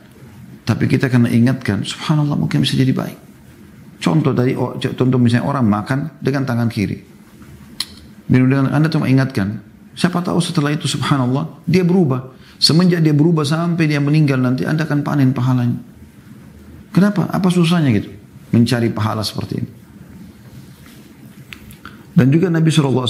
Tapi 0.63 0.87
kita 0.87 1.11
kena 1.11 1.27
ingatkan, 1.27 1.83
subhanallah 1.83 2.39
mungkin 2.39 2.63
bisa 2.63 2.79
jadi 2.79 2.95
baik. 2.95 3.19
Contoh 3.99 4.31
oh, 4.33 4.79
contoh 4.79 5.19
misalnya 5.19 5.45
orang 5.45 5.67
makan 5.67 5.99
dengan 6.23 6.47
tangan 6.47 6.71
kiri. 6.71 7.03
Dan 8.31 8.71
Anda 8.71 8.87
cuma 8.87 9.11
ingatkan. 9.11 9.59
Siapa 9.91 10.23
tahu 10.23 10.39
setelah 10.39 10.71
itu 10.71 10.87
subhanallah 10.87 11.67
dia 11.67 11.83
berubah. 11.83 12.31
Semenjak 12.63 13.03
dia 13.03 13.11
berubah 13.11 13.43
sampai 13.43 13.91
dia 13.91 13.99
meninggal 13.99 14.39
nanti 14.39 14.63
Anda 14.63 14.87
akan 14.87 15.03
panen 15.03 15.35
pahalanya. 15.35 15.75
Kenapa? 16.95 17.27
Apa 17.27 17.51
susahnya 17.51 17.91
gitu? 17.91 18.07
Mencari 18.55 18.87
pahala 18.87 19.19
seperti 19.19 19.53
ini. 19.59 19.80
Dan 22.11 22.27
juga 22.27 22.51
Nabi 22.51 22.67
SAW 22.67 23.07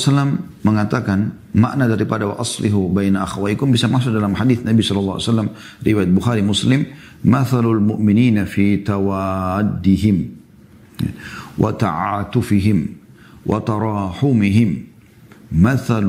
mengatakan 0.61 1.33
makna 1.57 1.89
daripada 1.89 2.29
wa 2.29 2.37
aslihu 2.37 2.93
baina 2.93 3.25
akhwaikum 3.25 3.73
bisa 3.73 3.89
masuk 3.89 4.13
dalam 4.13 4.37
hadis 4.37 4.61
Nabi 4.61 4.85
SAW 4.85 5.17
riwayat 5.81 6.09
Bukhari 6.13 6.45
Muslim 6.45 6.85
mathalul 7.25 7.81
mu'minina 7.81 8.45
fi 8.45 8.77
tawaddihim 8.85 10.17
wa 11.57 11.73
ta'atufihim 11.73 12.79
wa 13.49 13.57
tarahumihim 13.57 14.91
مثل 15.51 16.07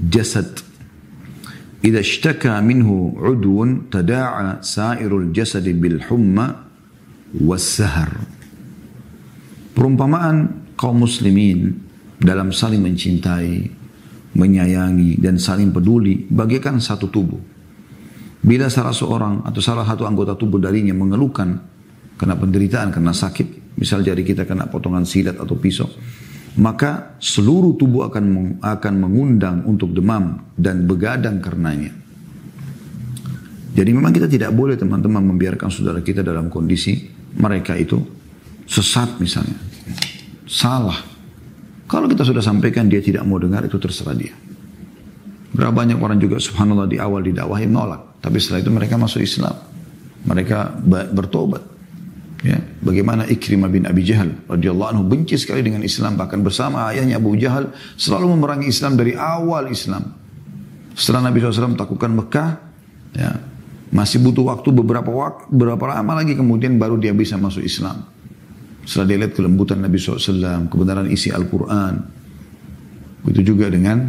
الجسد 0.00 0.58
إذا 1.84 2.00
اشتكى 2.00 2.60
منه 2.60 2.88
عضو 3.20 3.66
تداعى 3.92 4.64
سائر 4.64 5.18
الجسد 5.18 5.68
بالحمى 5.68 6.46
والسهر 7.40 8.10
Perumpamaan 9.70 10.59
kaum 10.80 11.04
muslimin 11.04 11.76
dalam 12.16 12.56
saling 12.56 12.80
mencintai, 12.80 13.68
menyayangi, 14.32 15.20
dan 15.20 15.36
saling 15.36 15.68
peduli 15.76 16.24
bagaikan 16.24 16.80
satu 16.80 17.12
tubuh. 17.12 17.40
Bila 18.40 18.72
salah 18.72 18.96
seorang 18.96 19.44
atau 19.44 19.60
salah 19.60 19.84
satu 19.84 20.08
anggota 20.08 20.32
tubuh 20.40 20.56
darinya 20.56 20.96
mengeluhkan 20.96 21.60
karena 22.16 22.32
penderitaan, 22.40 22.88
karena 22.88 23.12
sakit, 23.12 23.76
misal 23.76 24.00
jari 24.00 24.24
kita 24.24 24.48
kena 24.48 24.72
potongan 24.72 25.04
sidat 25.04 25.36
atau 25.36 25.60
pisau, 25.60 25.92
maka 26.56 27.20
seluruh 27.20 27.76
tubuh 27.76 28.08
akan 28.08 28.56
akan 28.64 28.94
mengundang 28.96 29.68
untuk 29.68 29.92
demam 29.92 30.48
dan 30.56 30.88
begadang 30.88 31.44
karenanya. 31.44 31.92
Jadi 33.76 33.90
memang 33.92 34.16
kita 34.16 34.26
tidak 34.32 34.56
boleh 34.56 34.80
teman-teman 34.80 35.28
membiarkan 35.28 35.68
saudara 35.68 36.00
kita 36.00 36.24
dalam 36.24 36.48
kondisi 36.48 36.96
mereka 37.36 37.76
itu 37.76 38.00
sesat 38.64 39.20
misalnya. 39.20 39.68
Salah. 40.50 40.98
Kalau 41.86 42.10
kita 42.10 42.26
sudah 42.26 42.42
sampaikan 42.42 42.90
dia 42.90 42.98
tidak 42.98 43.22
mau 43.22 43.38
dengar 43.38 43.62
itu 43.62 43.78
terserah 43.78 44.18
dia. 44.18 44.34
Berapa 45.54 45.70
banyak 45.70 45.98
orang 45.98 46.18
juga 46.18 46.42
subhanallah 46.42 46.90
di 46.90 46.98
awal 46.98 47.22
didakwahi 47.22 47.70
menolak. 47.70 48.18
Tapi 48.18 48.42
setelah 48.42 48.66
itu 48.66 48.70
mereka 48.74 48.98
masuk 48.98 49.22
Islam. 49.22 49.54
Mereka 50.26 50.82
bertobat. 51.14 51.62
Ya, 52.40 52.56
bagaimana 52.80 53.28
Ikrimah 53.28 53.68
bin 53.68 53.84
Abi 53.84 54.00
Jahal 54.00 54.32
radhiyallahu 54.48 54.96
anhu 54.96 55.04
benci 55.04 55.36
sekali 55.36 55.60
dengan 55.60 55.84
Islam 55.84 56.16
bahkan 56.16 56.40
bersama 56.40 56.88
ayahnya 56.88 57.20
Abu 57.20 57.36
Jahal 57.36 57.68
selalu 58.00 58.32
memerangi 58.32 58.72
Islam 58.72 58.96
dari 58.96 59.12
awal 59.12 59.68
Islam. 59.68 60.08
Setelah 60.96 61.28
Nabi 61.28 61.44
SAW 61.44 61.76
takutkan 61.76 62.16
Mekah, 62.16 62.48
ya, 63.12 63.30
Masih 63.90 64.22
butuh 64.22 64.46
waktu 64.46 64.70
beberapa 64.70 65.10
waktu, 65.10 65.50
beberapa 65.50 65.90
lama 65.90 66.22
lagi 66.22 66.38
kemudian 66.38 66.78
baru 66.78 66.94
dia 66.94 67.10
bisa 67.10 67.34
masuk 67.34 67.66
Islam. 67.66 68.06
Setelah 68.84 69.06
dia 69.06 69.18
lihat 69.22 69.32
kelembutan 69.36 69.84
Nabi 69.84 70.00
SAW, 70.00 70.66
kebenaran 70.72 71.06
isi 71.12 71.28
Al-Quran. 71.30 71.94
Begitu 73.22 73.54
juga 73.54 73.68
dengan 73.68 74.08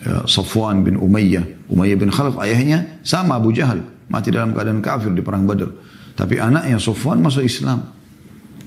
ya, 0.00 0.22
Safwan 0.24 0.86
bin 0.86 0.96
Umayyah. 0.96 1.68
Umayyah 1.68 1.98
bin 1.98 2.08
Khalaf 2.08 2.38
ayahnya 2.40 3.02
sama 3.02 3.36
Abu 3.36 3.50
Jahal. 3.50 3.82
Mati 4.08 4.30
dalam 4.30 4.54
keadaan 4.54 4.80
kafir 4.84 5.10
di 5.10 5.24
perang 5.24 5.44
Badar. 5.48 5.72
Tapi 6.14 6.38
anaknya 6.38 6.78
Safwan 6.78 7.18
masuk 7.20 7.42
Islam. 7.42 7.90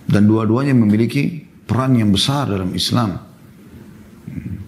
Dan 0.05 0.29
dua-duanya 0.29 0.77
memiliki 0.77 1.41
peran 1.65 1.97
yang 1.97 2.13
besar 2.13 2.45
dalam 2.51 2.75
Islam. 2.75 3.17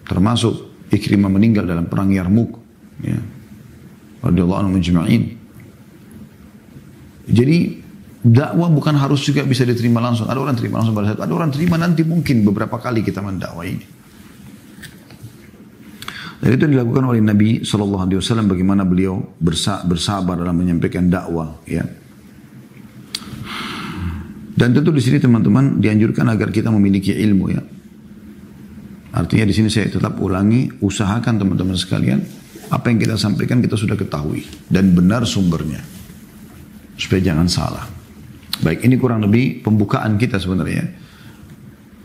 Termasuk 0.08 0.68
Ikrimah 0.88 1.28
meninggal 1.28 1.68
dalam 1.68 1.86
perang 1.92 2.08
Yarmuk. 2.10 2.56
Ya. 3.04 3.20
Radiyallahu 4.24 4.60
anhu. 4.64 4.80
Jadi 7.28 7.58
dakwah 8.24 8.70
bukan 8.72 8.98
harus 8.98 9.22
juga 9.22 9.46
bisa 9.46 9.66
diterima 9.68 10.02
langsung. 10.02 10.26
Ada 10.30 10.40
orang 10.40 10.58
terima 10.58 10.82
langsung 10.82 10.98
pada 10.98 11.14
saat 11.14 11.22
ada 11.22 11.34
orang 11.34 11.52
terima 11.54 11.78
nanti 11.78 12.02
mungkin 12.02 12.42
beberapa 12.42 12.78
kali 12.82 13.06
kita 13.06 13.22
mendakwah 13.22 13.66
ini. 13.66 13.86
Dan 16.38 16.54
itu 16.54 16.66
dilakukan 16.70 17.04
oleh 17.10 17.18
Nabi 17.18 17.66
Shallallahu 17.66 18.04
Alaihi 18.08 18.20
Wasallam 18.22 18.46
bagaimana 18.46 18.86
beliau 18.86 19.18
bersabar 19.42 20.38
dalam 20.38 20.54
menyampaikan 20.54 21.10
dakwah. 21.10 21.58
Ya. 21.66 21.82
Dan 24.58 24.74
tentu 24.74 24.94
di 24.94 25.02
sini 25.02 25.18
teman-teman 25.18 25.82
dianjurkan 25.82 26.30
agar 26.30 26.54
kita 26.54 26.70
memiliki 26.70 27.14
ilmu 27.14 27.46
ya. 27.50 27.62
Artinya 29.18 29.50
di 29.50 29.54
sini 29.54 29.70
saya 29.70 29.90
tetap 29.90 30.22
ulangi, 30.22 30.70
usahakan 30.78 31.42
teman-teman 31.42 31.74
sekalian 31.74 32.22
apa 32.70 32.86
yang 32.94 33.02
kita 33.02 33.18
sampaikan 33.18 33.58
kita 33.58 33.74
sudah 33.74 33.98
ketahui 33.98 34.46
dan 34.70 34.94
benar 34.94 35.26
sumbernya 35.26 35.82
supaya 37.02 37.34
jangan 37.34 37.50
salah. 37.50 37.97
Baik, 38.58 38.90
ini 38.90 38.98
kurang 38.98 39.22
lebih 39.22 39.62
pembukaan 39.62 40.18
kita 40.18 40.42
sebenarnya. 40.42 41.06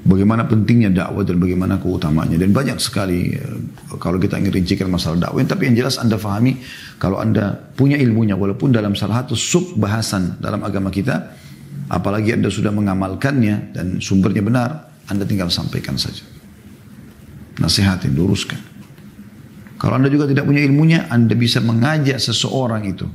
Bagaimana 0.02 0.50
pentingnya 0.50 0.90
dakwah 0.90 1.22
dan 1.22 1.38
bagaimana 1.38 1.78
keutamanya. 1.78 2.34
Dan 2.34 2.50
banyak 2.50 2.76
sekali 2.82 3.32
eh, 3.32 3.58
kalau 4.02 4.18
kita 4.18 4.36
ingin 4.36 4.52
rincikan 4.52 4.90
masalah 4.90 5.30
dakwah. 5.30 5.40
Tapi 5.46 5.70
yang 5.70 5.78
jelas 5.78 5.96
Anda 5.96 6.18
fahami 6.18 6.58
kalau 6.98 7.22
Anda 7.22 7.54
punya 7.78 7.96
ilmunya 7.96 8.34
walaupun 8.34 8.74
dalam 8.74 8.98
salah 8.98 9.24
satu 9.24 9.38
sub 9.38 9.78
bahasan 9.78 10.42
dalam 10.42 10.60
agama 10.66 10.90
kita. 10.90 11.38
Apalagi 11.88 12.34
Anda 12.34 12.50
sudah 12.50 12.74
mengamalkannya 12.74 13.72
dan 13.72 13.86
sumbernya 14.02 14.42
benar. 14.42 14.70
Anda 15.06 15.24
tinggal 15.24 15.48
sampaikan 15.48 15.96
saja. 15.96 16.24
Nasihatin, 17.62 18.12
luruskan. 18.16 18.58
Kalau 19.78 19.98
Anda 19.98 20.10
juga 20.10 20.26
tidak 20.26 20.46
punya 20.46 20.62
ilmunya, 20.66 21.06
Anda 21.10 21.34
bisa 21.38 21.62
mengajak 21.62 22.18
seseorang 22.18 22.86
itu 22.90 23.06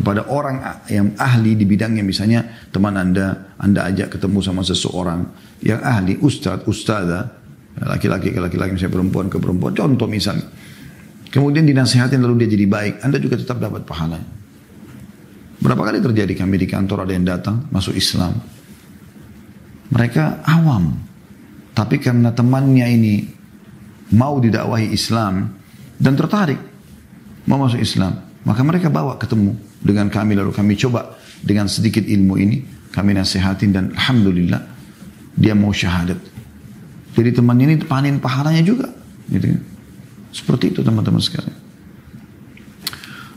kepada 0.00 0.24
orang 0.32 0.64
yang 0.88 1.12
ahli 1.20 1.52
di 1.52 1.68
bidangnya. 1.68 2.00
Misalnya 2.00 2.40
teman 2.72 2.96
anda 2.96 3.52
anda 3.60 3.84
ajak 3.84 4.16
ketemu 4.16 4.40
sama 4.40 4.64
seseorang 4.64 5.28
yang 5.60 5.84
ahli 5.84 6.16
ustadz 6.16 6.64
ustadzah 6.64 7.36
laki-laki 7.84 8.32
ke 8.32 8.40
laki-laki 8.40 8.80
misalnya 8.80 8.96
perempuan 8.96 9.28
ke 9.28 9.36
perempuan. 9.36 9.76
Contoh 9.76 10.08
misalnya 10.08 10.48
kemudian 11.28 11.68
dinasihatin 11.68 12.24
lalu 12.24 12.48
dia 12.48 12.56
jadi 12.56 12.64
baik 12.64 12.94
anda 13.04 13.20
juga 13.20 13.36
tetap 13.36 13.60
dapat 13.60 13.84
pahala. 13.84 14.16
Berapa 15.60 15.84
kali 15.84 16.00
terjadi 16.00 16.32
kami 16.32 16.56
di 16.56 16.64
kantor 16.64 17.04
ada 17.04 17.12
yang 17.12 17.28
datang 17.28 17.68
masuk 17.68 17.92
Islam? 17.92 18.32
Mereka 19.92 20.48
awam. 20.48 20.96
Tapi 21.76 22.00
karena 22.00 22.32
temannya 22.32 22.86
ini 22.88 23.14
mau 24.16 24.40
didakwahi 24.40 24.90
Islam 24.96 25.52
dan 26.00 26.16
tertarik 26.16 26.58
mau 27.44 27.60
masuk 27.60 27.78
Islam 27.78 28.29
maka 28.44 28.64
mereka 28.64 28.88
bawa 28.88 29.20
ketemu 29.20 29.52
dengan 29.84 30.08
kami 30.08 30.32
lalu 30.32 30.52
kami 30.52 30.72
coba 30.80 31.16
dengan 31.44 31.68
sedikit 31.68 32.04
ilmu 32.04 32.34
ini 32.40 32.56
kami 32.90 33.12
nasihatin 33.12 33.70
dan 33.70 33.84
alhamdulillah 33.92 34.60
dia 35.36 35.54
mau 35.54 35.70
syahadat. 35.70 36.18
Jadi 37.14 37.30
teman 37.36 37.58
ini 37.58 37.76
panen 37.80 38.22
pahalanya 38.22 38.62
juga. 38.64 38.88
Gitu. 39.28 39.56
Kan. 39.56 39.62
Seperti 40.30 40.70
itu 40.74 40.80
teman-teman 40.80 41.18
sekalian. 41.18 41.58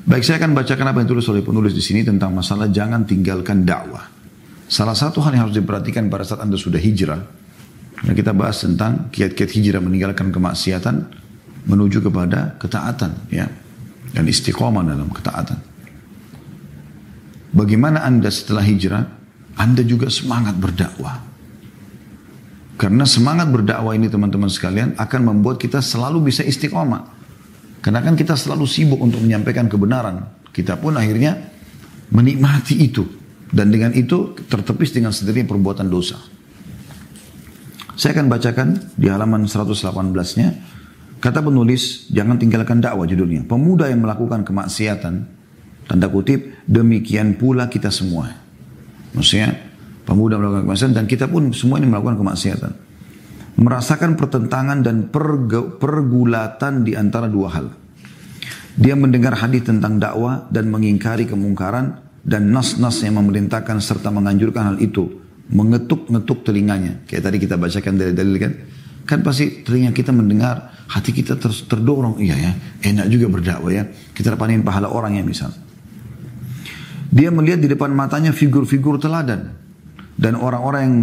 Baik 0.04 0.24
saya 0.28 0.38
akan 0.44 0.52
bacakan 0.52 0.86
apa 0.92 0.98
yang 1.00 1.10
tulis 1.10 1.26
oleh 1.32 1.42
penulis 1.42 1.72
di 1.72 1.80
sini 1.80 2.04
tentang 2.04 2.36
masalah 2.36 2.68
jangan 2.68 3.08
tinggalkan 3.08 3.64
dakwah. 3.64 4.04
Salah 4.68 4.98
satu 4.98 5.24
hal 5.24 5.32
yang 5.32 5.48
harus 5.48 5.56
diperhatikan 5.56 6.12
pada 6.12 6.28
saat 6.28 6.44
anda 6.44 6.60
sudah 6.60 6.82
hijrah. 6.82 7.24
Karena 7.98 8.14
kita 8.14 8.36
bahas 8.36 8.60
tentang 8.60 9.08
kiat-kiat 9.16 9.50
hijrah 9.56 9.80
meninggalkan 9.80 10.28
kemaksiatan 10.34 11.08
menuju 11.72 12.04
kepada 12.04 12.60
ketaatan 12.60 13.32
ya 13.32 13.48
dan 14.14 14.30
istiqomah 14.30 14.86
dalam 14.86 15.10
ketaatan. 15.10 15.60
Bagaimana 17.54 18.06
Anda 18.06 18.30
setelah 18.30 18.66
hijrah? 18.66 19.04
Anda 19.54 19.86
juga 19.86 20.10
semangat 20.10 20.58
berdakwah. 20.58 21.22
Karena 22.74 23.06
semangat 23.06 23.54
berdakwah 23.54 23.94
ini 23.94 24.10
teman-teman 24.10 24.50
sekalian 24.50 24.98
akan 24.98 25.22
membuat 25.22 25.62
kita 25.62 25.78
selalu 25.78 26.34
bisa 26.34 26.42
istiqomah. 26.42 27.06
Karena 27.84 28.02
kan 28.02 28.18
kita 28.18 28.34
selalu 28.34 28.66
sibuk 28.66 28.98
untuk 28.98 29.22
menyampaikan 29.22 29.70
kebenaran. 29.70 30.26
Kita 30.50 30.82
pun 30.82 30.98
akhirnya 30.98 31.38
menikmati 32.10 32.82
itu. 32.82 33.06
Dan 33.54 33.70
dengan 33.70 33.94
itu 33.94 34.34
tertepis 34.50 34.90
dengan 34.90 35.14
sendiri 35.14 35.46
perbuatan 35.46 35.86
dosa. 35.86 36.18
Saya 37.94 38.18
akan 38.18 38.26
bacakan 38.26 38.70
di 38.98 39.06
halaman 39.06 39.46
118-nya. 39.46 40.73
Kata 41.24 41.40
penulis, 41.40 42.12
jangan 42.12 42.36
tinggalkan 42.36 42.84
dakwah 42.84 43.08
judulnya. 43.08 43.48
Pemuda 43.48 43.88
yang 43.88 44.04
melakukan 44.04 44.44
kemaksiatan 44.44 45.44
Tanda 45.84 46.08
kutip, 46.08 46.64
demikian 46.64 47.36
pula 47.36 47.68
kita 47.68 47.92
semua. 47.92 48.32
Maksudnya, 49.12 49.52
pemuda 50.08 50.40
melakukan 50.40 50.64
kemaksiatan 50.64 50.96
dan 50.96 51.08
kita 51.12 51.28
pun 51.28 51.52
semua 51.52 51.80
ini 51.84 51.92
melakukan 51.92 52.16
kemaksiatan. 52.16 52.72
Merasakan 53.60 54.18
pertentangan 54.18 54.82
dan 54.82 55.12
pergulatan 55.78 56.88
di 56.88 56.98
antara 56.98 57.30
dua 57.30 57.48
hal. 57.54 57.68
Dia 58.74 58.98
mendengar 58.98 59.38
hadis 59.38 59.70
tentang 59.70 60.02
dakwah 60.02 60.50
dan 60.50 60.74
mengingkari 60.74 61.30
kemungkaran 61.30 62.02
dan 62.26 62.50
nas-nas 62.50 63.06
yang 63.06 63.22
memerintahkan 63.22 63.78
serta 63.78 64.10
menganjurkan 64.10 64.74
hal 64.74 64.78
itu. 64.82 65.22
Mengetuk-ngetuk 65.54 66.48
telinganya. 66.48 67.06
Kayak 67.06 67.30
tadi 67.30 67.38
kita 67.38 67.56
bacakan 67.60 67.94
dari 68.00 68.16
dalil 68.16 68.36
kan. 68.42 68.54
Kan 69.04 69.20
pasti 69.22 69.62
telinga 69.62 69.92
kita 69.92 70.16
mendengar, 70.16 70.83
hati 70.94 71.10
kita 71.10 71.42
ter 71.42 71.50
terdorong. 71.50 72.22
Iya 72.22 72.36
ya, 72.38 72.52
enak 72.86 73.10
juga 73.10 73.26
berdakwah 73.34 73.74
ya. 73.74 73.84
Kita 74.14 74.38
panen 74.38 74.62
pahala 74.62 74.94
orang 74.94 75.18
ya 75.18 75.26
misal. 75.26 75.50
Dia 77.14 77.30
melihat 77.30 77.62
di 77.62 77.70
depan 77.70 77.94
matanya 77.94 78.34
figur-figur 78.34 78.98
teladan 79.02 79.54
dan 80.18 80.34
orang-orang 80.38 80.90
yang 80.90 80.96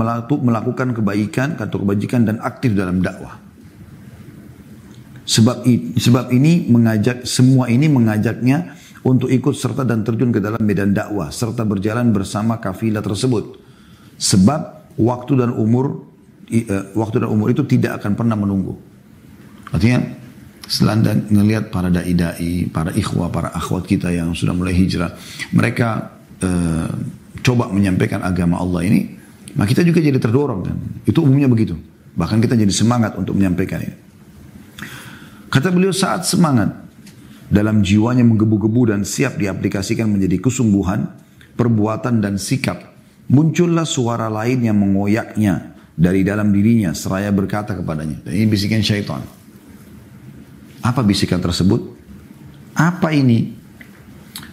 melakukan 0.43 0.95
kebaikan 0.95 1.59
atau 1.59 1.83
kebajikan 1.83 2.27
dan 2.27 2.39
aktif 2.43 2.75
dalam 2.75 3.03
dakwah. 3.03 3.39
Sebab 5.27 5.63
ini, 5.63 5.95
sebab 5.95 6.35
ini 6.35 6.67
mengajak 6.67 7.23
semua 7.23 7.71
ini 7.71 7.87
mengajaknya 7.87 8.75
untuk 9.07 9.31
ikut 9.31 9.55
serta 9.55 9.87
dan 9.87 10.03
terjun 10.03 10.35
ke 10.35 10.43
dalam 10.43 10.59
medan 10.67 10.91
dakwah 10.91 11.31
serta 11.31 11.63
berjalan 11.63 12.11
bersama 12.11 12.59
kafilah 12.59 13.03
tersebut. 13.03 13.63
Sebab 14.19 14.61
waktu 14.99 15.33
dan 15.39 15.55
umur 15.55 16.11
uh, 16.51 16.85
waktu 16.99 17.23
dan 17.23 17.31
umur 17.31 17.55
itu 17.55 17.63
tidak 17.63 18.03
akan 18.03 18.19
pernah 18.19 18.35
menunggu. 18.35 18.90
Artinya 19.71 19.99
setelah 20.71 20.95
anda 20.95 21.13
melihat 21.35 21.75
para 21.75 21.91
dai-dai, 21.91 22.71
para 22.71 22.95
ikhwah, 22.95 23.27
para 23.31 23.51
akhwat 23.51 23.91
kita 23.91 24.15
yang 24.15 24.35
sudah 24.39 24.55
mulai 24.55 24.71
hijrah, 24.75 25.19
mereka 25.51 26.15
uh, 26.43 26.91
coba 27.43 27.67
menyampaikan 27.75 28.23
agama 28.23 28.63
Allah 28.63 28.87
ini, 28.87 29.19
maka 29.59 29.75
kita 29.75 29.83
juga 29.83 29.99
jadi 29.99 30.23
terdorong 30.23 30.61
kan. 30.63 30.77
Itu 31.03 31.27
umumnya 31.27 31.51
begitu. 31.51 31.75
Bahkan 32.15 32.39
kita 32.39 32.55
jadi 32.55 32.71
semangat 32.71 33.19
untuk 33.19 33.35
menyampaikan 33.35 33.83
ini. 33.83 33.97
Kata 35.51 35.75
beliau 35.75 35.91
saat 35.91 36.23
semangat 36.23 36.71
dalam 37.51 37.83
jiwanya 37.83 38.23
menggebu-gebu 38.23 38.95
dan 38.95 39.03
siap 39.03 39.35
diaplikasikan 39.43 40.07
menjadi 40.07 40.39
kesungguhan, 40.39 41.11
perbuatan 41.59 42.23
dan 42.23 42.39
sikap, 42.39 42.95
muncullah 43.27 43.83
suara 43.83 44.31
lain 44.31 44.71
yang 44.71 44.79
mengoyaknya 44.79 45.75
dari 45.99 46.23
dalam 46.23 46.55
dirinya 46.55 46.95
seraya 46.95 47.35
berkata 47.35 47.75
kepadanya. 47.75 48.23
Dan 48.23 48.39
ini 48.39 48.47
bisikan 48.47 48.79
syaitan. 48.87 49.40
Apa 50.81 51.05
bisikan 51.05 51.41
tersebut? 51.41 51.97
Apa 52.77 53.13
ini? 53.13 53.53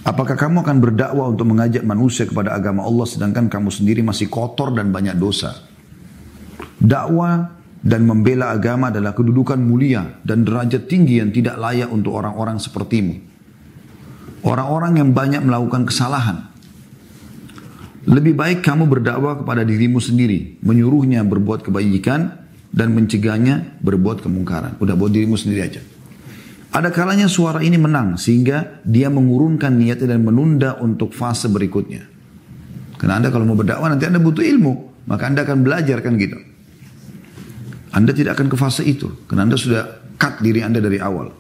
Apakah 0.08 0.40
kamu 0.40 0.64
akan 0.64 0.78
berdakwah 0.80 1.28
untuk 1.28 1.52
mengajak 1.52 1.84
manusia 1.84 2.24
kepada 2.24 2.56
agama 2.56 2.88
Allah 2.88 3.04
sedangkan 3.04 3.52
kamu 3.52 3.68
sendiri 3.68 4.00
masih 4.00 4.32
kotor 4.32 4.72
dan 4.72 4.88
banyak 4.92 5.20
dosa? 5.20 5.68
Dakwah 6.80 7.52
dan 7.84 8.08
membela 8.08 8.56
agama 8.56 8.88
adalah 8.88 9.12
kedudukan 9.12 9.60
mulia 9.60 10.20
dan 10.24 10.48
derajat 10.48 10.88
tinggi 10.88 11.20
yang 11.20 11.36
tidak 11.36 11.60
layak 11.60 11.92
untuk 11.92 12.16
orang-orang 12.16 12.56
sepertimu. 12.56 13.20
Orang-orang 14.48 15.04
yang 15.04 15.12
banyak 15.12 15.44
melakukan 15.44 15.84
kesalahan. 15.88 16.48
Lebih 18.08 18.40
baik 18.40 18.64
kamu 18.64 18.88
berdakwah 18.88 19.44
kepada 19.44 19.68
dirimu 19.68 20.00
sendiri, 20.00 20.56
menyuruhnya 20.64 21.28
berbuat 21.28 21.68
kebajikan 21.68 22.32
dan 22.72 22.96
mencegahnya 22.96 23.76
berbuat 23.84 24.24
kemungkaran. 24.24 24.80
Udah 24.80 24.96
buat 24.96 25.12
dirimu 25.12 25.36
sendiri 25.36 25.62
aja. 25.68 25.84
Ada 26.68 26.92
kalanya 26.92 27.32
suara 27.32 27.64
ini 27.64 27.80
menang 27.80 28.20
sehingga 28.20 28.84
dia 28.84 29.08
mengurungkan 29.08 29.72
niatnya 29.74 30.14
dan 30.14 30.22
menunda 30.22 30.76
untuk 30.84 31.16
fase 31.16 31.48
berikutnya. 31.48 32.04
Karena 33.00 33.24
Anda 33.24 33.30
kalau 33.32 33.48
mau 33.48 33.56
berdakwah 33.56 33.88
nanti 33.88 34.10
Anda 34.10 34.20
butuh 34.20 34.44
ilmu, 34.44 35.06
maka 35.08 35.32
Anda 35.32 35.48
akan 35.48 35.64
belajar 35.64 36.04
kan 36.04 36.20
gitu. 36.20 36.38
Anda 37.96 38.12
tidak 38.12 38.38
akan 38.38 38.52
ke 38.52 38.58
fase 38.60 38.84
itu 38.84 39.10
karena 39.26 39.48
Anda 39.48 39.58
sudah 39.58 39.82
cut 40.20 40.44
diri 40.44 40.62
Anda 40.62 40.84
dari 40.84 41.00
awal. 41.00 41.32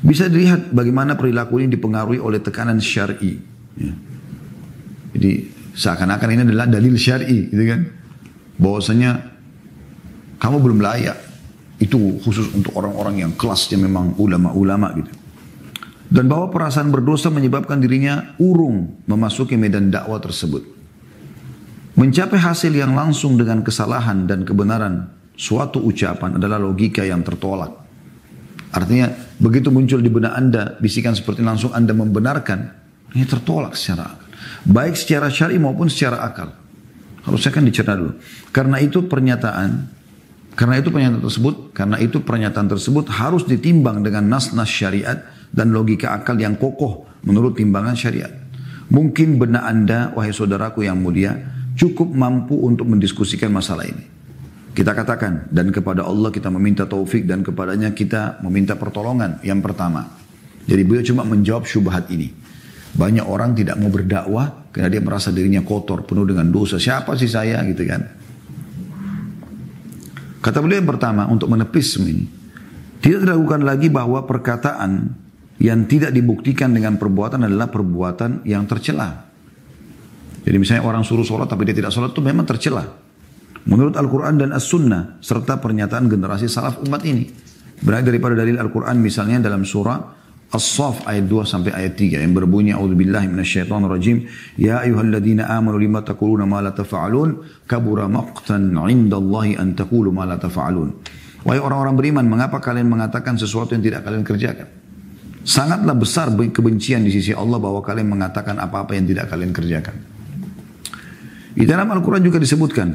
Bisa 0.00 0.30
dilihat 0.30 0.72
bagaimana 0.72 1.18
perilaku 1.18 1.60
ini 1.60 1.76
dipengaruhi 1.76 2.20
oleh 2.22 2.40
tekanan 2.40 2.78
syar'i. 2.78 3.36
Ya. 3.76 3.92
Jadi 5.16 5.32
seakan-akan 5.76 6.28
ini 6.32 6.42
adalah 6.48 6.68
dalil 6.68 6.94
syar'i, 6.96 7.48
gitu 7.48 7.64
kan? 7.64 7.80
Bahwasanya 8.56 9.10
kamu 10.40 10.56
belum 10.62 10.78
layak 10.84 11.16
itu 11.76 12.20
khusus 12.24 12.48
untuk 12.56 12.72
orang-orang 12.76 13.26
yang 13.26 13.32
kelasnya 13.36 13.76
memang 13.76 14.16
ulama-ulama 14.16 14.96
gitu. 14.96 15.12
Dan 16.06 16.30
bahwa 16.30 16.54
perasaan 16.54 16.94
berdosa 16.94 17.34
menyebabkan 17.34 17.82
dirinya 17.82 18.38
urung 18.38 19.02
memasuki 19.10 19.58
medan 19.58 19.90
dakwah 19.90 20.22
tersebut. 20.22 20.62
Mencapai 21.96 22.38
hasil 22.38 22.70
yang 22.70 22.94
langsung 22.94 23.34
dengan 23.34 23.64
kesalahan 23.64 24.28
dan 24.28 24.46
kebenaran 24.46 25.10
suatu 25.34 25.82
ucapan 25.82 26.38
adalah 26.38 26.62
logika 26.62 27.02
yang 27.02 27.26
tertolak. 27.26 27.72
Artinya 28.70 29.08
begitu 29.40 29.72
muncul 29.72 30.04
di 30.04 30.12
benak 30.12 30.36
anda 30.36 30.76
bisikan 30.78 31.16
seperti 31.16 31.40
langsung 31.40 31.72
anda 31.72 31.96
membenarkan, 31.96 32.70
ini 33.16 33.24
tertolak 33.24 33.74
secara 33.74 34.12
akal. 34.12 34.28
Baik 34.68 34.94
secara 34.94 35.32
syari 35.32 35.56
maupun 35.56 35.88
secara 35.88 36.20
akal. 36.20 36.52
Harusnya 37.24 37.50
kan 37.50 37.64
dicerna 37.64 37.94
dulu. 37.98 38.12
Karena 38.52 38.76
itu 38.78 39.08
pernyataan 39.08 39.95
karena 40.56 40.80
itu 40.80 40.88
pernyataan 40.88 41.20
tersebut, 41.20 41.54
karena 41.76 41.96
itu 42.00 42.16
pernyataan 42.24 42.68
tersebut 42.72 43.04
harus 43.12 43.44
ditimbang 43.44 44.00
dengan 44.00 44.24
nas-nas 44.24 44.72
syariat 44.72 45.20
dan 45.52 45.68
logika 45.68 46.16
akal 46.16 46.40
yang 46.40 46.56
kokoh 46.56 47.04
menurut 47.28 47.60
timbangan 47.60 47.92
syariat. 47.92 48.32
Mungkin 48.88 49.36
benar 49.36 49.68
anda, 49.68 50.16
wahai 50.16 50.32
saudaraku 50.32 50.88
yang 50.88 50.96
mulia, 50.96 51.36
cukup 51.76 52.08
mampu 52.08 52.56
untuk 52.56 52.88
mendiskusikan 52.88 53.52
masalah 53.52 53.84
ini. 53.84 54.00
Kita 54.72 54.96
katakan, 54.96 55.52
dan 55.52 55.68
kepada 55.68 56.08
Allah 56.08 56.32
kita 56.32 56.48
meminta 56.48 56.88
taufik 56.88 57.28
dan 57.28 57.44
kepadanya 57.44 57.92
kita 57.92 58.40
meminta 58.40 58.80
pertolongan 58.80 59.44
yang 59.44 59.60
pertama. 59.60 60.08
Jadi 60.64 60.82
beliau 60.88 61.04
cuma 61.04 61.22
menjawab 61.28 61.68
syubhat 61.68 62.08
ini. 62.08 62.32
Banyak 62.96 63.28
orang 63.28 63.52
tidak 63.52 63.76
mau 63.76 63.92
berdakwah 63.92 64.72
karena 64.72 64.88
dia 64.88 65.02
merasa 65.04 65.28
dirinya 65.28 65.60
kotor, 65.60 66.08
penuh 66.08 66.24
dengan 66.24 66.48
dosa. 66.48 66.80
Siapa 66.80 67.12
sih 67.12 67.28
saya 67.28 67.60
gitu 67.68 67.84
kan? 67.84 68.25
Kata 70.46 70.62
beliau 70.62 70.78
yang 70.78 70.86
pertama 70.86 71.26
untuk 71.26 71.50
menepis 71.50 71.98
ini. 71.98 72.22
Tidak 73.02 73.26
dilakukan 73.26 73.66
lagi 73.66 73.90
bahwa 73.90 74.22
perkataan 74.22 75.10
yang 75.58 75.90
tidak 75.90 76.14
dibuktikan 76.14 76.70
dengan 76.70 76.94
perbuatan 76.94 77.50
adalah 77.50 77.66
perbuatan 77.66 78.46
yang 78.46 78.62
tercela. 78.70 79.26
Jadi 80.46 80.54
misalnya 80.62 80.86
orang 80.86 81.02
suruh 81.02 81.26
sholat 81.26 81.50
tapi 81.50 81.66
dia 81.66 81.74
tidak 81.74 81.90
sholat 81.90 82.14
itu 82.14 82.22
memang 82.22 82.46
tercela. 82.46 82.86
Menurut 83.66 83.98
Al-Quran 83.98 84.38
dan 84.38 84.54
As-Sunnah 84.54 85.18
serta 85.18 85.58
pernyataan 85.58 86.06
generasi 86.06 86.46
salaf 86.46 86.78
umat 86.86 87.02
ini. 87.02 87.26
Berarti 87.82 88.14
daripada 88.14 88.38
dalil 88.38 88.54
Al-Quran 88.54 89.02
misalnya 89.02 89.42
dalam 89.42 89.66
surah 89.66 90.25
As-Saf 90.46 91.02
ayat 91.10 91.26
2 91.26 91.42
sampai 91.42 91.74
ayat 91.74 91.98
3 91.98 92.22
yang 92.22 92.32
berbunyi 92.32 92.70
A'udzubillahi 92.70 93.26
minasyaitonir 93.26 93.90
rajim 93.90 94.30
ya 94.54 94.86
ayyuhalladzina 94.86 95.50
amanu 95.50 95.82
lima 95.82 96.06
taquluna 96.06 96.46
ma 96.46 96.62
la 96.62 96.70
taf'alun 96.70 97.66
kabura 97.66 98.06
maqtan 98.06 98.70
'indallahi 98.70 99.58
an 99.58 99.74
taqulu 99.74 100.14
ma 100.14 100.22
la 100.22 100.38
taf'alun 100.38 100.94
Wahai 101.46 101.62
orang-orang 101.62 101.94
beriman 101.94 102.26
mengapa 102.26 102.58
kalian 102.58 102.90
mengatakan 102.90 103.38
sesuatu 103.38 103.74
yang 103.74 103.82
tidak 103.82 104.02
kalian 104.06 104.22
kerjakan 104.26 104.66
Sangatlah 105.46 105.94
besar 105.94 106.34
kebencian 106.34 107.06
di 107.06 107.14
sisi 107.14 107.30
Allah 107.30 107.62
bahwa 107.62 107.78
kalian 107.78 108.18
mengatakan 108.18 108.58
apa-apa 108.58 108.98
yang 108.98 109.06
tidak 109.06 109.30
kalian 109.30 109.54
kerjakan. 109.54 109.94
Di 111.54 111.62
dalam 111.62 111.86
Al-Quran 111.86 112.18
juga 112.18 112.42
disebutkan. 112.42 112.88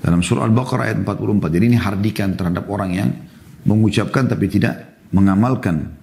Dalam 0.00 0.24
surah 0.24 0.48
Al-Baqarah 0.48 0.88
ayat 0.88 1.04
44. 1.04 1.52
Jadi 1.52 1.64
ini 1.68 1.76
hardikan 1.76 2.32
terhadap 2.40 2.64
orang 2.72 2.90
yang 2.96 3.12
mengucapkan 3.68 4.32
tapi 4.32 4.48
tidak 4.48 5.04
mengamalkan 5.12 6.01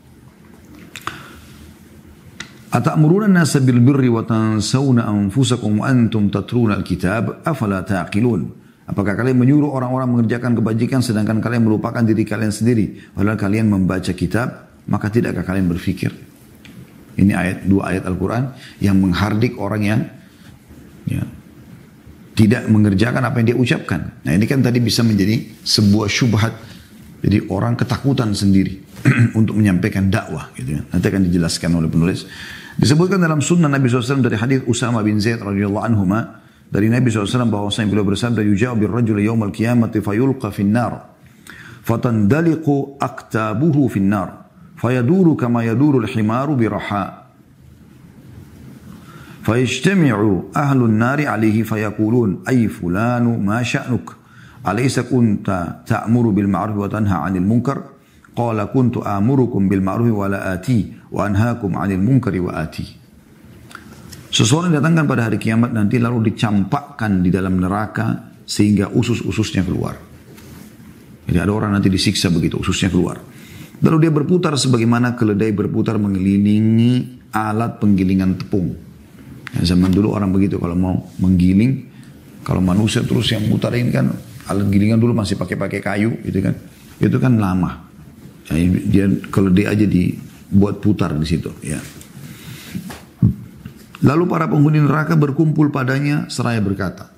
Birri 3.83 4.09
wa 4.09 4.23
tansawna 4.23 5.07
anfusakum 5.07 5.83
wa 5.83 5.89
antum 5.89 6.31
tatruna 6.31 6.75
al-kitab 6.79 7.43
afala 7.43 7.83
taqilun. 7.83 8.59
Apakah 8.89 9.13
kalian 9.13 9.37
menyuruh 9.37 9.69
orang-orang 9.69 10.17
mengerjakan 10.17 10.57
kebajikan 10.57 11.05
sedangkan 11.05 11.37
kalian 11.37 11.61
melupakan 11.61 12.01
diri 12.01 12.25
kalian 12.25 12.49
sendiri? 12.49 13.13
Padahal 13.13 13.37
kalian 13.37 13.69
membaca 13.69 14.09
kitab, 14.17 14.65
maka 14.89 15.13
tidakkah 15.13 15.45
kalian 15.45 15.69
berfikir? 15.69 16.09
Ini 17.13 17.35
ayat 17.37 17.57
dua 17.69 17.93
ayat 17.93 18.09
Al-Quran 18.09 18.55
yang 18.81 18.97
menghardik 18.97 19.61
orang 19.61 19.81
yang 19.85 20.01
ya, 21.05 21.21
tidak 22.33 22.65
mengerjakan 22.65 23.21
apa 23.29 23.35
yang 23.43 23.47
dia 23.53 23.57
ucapkan. 23.59 24.01
Nah 24.25 24.31
ini 24.33 24.49
kan 24.49 24.63
tadi 24.63 24.81
bisa 24.81 25.05
menjadi 25.05 25.59
sebuah 25.61 26.07
syubhat. 26.09 26.53
Jadi 27.19 27.51
orang 27.51 27.75
ketakutan 27.75 28.31
sendiri 28.31 28.79
untuk 29.39 29.59
menyampaikan 29.59 30.07
dakwah. 30.07 30.49
Gitu 30.55 30.79
ya. 30.79 30.81
Nanti 30.87 31.05
akan 31.11 31.21
dijelaskan 31.27 31.69
oleh 31.75 31.91
penulis. 31.91 32.23
Disebutkan 32.78 33.22
dalam 33.22 33.38
sunnah 33.38 33.70
Nabi 33.70 33.86
SAW 33.86 34.24
dari 34.24 34.34
hadis 34.34 34.60
Usama 34.66 34.98
bin 35.06 35.22
Zaid 35.22 35.38
radhiyallahu 35.38 35.84
anhu 35.86 36.04
dari 36.70 36.90
Nabi 36.90 37.06
SAW 37.06 37.46
bahwasanya 37.46 37.86
beliau 37.94 38.06
bersabda 38.06 38.42
yuja'u 38.42 38.74
bir 38.74 38.90
rajul 38.90 39.22
yawmal 39.22 39.54
qiyamati 39.54 40.02
fayulqa 40.02 40.50
fin 40.50 40.74
nar 40.74 41.14
fatandaliqu 41.86 42.98
aktabuhu 42.98 43.86
fin 43.86 44.10
nar 44.10 44.50
fayaduru 44.74 45.38
kama 45.38 45.62
yaduru 45.62 46.02
al-himaru 46.02 46.58
biraha 46.58 47.24
فيجتمع 49.44 50.40
أهل 50.56 50.80
النار 50.88 51.26
عليه 51.28 51.62
فيقولون 51.62 52.48
أي 52.48 52.68
فلان 52.68 53.44
ما 53.44 53.60
شأنك 53.60 54.10
أليس 54.68 55.00
كنت 55.12 55.48
تأمر 55.86 56.24
بالمعروف 56.32 56.76
وتنهى 56.76 57.16
عن 57.16 57.36
المنكر 57.36 57.78
قال 58.36 58.64
كنت 58.64 58.96
آمركم 58.96 59.68
بالمعروف 59.68 60.12
ولا 60.16 60.54
آتي 60.54 60.92
wa 61.09 61.25
anhaakum 61.25 61.77
'anil 61.77 62.01
munkari 62.01 62.41
wa 62.41 62.53
ati. 62.57 62.85
Seseorang 64.29 64.69
datangkan 64.69 65.09
pada 65.09 65.25
hari 65.25 65.41
kiamat 65.41 65.73
nanti 65.73 65.97
lalu 65.97 66.29
dicampakkan 66.29 67.25
di 67.25 67.33
dalam 67.33 67.57
neraka 67.57 68.37
sehingga 68.45 68.93
usus-ususnya 68.93 69.65
keluar. 69.65 69.97
Jadi 71.29 71.37
ada 71.37 71.53
orang 71.53 71.73
nanti 71.73 71.89
disiksa 71.89 72.29
begitu, 72.29 72.61
ususnya 72.61 72.89
keluar. 72.93 73.21
Lalu 73.79 73.97
dia 74.05 74.11
berputar 74.13 74.53
sebagaimana 74.57 75.17
keledai 75.17 75.53
berputar 75.53 75.97
mengelilingi 76.01 77.21
alat 77.33 77.77
penggilingan 77.81 78.37
tepung. 78.37 78.73
Ya, 79.53 79.65
zaman 79.65 79.89
dulu 79.89 80.13
orang 80.13 80.29
begitu 80.29 80.61
kalau 80.61 80.77
mau 80.77 81.09
menggiling, 81.17 81.89
kalau 82.45 82.61
manusia 82.61 83.01
terus 83.01 83.33
yang 83.33 83.49
mutar 83.49 83.73
ini 83.73 83.89
kan 83.89 84.13
alat 84.45 84.67
gilingan 84.69 85.01
dulu 85.01 85.17
masih 85.17 85.37
pakai-pakai 85.37 85.81
kayu 85.81 86.21
gitu 86.21 86.41
kan. 86.41 86.53
Itu 87.01 87.17
kan 87.17 87.37
lama. 87.37 87.89
Ya, 88.49 88.61
dia 88.89 89.05
keledai 89.29 89.65
aja 89.73 89.85
di 89.89 90.28
buat 90.49 90.81
putar 90.81 91.13
di 91.13 91.27
situ 91.29 91.53
ya. 91.61 91.77
Lalu 93.99 94.23
para 94.31 94.47
penghuni 94.47 94.79
neraka 94.79 95.13
berkumpul 95.19 95.69
padanya 95.75 96.31
seraya 96.31 96.63
berkata. 96.63 97.11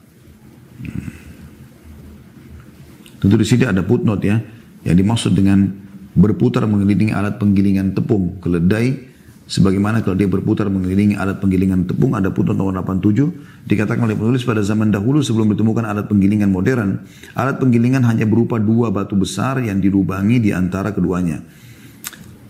Tentu 3.21 3.37
di 3.37 3.45
sini 3.45 3.69
ada 3.69 3.85
footnote 3.85 4.25
ya, 4.25 4.41
yang 4.81 4.97
dimaksud 4.97 5.37
dengan 5.37 5.69
berputar 6.17 6.65
mengelilingi 6.65 7.13
alat 7.13 7.37
penggilingan 7.37 7.93
tepung 7.93 8.41
keledai 8.41 9.13
sebagaimana 9.45 10.03
kalau 10.03 10.17
dia 10.17 10.27
berputar 10.27 10.67
mengelilingi 10.67 11.15
alat 11.15 11.39
penggilingan 11.39 11.87
tepung 11.87 12.17
ada 12.17 12.33
footnote 12.33 12.57
nomor 12.59 12.75
87 12.83 13.67
dikatakan 13.69 14.07
oleh 14.09 14.17
penulis 14.19 14.43
pada 14.43 14.59
zaman 14.59 14.91
dahulu 14.91 15.23
sebelum 15.23 15.55
ditemukan 15.55 15.87
alat 15.87 16.11
penggilingan 16.11 16.51
modern 16.51 17.03
alat 17.35 17.61
penggilingan 17.61 18.03
hanya 18.03 18.27
berupa 18.27 18.59
dua 18.59 18.91
batu 18.91 19.15
besar 19.15 19.59
yang 19.63 19.79
dilubangi 19.79 20.39
di 20.43 20.51
antara 20.51 20.91
keduanya 20.91 21.39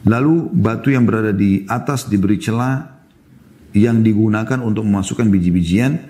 Lalu 0.06 0.50
batu 0.50 0.90
yang 0.90 1.06
berada 1.06 1.30
di 1.30 1.62
atas 1.70 2.10
diberi 2.10 2.42
celah 2.42 2.90
yang 3.78 4.02
digunakan 4.02 4.60
untuk 4.60 4.84
memasukkan 4.84 5.30
biji-bijian 5.30 6.02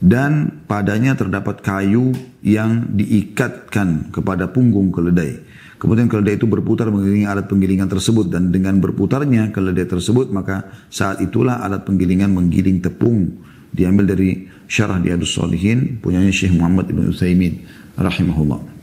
dan 0.00 0.64
padanya 0.64 1.12
terdapat 1.14 1.60
kayu 1.60 2.10
yang 2.40 2.90
diikatkan 2.96 4.10
kepada 4.10 4.48
punggung 4.48 4.88
keledai. 4.90 5.44
Kemudian 5.80 6.12
keledai 6.12 6.36
itu 6.36 6.44
berputar 6.44 6.92
mengelilingi 6.92 7.24
alat 7.24 7.48
penggilingan 7.48 7.88
tersebut 7.88 8.28
dan 8.28 8.52
dengan 8.52 8.76
berputarnya 8.80 9.48
keledai 9.48 9.88
tersebut 9.88 10.28
maka 10.28 10.68
saat 10.92 11.24
itulah 11.24 11.64
alat 11.64 11.88
penggilingan 11.88 12.28
menggiling 12.32 12.84
tepung 12.84 13.40
diambil 13.72 14.12
dari 14.12 14.44
syarah 14.68 15.00
Diadus 15.00 15.32
Solihin 15.32 15.96
punyanya 16.02 16.28
Syekh 16.28 16.52
Muhammad 16.52 16.92
Ibn 16.92 17.08
Utsaimin 17.08 17.64
rahimahullah. 17.96 18.79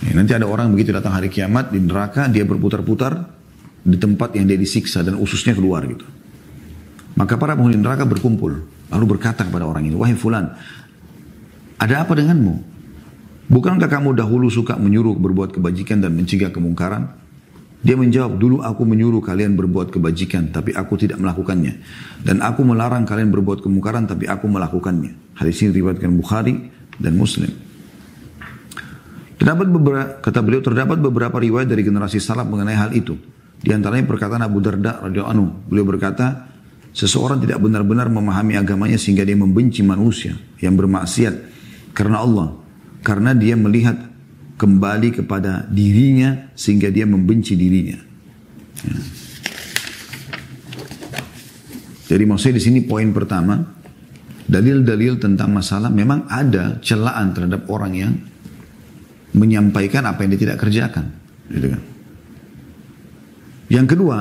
Ya, 0.00 0.16
nanti 0.16 0.32
ada 0.32 0.48
orang 0.48 0.72
begitu 0.72 0.96
datang 0.96 1.12
hari 1.12 1.28
kiamat 1.28 1.72
di 1.72 1.80
neraka, 1.80 2.24
dia 2.32 2.44
berputar-putar 2.48 3.20
di 3.84 3.96
tempat 4.00 4.32
yang 4.32 4.48
dia 4.48 4.56
disiksa 4.56 5.04
dan 5.04 5.20
ususnya 5.20 5.52
keluar 5.52 5.84
gitu. 5.84 6.04
Maka 7.20 7.36
para 7.36 7.52
penghuni 7.52 7.76
neraka 7.76 8.08
berkumpul, 8.08 8.64
lalu 8.88 9.04
berkata 9.04 9.44
kepada 9.44 9.68
orang 9.68 9.84
ini, 9.84 9.96
wahai 9.96 10.16
fulan, 10.16 10.56
ada 11.76 12.00
apa 12.00 12.16
denganmu? 12.16 12.72
Bukankah 13.50 13.90
kamu 13.90 14.16
dahulu 14.16 14.48
suka 14.48 14.78
menyuruh 14.80 15.18
berbuat 15.18 15.52
kebajikan 15.52 16.00
dan 16.00 16.16
mencegah 16.16 16.48
kemungkaran? 16.48 17.12
Dia 17.80 17.96
menjawab, 17.96 18.36
dulu 18.36 18.60
aku 18.60 18.84
menyuruh 18.84 19.24
kalian 19.24 19.56
berbuat 19.56 19.88
kebajikan, 19.88 20.52
tapi 20.52 20.76
aku 20.76 21.00
tidak 21.00 21.16
melakukannya. 21.16 21.80
Dan 22.20 22.44
aku 22.44 22.60
melarang 22.60 23.08
kalian 23.08 23.32
berbuat 23.32 23.64
kemungkaran, 23.64 24.04
tapi 24.04 24.28
aku 24.28 24.44
melakukannya. 24.48 25.36
Hadis 25.40 25.64
ini 25.64 25.72
diriwayatkan 25.72 26.12
Bukhari 26.12 26.68
dan 27.00 27.16
Muslim. 27.16 27.69
Terdapat 29.40 29.72
beberapa, 29.72 30.20
kata 30.20 30.44
beliau, 30.44 30.60
terdapat 30.60 31.00
beberapa 31.00 31.40
riwayat 31.40 31.64
dari 31.64 31.80
generasi 31.80 32.20
salaf 32.20 32.44
mengenai 32.44 32.76
hal 32.76 32.92
itu. 32.92 33.16
Di 33.56 33.72
antaranya 33.72 34.04
perkataan 34.04 34.44
Abu 34.44 34.60
Darda 34.60 35.00
radhiyallahu 35.00 35.32
anhu. 35.32 35.48
Beliau 35.64 35.88
berkata, 35.88 36.44
seseorang 36.92 37.40
tidak 37.40 37.56
benar-benar 37.64 38.12
memahami 38.12 38.60
agamanya 38.60 39.00
sehingga 39.00 39.24
dia 39.24 39.40
membenci 39.40 39.80
manusia 39.80 40.36
yang 40.60 40.76
bermaksiat 40.76 41.34
karena 41.96 42.20
Allah 42.20 42.52
karena 43.00 43.32
dia 43.32 43.56
melihat 43.56 43.96
kembali 44.60 45.24
kepada 45.24 45.64
dirinya 45.72 46.52
sehingga 46.52 46.92
dia 46.92 47.08
membenci 47.08 47.56
dirinya. 47.56 47.96
Ya. 48.84 48.96
Jadi 52.12 52.24
maksudnya 52.28 52.58
di 52.58 52.64
sini 52.68 52.78
poin 52.84 53.08
pertama, 53.14 53.56
dalil-dalil 54.50 55.16
tentang 55.16 55.54
masalah 55.54 55.88
memang 55.88 56.28
ada 56.28 56.76
celaan 56.84 57.32
terhadap 57.32 57.70
orang 57.70 57.92
yang 57.94 58.12
menyampaikan 59.34 60.06
apa 60.06 60.24
yang 60.24 60.30
dia 60.34 60.42
tidak 60.50 60.58
kerjakan. 60.62 61.10
Gitu 61.50 61.66
kan. 61.70 61.82
Yang 63.70 63.86
kedua, 63.94 64.18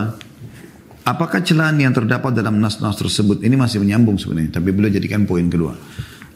apakah 1.05 1.41
celaan 1.41 1.81
yang 1.81 1.89
terdapat 1.89 2.37
dalam 2.37 2.61
nas-nas 2.61 2.93
tersebut 2.97 3.41
ini 3.41 3.57
masih 3.57 3.81
menyambung 3.81 4.21
sebenarnya, 4.21 4.61
tapi 4.61 4.69
beliau 4.69 4.93
jadikan 4.93 5.25
poin 5.25 5.49
kedua. 5.49 5.73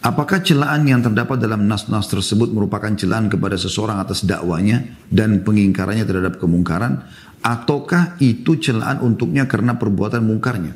Apakah 0.03 0.43
celaan 0.43 0.83
yang 0.83 0.99
terdapat 0.99 1.39
dalam 1.39 1.63
nas-nas 1.63 2.11
tersebut 2.11 2.51
merupakan 2.51 2.91
celaan 2.91 3.31
kepada 3.31 3.55
seseorang 3.55 4.03
atas 4.03 4.27
dakwanya 4.27 4.83
dan 5.07 5.47
pengingkarannya 5.47 6.03
terhadap 6.03 6.43
kemungkaran? 6.43 7.07
Ataukah 7.39 8.19
itu 8.19 8.59
celaan 8.59 8.99
untuknya 8.99 9.47
karena 9.47 9.79
perbuatan 9.79 10.27
mungkarnya? 10.27 10.75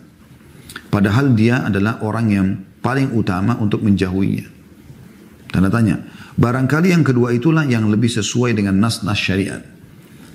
Padahal 0.87 1.35
dia 1.35 1.59
adalah 1.67 1.99
orang 2.07 2.27
yang 2.31 2.47
paling 2.79 3.11
utama 3.11 3.59
untuk 3.59 3.83
menjauhinya. 3.83 4.47
Tanda 5.51 5.67
tanya. 5.67 5.99
Barangkali 6.37 6.93
yang 6.93 7.01
kedua 7.01 7.33
itulah 7.33 7.65
yang 7.65 7.89
lebih 7.89 8.13
sesuai 8.13 8.53
dengan 8.53 8.77
nas-nas 8.77 9.17
syariat. 9.17 9.65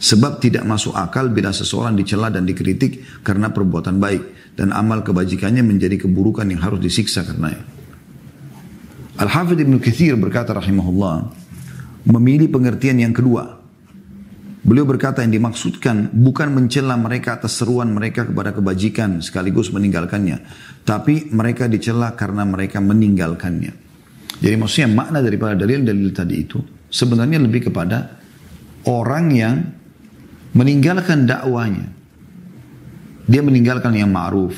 Sebab 0.03 0.43
tidak 0.43 0.67
masuk 0.67 0.99
akal 0.99 1.31
bila 1.31 1.55
seseorang 1.55 1.95
dicela 1.95 2.27
dan 2.27 2.43
dikritik 2.43 3.23
karena 3.23 3.55
perbuatan 3.55 4.03
baik. 4.03 4.23
Dan 4.59 4.75
amal 4.75 5.07
kebajikannya 5.07 5.63
menjadi 5.63 6.03
keburukan 6.03 6.45
yang 6.51 6.59
harus 6.59 6.83
disiksa 6.83 7.23
karenanya. 7.23 7.63
Al-Hafidh 9.23 9.63
Ibn 9.63 9.79
Kathir 9.79 10.19
berkata 10.19 10.51
rahimahullah, 10.59 11.31
memilih 12.11 12.51
pengertian 12.51 12.99
yang 12.99 13.15
kedua. 13.15 13.63
Beliau 14.63 14.83
berkata 14.83 15.23
yang 15.23 15.39
dimaksudkan 15.39 16.11
bukan 16.11 16.51
mencela 16.51 16.99
mereka 16.99 17.39
atas 17.39 17.63
seruan 17.63 17.95
mereka 17.95 18.27
kepada 18.27 18.51
kebajikan 18.51 19.23
sekaligus 19.23 19.71
meninggalkannya. 19.71 20.43
Tapi 20.83 21.31
mereka 21.31 21.71
dicela 21.71 22.15
karena 22.19 22.43
mereka 22.43 22.83
meninggalkannya. 22.83 23.82
Jadi 24.39 24.55
maksudnya 24.57 24.89
makna 24.89 25.21
daripada 25.21 25.59
dalil-dalil 25.59 26.11
tadi 26.15 26.35
itu 26.41 26.59
sebenarnya 26.89 27.43
lebih 27.43 27.69
kepada 27.69 28.23
orang 28.89 29.27
yang 29.35 29.57
meninggalkan 30.57 31.29
dakwanya. 31.29 31.91
Dia 33.29 33.41
meninggalkan 33.45 33.95
yang 33.95 34.11
ma'ruf. 34.11 34.57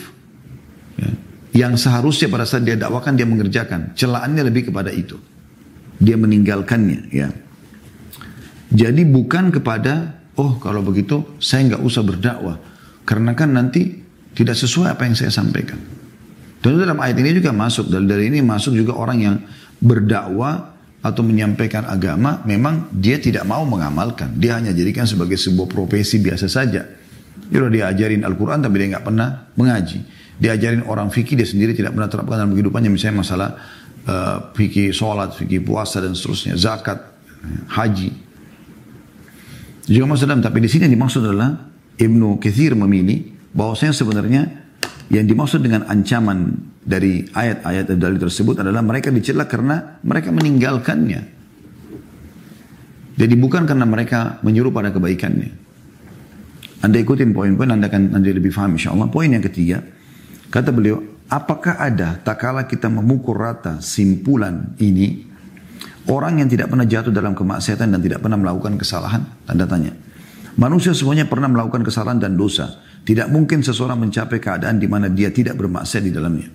Ya 0.97 1.11
yang 1.55 1.79
seharusnya 1.79 2.27
pada 2.27 2.43
saat 2.45 2.67
dia 2.67 2.75
dakwakan 2.75 3.15
dia 3.15 3.25
mengerjakan. 3.31 3.95
Celaannya 3.95 4.43
lebih 4.51 4.75
kepada 4.75 4.91
itu. 4.91 5.15
Dia 6.03 6.19
meninggalkannya 6.19 7.01
ya. 7.15 7.31
Jadi 8.75 9.07
bukan 9.07 9.55
kepada 9.55 10.19
oh 10.35 10.59
kalau 10.59 10.83
begitu 10.83 11.39
saya 11.39 11.71
nggak 11.71 11.83
usah 11.87 12.03
berdakwah 12.03 12.59
karena 13.07 13.39
kan 13.39 13.55
nanti 13.55 14.03
tidak 14.35 14.59
sesuai 14.59 14.99
apa 14.99 15.07
yang 15.07 15.15
saya 15.15 15.31
sampaikan. 15.31 15.79
Dan 16.59 16.75
dalam 16.75 16.99
ayat 16.99 17.23
ini 17.23 17.39
juga 17.39 17.55
masuk 17.55 17.87
dari 17.87 18.03
dari 18.03 18.25
ini 18.35 18.43
masuk 18.43 18.75
juga 18.75 18.99
orang 18.99 19.19
yang 19.23 19.37
berdakwah 19.85 20.73
atau 21.05 21.21
menyampaikan 21.21 21.85
agama 21.85 22.41
memang 22.49 22.89
dia 22.89 23.21
tidak 23.21 23.45
mau 23.45 23.63
mengamalkan. 23.69 24.33
Dia 24.41 24.57
hanya 24.57 24.73
jadikan 24.73 25.05
sebagai 25.05 25.37
sebuah 25.37 25.69
profesi 25.69 26.19
biasa 26.19 26.49
saja. 26.49 26.83
Dia 27.45 27.59
udah 27.61 27.69
diajarin 27.69 28.25
Al-Quran 28.25 28.65
tapi 28.65 28.75
dia 28.81 28.97
nggak 28.97 29.05
pernah 29.05 29.53
mengaji 29.55 30.25
diajarin 30.39 30.83
orang 30.91 31.15
fikih 31.15 31.39
dia 31.39 31.47
sendiri 31.47 31.77
tidak 31.77 31.95
pernah 31.95 32.11
terapkan 32.11 32.43
dalam 32.43 32.53
kehidupannya 32.55 32.91
misalnya 32.91 33.23
masalah 33.23 33.49
uh, 34.07 34.51
fikih 34.55 34.91
sholat, 34.91 35.35
fikih 35.39 35.63
puasa 35.63 36.03
dan 36.03 36.19
seterusnya, 36.19 36.59
zakat, 36.59 36.99
haji. 37.71 38.11
Juga 39.85 40.05
maksudnya, 40.09 40.41
tapi 40.41 40.65
di 40.65 40.69
sini 40.73 40.89
yang 40.89 40.95
dimaksud 40.97 41.21
adalah 41.29 41.71
Ibnu 42.01 42.41
Kathir 42.41 42.73
memilih 42.75 43.37
bahwasanya 43.53 43.95
sebenarnya 43.95 44.43
yang 45.13 45.29
dimaksud 45.29 45.61
dengan 45.61 45.85
ancaman 45.89 46.55
dari 46.81 47.25
ayat-ayat 47.29 47.93
dari 47.97 48.17
tersebut 48.21 48.61
adalah 48.61 48.81
mereka 48.81 49.13
dicela 49.13 49.45
karena 49.45 50.01
mereka 50.05 50.33
meninggalkannya. 50.33 51.21
Jadi 53.15 53.35
bukan 53.39 53.63
karena 53.69 53.87
mereka 53.87 54.43
menyuruh 54.43 54.75
pada 54.75 54.91
kebaikannya. 54.91 55.51
Anda 56.83 57.01
ikutin 57.01 57.33
poin-poin, 57.33 57.71
Anda 57.71 57.89
akan 57.89 58.19
nanti 58.19 58.35
lebih 58.35 58.53
paham 58.53 58.77
insya 58.77 58.93
Allah. 58.93 59.09
Poin 59.09 59.31
yang 59.31 59.41
ketiga, 59.41 59.81
Kata 60.55 60.71
beliau, 60.71 61.03
apakah 61.27 61.83
ada 61.83 62.15
tak 62.23 62.39
kala 62.39 62.71
kita 62.71 62.87
memukul 62.87 63.35
rata 63.35 63.83
simpulan 63.83 64.79
ini 64.79 65.27
orang 66.07 66.39
yang 66.39 66.47
tidak 66.47 66.71
pernah 66.71 66.87
jatuh 66.87 67.11
dalam 67.11 67.35
kemaksiatan 67.35 67.91
dan 67.91 67.99
tidak 67.99 68.23
pernah 68.23 68.39
melakukan 68.39 68.79
kesalahan? 68.79 69.27
Tanda 69.43 69.67
tanya. 69.67 69.91
Manusia 70.55 70.95
semuanya 70.95 71.27
pernah 71.27 71.51
melakukan 71.51 71.83
kesalahan 71.83 72.23
dan 72.23 72.39
dosa. 72.39 72.79
Tidak 73.05 73.29
mungkin 73.29 73.61
seseorang 73.61 74.01
mencapai 74.01 74.41
keadaan 74.41 74.81
di 74.81 74.89
mana 74.89 75.13
dia 75.13 75.29
tidak 75.29 75.61
bermaksiat 75.61 76.03
di 76.05 76.13
dalamnya. 76.13 76.49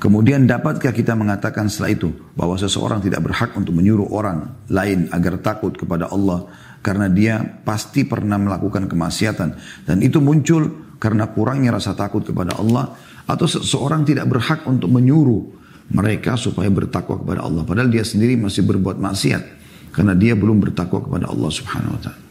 Kemudian 0.00 0.44
dapatkah 0.44 0.92
kita 0.92 1.16
mengatakan 1.16 1.68
setelah 1.68 1.92
itu 1.92 2.08
bahwa 2.36 2.56
seseorang 2.60 3.00
tidak 3.00 3.24
berhak 3.24 3.56
untuk 3.56 3.72
menyuruh 3.72 4.08
orang 4.12 4.68
lain 4.68 5.08
agar 5.12 5.40
takut 5.40 5.72
kepada 5.72 6.12
Allah 6.12 6.44
karena 6.84 7.08
dia 7.08 7.40
pasti 7.40 8.04
pernah 8.04 8.36
melakukan 8.36 8.84
kemaksiatan 8.84 9.48
dan 9.88 9.96
itu 10.04 10.20
muncul 10.20 10.96
karena 11.00 11.28
kurangnya 11.32 11.72
rasa 11.72 11.96
takut 11.96 12.20
kepada 12.20 12.56
Allah 12.60 12.92
atau 13.24 13.48
seseorang 13.48 14.04
tidak 14.04 14.28
berhak 14.28 14.64
untuk 14.68 14.92
menyuruh 14.92 15.64
mereka 15.92 16.36
supaya 16.40 16.72
bertakwa 16.72 17.20
kepada 17.20 17.44
Allah. 17.44 17.60
Padahal 17.64 17.92
dia 17.92 18.04
sendiri 18.06 18.40
masih 18.40 18.64
berbuat 18.64 18.96
maksiat. 18.96 19.64
Karena 19.94 20.10
dia 20.16 20.34
belum 20.34 20.58
bertakwa 20.58 21.06
kepada 21.06 21.30
Allah 21.30 21.50
subhanahu 21.54 21.94
wa 21.94 22.00
ta'ala. 22.02 22.22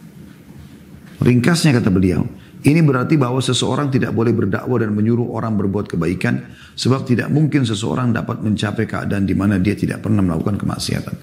Ringkasnya 1.24 1.72
kata 1.80 1.88
beliau, 1.88 2.28
ini 2.64 2.80
berarti 2.80 3.20
bahwa 3.20 3.43
seseorang 3.43 3.91
tidak 3.91 4.16
boleh 4.16 4.32
berdakwah 4.32 4.80
dan 4.80 4.95
menyuruh 4.95 5.36
orang 5.36 5.59
berbuat 5.59 5.91
kebaikan 5.91 6.47
sebab 6.80 7.03
tidak 7.03 7.28
mungkin 7.28 7.68
seseorang 7.68 8.16
dapat 8.16 8.39
mencapai 8.39 8.88
keadaan 8.88 9.28
di 9.28 9.36
mana 9.36 9.59
dia 9.59 9.76
tidak 9.76 9.99
pernah 9.99 10.24
melakukan 10.24 10.55
kemaksiatan. 10.55 11.16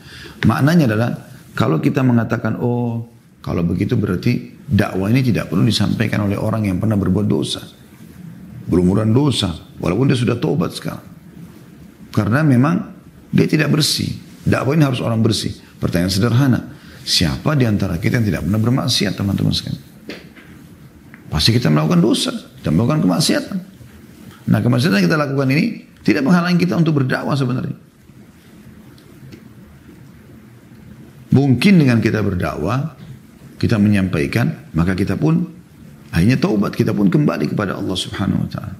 Maknanya 0.44 0.84
adalah 0.92 1.10
kalau 1.56 1.80
kita 1.80 2.04
mengatakan 2.04 2.60
oh 2.60 3.08
kalau 3.40 3.64
begitu 3.64 3.96
berarti 3.96 4.60
dakwah 4.68 5.08
ini 5.08 5.24
tidak 5.24 5.48
perlu 5.48 5.64
disampaikan 5.64 6.28
oleh 6.28 6.36
orang 6.36 6.68
yang 6.68 6.76
pernah 6.76 7.00
berbuat 7.00 7.26
dosa 7.26 7.80
berumuran 8.70 9.10
dosa. 9.10 9.50
Walaupun 9.82 10.06
dia 10.06 10.18
sudah 10.18 10.38
tobat 10.38 10.70
sekarang. 10.70 11.02
Karena 12.14 12.46
memang 12.46 12.94
dia 13.34 13.50
tidak 13.50 13.74
bersih. 13.74 14.14
Dakwah 14.46 14.78
ini 14.78 14.86
harus 14.86 15.02
orang 15.02 15.18
bersih. 15.18 15.50
Pertanyaan 15.82 16.12
sederhana. 16.14 16.60
Siapa 17.02 17.58
di 17.58 17.66
antara 17.66 17.98
kita 17.98 18.22
yang 18.22 18.26
tidak 18.30 18.42
pernah 18.46 18.60
bermaksiat 18.62 19.18
teman-teman 19.18 19.50
sekalian? 19.50 19.89
Pasti 21.30 21.54
kita 21.54 21.70
melakukan 21.70 22.02
dosa. 22.02 22.34
Kita 22.34 22.74
melakukan 22.74 23.06
kemaksiatan. 23.06 23.58
Nah 24.50 24.58
kemaksiatan 24.58 24.98
yang 24.98 25.06
kita 25.06 25.18
lakukan 25.18 25.48
ini 25.54 25.64
tidak 26.02 26.26
menghalangi 26.26 26.58
kita 26.58 26.74
untuk 26.74 27.00
berdakwah 27.00 27.38
sebenarnya. 27.38 27.78
Mungkin 31.30 31.78
dengan 31.78 32.02
kita 32.02 32.26
berdakwah, 32.26 32.98
kita 33.62 33.78
menyampaikan, 33.78 34.74
maka 34.74 34.98
kita 34.98 35.14
pun 35.14 35.60
Akhirnya 36.10 36.38
taubat 36.42 36.74
kita 36.74 36.90
pun 36.90 37.06
kembali 37.06 37.54
kepada 37.54 37.78
Allah 37.78 37.94
Subhanahu 37.94 38.42
wa 38.46 38.48
taala. 38.50 38.74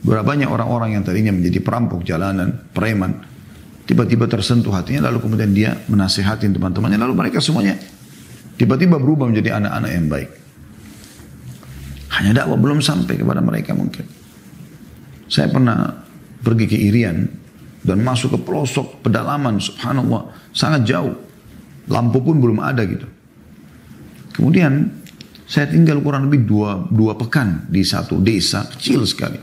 Berapa 0.00 0.24
banyak 0.24 0.48
orang-orang 0.48 0.96
yang 0.96 1.04
tadinya 1.04 1.34
menjadi 1.34 1.60
perampok 1.60 2.00
jalanan, 2.08 2.56
preman, 2.72 3.20
tiba-tiba 3.84 4.24
tersentuh 4.30 4.72
hatinya 4.72 5.12
lalu 5.12 5.28
kemudian 5.28 5.52
dia 5.52 5.76
menasihatin 5.90 6.56
teman-temannya 6.56 6.96
lalu 6.96 7.14
mereka 7.18 7.42
semuanya 7.42 7.76
tiba-tiba 8.56 8.96
berubah 8.96 9.28
menjadi 9.28 9.60
anak-anak 9.60 9.90
yang 9.92 10.06
baik. 10.08 10.30
Hanya 12.18 12.42
dakwah 12.42 12.58
belum 12.58 12.82
sampai 12.82 13.14
kepada 13.14 13.38
mereka 13.38 13.78
mungkin. 13.78 14.02
Saya 15.30 15.46
pernah 15.54 15.94
pergi 16.42 16.66
ke 16.66 16.74
Irian 16.74 17.30
dan 17.86 18.02
masuk 18.02 18.34
ke 18.34 18.38
pelosok 18.42 19.06
pedalaman 19.06 19.62
subhanallah 19.62 20.34
sangat 20.50 20.82
jauh. 20.82 21.14
Lampu 21.88 22.18
pun 22.20 22.42
belum 22.42 22.58
ada 22.58 22.82
gitu. 22.84 23.06
Kemudian 24.34 24.90
saya 25.48 25.70
tinggal 25.70 26.02
kurang 26.02 26.28
lebih 26.28 26.44
dua, 26.44 26.84
dua 26.90 27.14
pekan 27.14 27.70
di 27.70 27.86
satu 27.86 28.18
desa 28.18 28.66
kecil 28.66 29.06
sekali. 29.06 29.38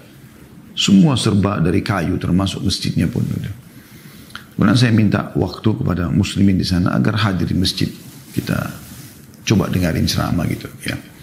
Semua 0.76 1.16
serba 1.16 1.64
dari 1.64 1.80
kayu 1.80 2.20
termasuk 2.20 2.60
masjidnya 2.60 3.08
pun. 3.08 3.24
Kemudian 3.24 4.76
saya 4.76 4.92
minta 4.92 5.32
waktu 5.34 5.70
kepada 5.80 6.12
muslimin 6.12 6.60
di 6.60 6.68
sana 6.68 6.92
agar 6.92 7.16
hadir 7.24 7.48
di 7.48 7.56
masjid. 7.56 7.88
Kita 8.36 8.68
coba 9.48 9.72
dengarin 9.72 10.04
ceramah 10.04 10.44
gitu 10.52 10.68
ya. 10.84 11.15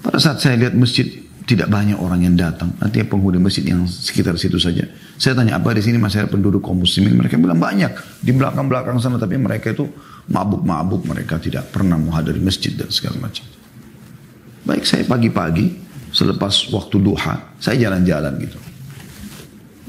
Pada 0.00 0.16
saat 0.16 0.40
saya 0.40 0.56
lihat 0.56 0.72
masjid 0.72 1.04
tidak 1.44 1.66
banyak 1.66 1.98
orang 1.98 2.22
yang 2.22 2.38
datang, 2.38 2.70
artinya 2.78 3.10
penghuni 3.10 3.42
masjid 3.42 3.66
yang 3.66 3.82
sekitar 3.84 4.38
situ 4.38 4.56
saja. 4.56 4.86
Saya 5.18 5.34
tanya 5.34 5.58
apa 5.58 5.74
di 5.74 5.82
sini 5.82 5.98
masyarakat 5.98 6.30
penduduk 6.30 6.62
kaum 6.62 6.78
muslimin, 6.78 7.18
mereka 7.18 7.34
bilang 7.36 7.58
banyak 7.58 7.90
di 8.22 8.30
belakang-belakang 8.30 9.02
sana, 9.02 9.18
tapi 9.18 9.34
mereka 9.34 9.74
itu 9.74 9.90
mabuk-mabuk, 10.30 11.02
mereka 11.10 11.42
tidak 11.42 11.74
pernah 11.74 11.98
menghadiri 11.98 12.38
masjid 12.38 12.70
dan 12.78 12.86
segala 12.94 13.18
macam. 13.28 13.42
Baik 14.62 14.86
saya 14.86 15.02
pagi-pagi 15.02 15.74
selepas 16.14 16.70
waktu 16.70 16.96
duha, 17.02 17.58
saya 17.58 17.90
jalan-jalan 17.90 18.38
gitu. 18.46 18.58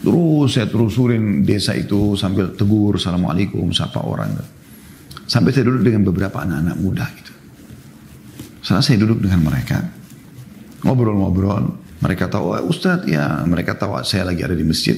Terus 0.01 0.49
saya 0.57 0.65
terusurin 0.65 1.45
desa 1.45 1.77
itu 1.77 2.17
sambil 2.17 2.57
tegur, 2.57 2.97
assalamualaikum, 2.97 3.69
sapa 3.69 4.01
orang. 4.01 4.33
Sampai 5.29 5.53
saya 5.53 5.69
duduk 5.69 5.85
dengan 5.85 6.09
beberapa 6.09 6.41
anak-anak 6.41 6.75
muda 6.81 7.05
gitu. 7.21 7.33
Setelah 8.65 8.81
saya 8.81 8.97
duduk 8.97 9.21
dengan 9.21 9.45
mereka, 9.45 10.00
ngobrol-ngobrol, 10.83 11.77
mereka 12.01 12.27
tahu, 12.29 12.57
oh, 12.57 12.69
Ustadz 12.69 13.07
ya, 13.09 13.45
mereka 13.45 13.77
tahu 13.77 14.01
saya 14.01 14.25
lagi 14.27 14.41
ada 14.41 14.57
di 14.57 14.65
masjid. 14.65 14.97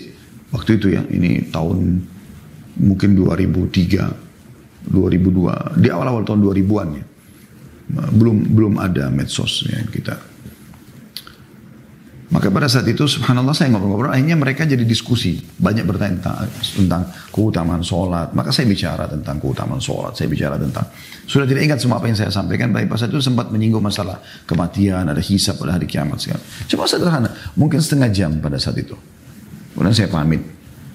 Waktu 0.53 0.79
itu 0.79 0.87
ya, 0.93 1.03
ini 1.09 1.49
tahun 1.51 1.99
mungkin 2.79 3.09
2003, 3.17 4.89
2002, 4.89 5.83
di 5.83 5.87
awal-awal 5.91 6.23
tahun 6.23 6.39
2000-an 6.41 6.89
ya. 6.95 7.05
Belum 7.93 8.37
belum 8.47 8.73
ada 8.79 9.11
medsos 9.11 9.67
ya 9.67 9.83
kita 9.91 10.32
maka 12.33 12.49
pada 12.49 12.65
saat 12.65 12.89
itu 12.89 13.05
subhanallah 13.05 13.53
saya 13.53 13.69
ngobrol-ngobrol, 13.69 14.09
akhirnya 14.09 14.33
mereka 14.33 14.65
jadi 14.65 14.81
diskusi. 14.81 15.37
Banyak 15.37 15.85
bertanya 15.85 16.17
tentang, 16.17 16.49
tentang 16.49 17.01
keutamaan 17.29 17.85
sholat. 17.85 18.33
Maka 18.33 18.49
saya 18.49 18.65
bicara 18.65 19.05
tentang 19.05 19.37
keutamaan 19.37 19.77
sholat, 19.77 20.17
saya 20.17 20.33
bicara 20.33 20.57
tentang, 20.57 20.81
sudah 21.29 21.45
tidak 21.45 21.61
ingat 21.69 21.77
semua 21.77 22.01
apa 22.01 22.09
yang 22.09 22.17
saya 22.17 22.33
sampaikan, 22.33 22.73
tapi 22.73 22.89
pada 22.89 23.05
saat 23.05 23.13
itu 23.13 23.21
sempat 23.21 23.53
menyinggung 23.53 23.85
masalah 23.85 24.17
kematian, 24.49 25.05
ada 25.05 25.21
hisap 25.21 25.61
pada 25.61 25.77
hari 25.77 25.85
kiamat. 25.85 26.17
Segala. 26.17 26.41
Cuma 26.65 26.89
sederhana, 26.89 27.29
mungkin 27.53 27.77
setengah 27.77 28.09
jam 28.09 28.41
pada 28.41 28.57
saat 28.57 28.81
itu. 28.81 28.97
Kemudian 29.77 29.93
saya 29.93 30.09
pamit. 30.09 30.41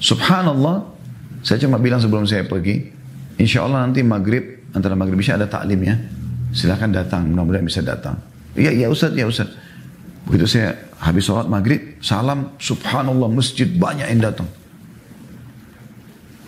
Subhanallah, 0.03 0.91
saya 1.47 1.63
cuma 1.63 1.79
bilang 1.79 2.03
sebelum 2.03 2.27
saya 2.27 2.51
pergi, 2.51 2.83
insya 3.39 3.63
Allah 3.63 3.87
nanti 3.87 4.03
maghrib, 4.03 4.75
antara 4.75 4.99
maghrib 4.99 5.23
bisa 5.23 5.39
ada 5.39 5.47
taklim 5.47 5.87
ya. 5.87 5.95
Silahkan 6.51 6.91
datang, 6.91 7.31
mudah-mudahan 7.31 7.63
bisa 7.63 7.79
datang. 7.79 8.19
Iya, 8.59 8.75
iya 8.75 8.87
Ustaz, 8.91 9.15
ya 9.15 9.23
Ustaz. 9.23 9.68
Begitu 10.29 10.45
saya 10.61 10.77
habis 11.01 11.25
sholat 11.25 11.49
maghrib, 11.49 11.97
salam, 12.05 12.53
subhanallah 12.61 13.33
masjid 13.33 13.65
banyak 13.65 14.05
yang 14.13 14.21
datang. 14.21 14.49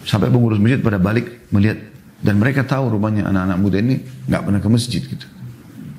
Sampai 0.05 0.29
pengurus 0.29 0.61
masjid 0.61 0.81
pada 0.85 1.01
balik 1.01 1.49
melihat 1.49 1.81
dan 2.21 2.37
mereka 2.37 2.61
tahu 2.69 2.93
rumahnya 2.93 3.25
anak-anak 3.25 3.57
muda 3.57 3.81
ini 3.81 4.05
nggak 4.29 4.43
pernah 4.45 4.61
ke 4.61 4.69
masjid 4.69 5.01
gitu. 5.01 5.25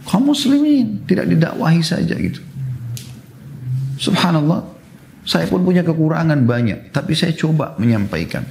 Kaum 0.05 0.29
muslimin 0.29 1.01
tidak 1.09 1.25
didakwahi 1.29 1.82
saja 1.82 2.13
gitu. 2.13 2.41
Subhanallah, 3.97 4.65
saya 5.25 5.45
pun 5.49 5.61
punya 5.65 5.82
kekurangan 5.82 6.38
banyak, 6.45 6.93
tapi 6.93 7.13
saya 7.17 7.34
coba 7.34 7.77
menyampaikan 7.77 8.45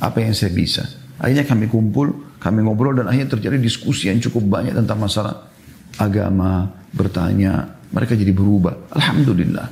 apa 0.00 0.18
yang 0.20 0.32
saya 0.32 0.52
bisa. 0.52 0.84
Akhirnya 1.20 1.44
kami 1.44 1.68
kumpul, 1.68 2.36
kami 2.40 2.64
ngobrol 2.64 2.96
dan 2.96 3.08
akhirnya 3.08 3.36
terjadi 3.36 3.56
diskusi 3.60 4.08
yang 4.08 4.20
cukup 4.20 4.48
banyak 4.48 4.76
tentang 4.76 5.00
masalah 5.00 5.48
agama, 5.96 6.68
bertanya, 6.92 7.81
mereka 7.92 8.16
jadi 8.16 8.32
berubah. 8.32 8.88
Alhamdulillah. 8.96 9.68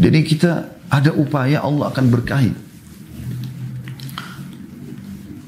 Jadi 0.00 0.20
kita 0.22 0.52
ada 0.86 1.10
upaya 1.12 1.60
Allah 1.60 1.90
akan 1.90 2.06
berkahi. 2.08 2.52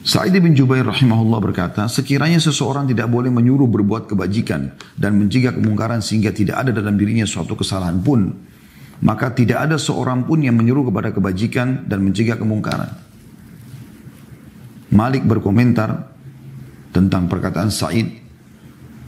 Sa'id 0.02 0.34
bin 0.34 0.50
Jubair 0.58 0.82
rahimahullah 0.82 1.38
berkata, 1.38 1.86
sekiranya 1.86 2.42
seseorang 2.42 2.90
tidak 2.90 3.06
boleh 3.06 3.30
menyuruh 3.30 3.70
berbuat 3.70 4.10
kebajikan 4.10 4.74
dan 4.98 5.14
mencegah 5.14 5.54
kemungkaran 5.54 6.02
sehingga 6.02 6.34
tidak 6.34 6.58
ada 6.58 6.74
dalam 6.74 6.98
dirinya 6.98 7.22
suatu 7.22 7.54
kesalahan 7.54 8.02
pun, 8.02 8.34
maka 8.98 9.30
tidak 9.30 9.62
ada 9.70 9.78
seorang 9.78 10.26
pun 10.26 10.42
yang 10.42 10.58
menyuruh 10.58 10.90
kepada 10.90 11.14
kebajikan 11.14 11.86
dan 11.86 12.02
mencegah 12.02 12.34
kemungkaran. 12.34 12.90
Malik 14.90 15.22
berkomentar 15.22 16.10
tentang 16.90 17.30
perkataan 17.30 17.70
Sa'id 17.70 18.21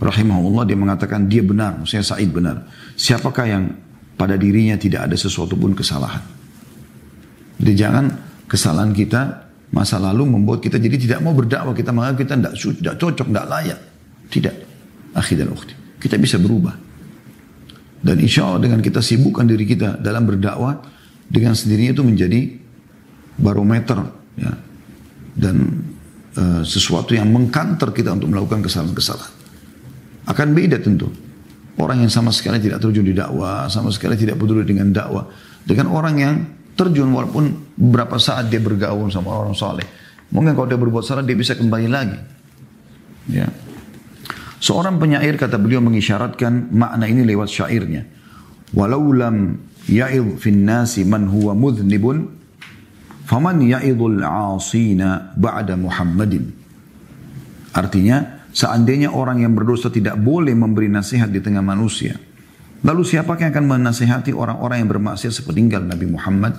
rahimahullah 0.02 0.64
dia 0.66 0.78
mengatakan 0.78 1.26
dia 1.30 1.42
benar, 1.44 1.78
maksudnya 1.78 2.02
Said 2.02 2.30
benar. 2.30 2.66
Siapakah 2.98 3.46
yang 3.46 3.64
pada 4.14 4.34
dirinya 4.38 4.78
tidak 4.78 5.10
ada 5.10 5.16
sesuatu 5.18 5.54
pun 5.58 5.74
kesalahan. 5.74 6.22
Jadi 7.58 7.72
jangan 7.74 8.04
kesalahan 8.50 8.90
kita 8.90 9.50
masa 9.74 9.98
lalu 9.98 10.38
membuat 10.38 10.62
kita 10.62 10.78
jadi 10.78 10.96
tidak 10.98 11.18
mau 11.22 11.34
berdakwah, 11.34 11.74
kita 11.74 11.90
menganggap 11.90 12.18
kita 12.26 12.32
tidak, 12.38 12.54
tidak 12.58 12.94
cocok, 12.98 13.26
tidak 13.30 13.46
layak. 13.50 13.80
Tidak. 14.30 14.54
Akhir 15.14 15.36
dan 15.42 15.48
ukhti. 15.50 15.74
Kita 15.98 16.18
bisa 16.18 16.38
berubah. 16.38 16.74
Dan 18.04 18.20
insya 18.20 18.50
Allah 18.50 18.68
dengan 18.68 18.84
kita 18.84 19.00
sibukkan 19.00 19.46
diri 19.48 19.64
kita 19.64 19.96
dalam 19.98 20.26
berdakwah, 20.28 20.76
dengan 21.24 21.56
sendirinya 21.56 21.96
itu 21.96 22.04
menjadi 22.04 22.40
barometer 23.40 23.98
ya, 24.36 24.52
dan 25.34 25.56
uh, 26.36 26.62
sesuatu 26.62 27.16
yang 27.16 27.32
mengkanter 27.32 27.90
kita 27.96 28.12
untuk 28.12 28.30
melakukan 28.30 28.60
kesalahan-kesalahan 28.60 29.43
akan 30.24 30.48
beda 30.56 30.80
tentu. 30.80 31.08
Orang 31.74 32.06
yang 32.06 32.12
sama 32.12 32.30
sekali 32.30 32.62
tidak 32.62 32.78
terjun 32.78 33.02
di 33.02 33.14
dakwah, 33.16 33.66
sama 33.66 33.90
sekali 33.90 34.14
tidak 34.14 34.38
peduli 34.38 34.62
dengan 34.62 34.94
dakwah. 34.94 35.26
Dengan 35.66 35.90
orang 35.90 36.14
yang 36.16 36.34
terjun 36.78 37.10
walaupun 37.10 37.74
beberapa 37.74 38.18
saat 38.18 38.46
dia 38.46 38.62
bergaul 38.62 39.10
sama 39.10 39.34
orang 39.34 39.54
saleh. 39.58 39.86
Mungkin 40.30 40.54
kalau 40.54 40.66
dia 40.70 40.78
berbuat 40.78 41.02
salah 41.02 41.26
dia 41.26 41.34
bisa 41.34 41.58
kembali 41.58 41.88
lagi. 41.90 42.18
Ya. 43.30 43.50
Seorang 44.58 44.96
penyair 44.98 45.36
kata 45.36 45.60
beliau 45.60 45.82
mengisyaratkan 45.84 46.72
makna 46.72 47.04
ini 47.04 47.26
lewat 47.26 47.50
syairnya. 47.52 48.06
Walau 48.74 49.12
lam 49.14 49.60
ya'id 49.86 50.40
nasi 50.56 51.04
man 51.06 51.28
huwa 51.30 51.52
mudhnibun 51.54 52.32
faman 53.28 53.60
ya'idul 53.60 54.24
'asina 54.24 55.36
ba'da 55.36 55.78
Muhammadin. 55.78 56.50
Artinya 57.74 58.33
Seandainya 58.54 59.10
orang 59.10 59.42
yang 59.42 59.52
berdosa 59.58 59.90
tidak 59.90 60.14
boleh 60.14 60.54
memberi 60.54 60.86
nasihat 60.86 61.26
di 61.26 61.42
tengah 61.42 61.58
manusia. 61.58 62.14
Lalu 62.86 63.02
siapa 63.02 63.34
yang 63.34 63.50
akan 63.50 63.66
menasihati 63.66 64.30
orang-orang 64.30 64.86
yang 64.86 64.90
bermaksiat 64.94 65.34
sepeninggal 65.34 65.82
Nabi 65.82 66.06
Muhammad 66.06 66.54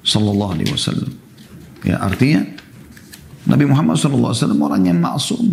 sallallahu 0.00 0.56
alaihi 0.56 0.72
wasallam? 0.72 1.12
Ya, 1.84 2.00
artinya 2.00 2.48
Nabi 3.44 3.68
Muhammad 3.68 4.00
sallallahu 4.00 4.32
alaihi 4.32 4.40
wasallam 4.40 4.62
orang 4.64 4.82
yang 4.88 4.98
maksum. 5.04 5.52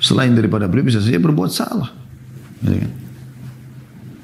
Selain 0.00 0.32
daripada 0.32 0.64
beliau 0.64 0.88
bisa 0.88 1.04
saja 1.04 1.20
berbuat 1.20 1.52
salah. 1.52 1.92
Ya, 2.64 2.72
kan? 2.80 2.92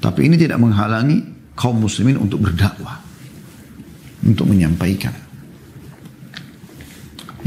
Tapi 0.09 0.25
ini 0.25 0.41
tidak 0.41 0.57
menghalangi 0.57 1.53
kaum 1.53 1.77
muslimin 1.77 2.17
untuk 2.17 2.41
berdakwah. 2.41 2.97
Untuk 4.25 4.49
menyampaikan. 4.49 5.28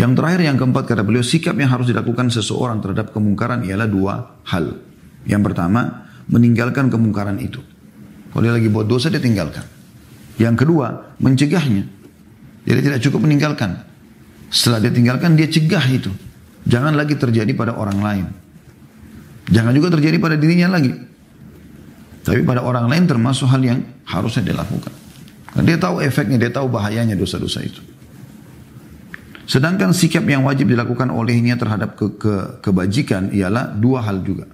Yang 0.02 0.18
terakhir 0.18 0.40
yang 0.42 0.58
keempat 0.58 0.84
kata 0.90 1.06
beliau 1.06 1.22
sikap 1.22 1.54
yang 1.54 1.70
harus 1.70 1.86
dilakukan 1.86 2.26
seseorang 2.26 2.82
terhadap 2.82 3.14
kemungkaran 3.14 3.62
ialah 3.62 3.86
dua 3.86 4.34
hal. 4.50 4.82
Yang 5.30 5.42
pertama 5.46 6.10
meninggalkan 6.26 6.90
kemungkaran 6.90 7.38
itu. 7.38 7.62
Kalau 8.34 8.42
dia 8.42 8.50
lagi 8.50 8.66
buat 8.66 8.90
dosa 8.90 9.14
dia 9.14 9.22
tinggalkan. 9.22 9.62
Yang 10.42 10.66
kedua 10.66 11.14
mencegahnya. 11.22 11.86
Jadi 12.66 12.80
tidak 12.82 12.98
cukup 12.98 13.30
meninggalkan. 13.30 13.78
Setelah 14.50 14.82
dia 14.82 14.90
tinggalkan 14.90 15.38
dia 15.38 15.46
cegah 15.46 15.86
itu. 15.86 16.10
Jangan 16.66 16.98
lagi 16.98 17.14
terjadi 17.14 17.54
pada 17.54 17.78
orang 17.78 18.02
lain. 18.02 18.26
Jangan 19.54 19.70
juga 19.70 19.94
terjadi 19.94 20.18
pada 20.18 20.34
dirinya 20.34 20.74
lagi. 20.74 20.90
Tapi 22.26 22.42
pada 22.42 22.66
orang 22.66 22.90
lain 22.90 23.06
termasuk 23.06 23.46
hal 23.46 23.62
yang 23.62 23.78
harusnya 24.02 24.50
dilakukan. 24.50 24.90
Karena 25.54 25.62
dia 25.62 25.78
tahu 25.78 26.02
efeknya, 26.02 26.42
dia 26.42 26.50
tahu 26.50 26.66
bahayanya 26.66 27.14
dosa-dosa 27.14 27.62
itu. 27.62 27.91
Sedangkan 29.52 29.92
sikap 29.92 30.24
yang 30.24 30.48
wajib 30.48 30.72
dilakukan 30.72 31.12
olehnya 31.12 31.60
terhadap 31.60 31.92
ke, 31.92 32.16
ke, 32.16 32.64
kebajikan 32.64 33.28
ialah 33.36 33.76
dua 33.76 34.00
hal 34.00 34.24
juga. 34.24 34.48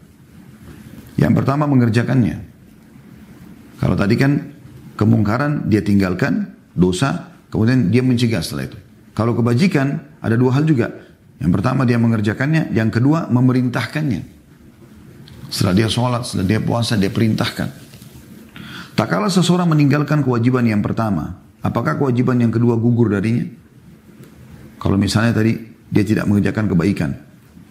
Yang 1.14 1.38
pertama 1.38 1.70
mengerjakannya. 1.70 2.42
Kalau 3.78 3.94
tadi 3.94 4.18
kan 4.18 4.58
kemungkaran 4.98 5.70
dia 5.70 5.86
tinggalkan, 5.86 6.50
dosa, 6.74 7.30
kemudian 7.46 7.94
dia 7.94 8.02
mencegah 8.02 8.42
setelah 8.42 8.74
itu. 8.74 8.78
Kalau 9.14 9.38
kebajikan 9.38 10.02
ada 10.18 10.34
dua 10.34 10.58
hal 10.58 10.66
juga. 10.66 10.90
Yang 11.38 11.62
pertama 11.62 11.86
dia 11.86 12.02
mengerjakannya, 12.02 12.74
yang 12.74 12.90
kedua 12.90 13.30
memerintahkannya. 13.30 14.26
Setelah 15.46 15.74
dia 15.78 15.86
sholat, 15.86 16.26
setelah 16.26 16.46
dia 16.50 16.58
puasa, 16.58 16.98
dia 16.98 17.14
perintahkan. 17.14 17.70
Tak 18.98 19.06
kala 19.06 19.30
seseorang 19.30 19.70
meninggalkan 19.70 20.26
kewajiban 20.26 20.66
yang 20.66 20.82
pertama, 20.82 21.38
apakah 21.62 21.94
kewajiban 21.94 22.42
yang 22.42 22.50
kedua 22.50 22.74
gugur 22.74 23.14
darinya? 23.14 23.46
Kalau 24.78 24.96
misalnya 24.96 25.34
tadi 25.34 25.58
dia 25.90 26.04
tidak 26.06 26.30
mengerjakan 26.30 26.70
kebaikan, 26.70 27.10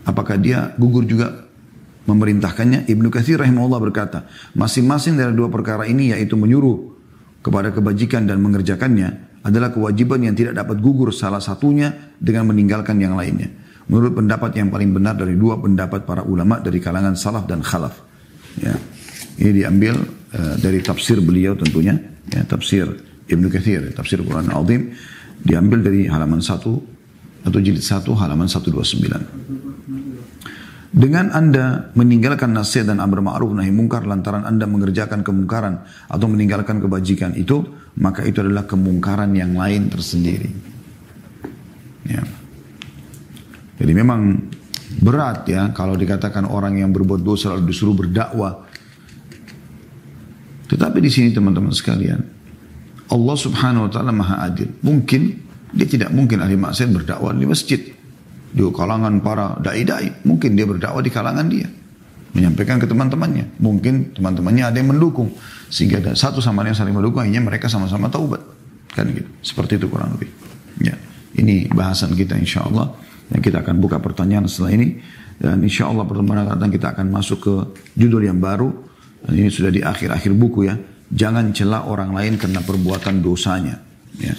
apakah 0.04 0.36
dia 0.40 0.76
gugur 0.76 1.08
juga 1.08 1.48
memerintahkannya? 2.08 2.88
Ibnu 2.88 3.08
Katsir 3.08 3.40
rahimahullah 3.40 3.82
berkata, 3.84 4.28
masing-masing 4.56 5.16
dari 5.16 5.32
dua 5.32 5.48
perkara 5.48 5.88
ini 5.88 6.12
yaitu 6.12 6.36
menyuruh 6.36 6.96
kepada 7.44 7.72
kebajikan 7.72 8.28
dan 8.28 8.44
mengerjakannya 8.44 9.40
adalah 9.48 9.72
kewajiban 9.72 10.20
yang 10.20 10.36
tidak 10.36 10.60
dapat 10.60 10.84
gugur 10.84 11.16
salah 11.16 11.40
satunya 11.40 12.12
dengan 12.20 12.52
meninggalkan 12.52 13.00
yang 13.00 13.16
lainnya. 13.16 13.48
Menurut 13.88 14.20
pendapat 14.20 14.52
yang 14.60 14.68
paling 14.68 14.92
benar 14.92 15.16
dari 15.16 15.40
dua 15.40 15.56
pendapat 15.56 16.04
para 16.04 16.20
ulama 16.28 16.60
dari 16.60 16.84
kalangan 16.84 17.16
salaf 17.16 17.48
dan 17.48 17.64
khalaf. 17.64 17.96
Ya. 18.60 18.76
Ini 19.40 19.64
diambil 19.64 19.96
uh, 20.36 20.56
dari 20.60 20.84
tafsir 20.84 21.24
beliau 21.24 21.56
tentunya, 21.56 21.96
ya, 22.28 22.44
tafsir 22.44 22.90
Ibnu 23.32 23.48
Kathir, 23.48 23.96
tafsir 23.96 24.20
Quran 24.28 24.52
Al-Azim, 24.52 24.92
diambil 25.40 25.80
dari 25.88 26.10
halaman 26.12 26.44
1 26.44 26.97
atau 27.48 27.60
jilid 27.64 27.80
1 27.80 28.04
halaman 28.04 28.52
129. 28.52 29.88
Dengan 30.98 31.30
Anda 31.36 31.94
meninggalkan 31.94 32.52
nasihat 32.56 32.90
dan 32.90 33.00
amar 33.04 33.22
ma'ruf 33.22 33.54
nahi 33.54 33.72
mungkar 33.72 34.08
lantaran 34.08 34.44
Anda 34.44 34.66
mengerjakan 34.66 35.22
kemungkaran 35.24 35.84
atau 36.10 36.28
meninggalkan 36.32 36.84
kebajikan 36.84 37.36
itu, 37.40 37.64
maka 38.00 38.24
itu 38.28 38.42
adalah 38.44 38.66
kemungkaran 38.66 39.36
yang 39.36 39.56
lain 39.56 39.92
tersendiri. 39.94 40.50
Ya. 42.08 42.24
Jadi 43.78 43.94
memang 43.94 44.42
berat 44.98 45.46
ya 45.46 45.70
kalau 45.76 45.94
dikatakan 45.94 46.50
orang 46.50 46.82
yang 46.82 46.90
berbuat 46.90 47.22
dosa 47.22 47.54
lalu 47.54 47.70
disuruh 47.70 47.94
berdakwah. 47.94 48.66
Tetapi 50.68 50.98
di 50.98 51.12
sini 51.14 51.30
teman-teman 51.30 51.72
sekalian, 51.72 52.20
Allah 53.08 53.38
Subhanahu 53.38 53.88
wa 53.88 53.92
taala 53.92 54.12
Maha 54.12 54.50
Adil. 54.50 54.72
Mungkin 54.84 55.47
dia 55.74 55.88
tidak 55.88 56.10
mungkin 56.16 56.40
ahli 56.40 56.56
maksiat 56.56 56.90
berdakwah 56.92 57.36
di 57.36 57.48
masjid. 57.48 57.82
Di 58.48 58.64
kalangan 58.72 59.20
para 59.20 59.60
dai-dai, 59.60 60.24
mungkin 60.24 60.56
dia 60.56 60.64
berdakwah 60.64 61.04
di 61.04 61.12
kalangan 61.12 61.46
dia. 61.52 61.68
Menyampaikan 62.32 62.80
ke 62.80 62.88
teman-temannya. 62.88 63.60
Mungkin 63.60 64.16
teman-temannya 64.16 64.64
ada 64.72 64.78
yang 64.80 64.96
mendukung. 64.96 65.36
Sehingga 65.68 66.00
ada 66.00 66.12
satu 66.16 66.40
sama 66.40 66.64
lain 66.64 66.72
yang 66.72 66.80
saling 66.80 66.96
mendukung, 66.96 67.26
akhirnya 67.26 67.44
mereka 67.44 67.68
sama-sama 67.68 68.08
taubat. 68.08 68.40
Kan 68.96 69.12
gitu. 69.12 69.28
Seperti 69.44 69.82
itu 69.82 69.92
kurang 69.92 70.16
lebih. 70.16 70.32
Ya. 70.80 70.96
Ini 71.38 71.70
bahasan 71.74 72.16
kita 72.16 72.40
insya 72.40 72.64
Allah. 72.64 72.96
Yang 73.34 73.52
kita 73.52 73.58
akan 73.68 73.76
buka 73.84 74.00
pertanyaan 74.00 74.48
setelah 74.48 74.72
ini. 74.80 74.98
Dan 75.38 75.62
insya 75.62 75.92
Allah 75.92 76.08
pertemuan 76.08 76.42
akan 76.48 76.72
kita 76.72 76.96
akan 76.96 77.12
masuk 77.12 77.40
ke 77.44 77.54
judul 78.00 78.26
yang 78.26 78.40
baru. 78.40 78.72
Dan 79.28 79.34
ini 79.36 79.50
sudah 79.52 79.70
di 79.74 79.84
akhir-akhir 79.84 80.32
buku 80.34 80.72
ya. 80.72 80.76
Jangan 81.08 81.52
celah 81.52 81.88
orang 81.88 82.16
lain 82.16 82.40
karena 82.40 82.64
perbuatan 82.64 83.20
dosanya. 83.20 83.76
Ya. 84.18 84.34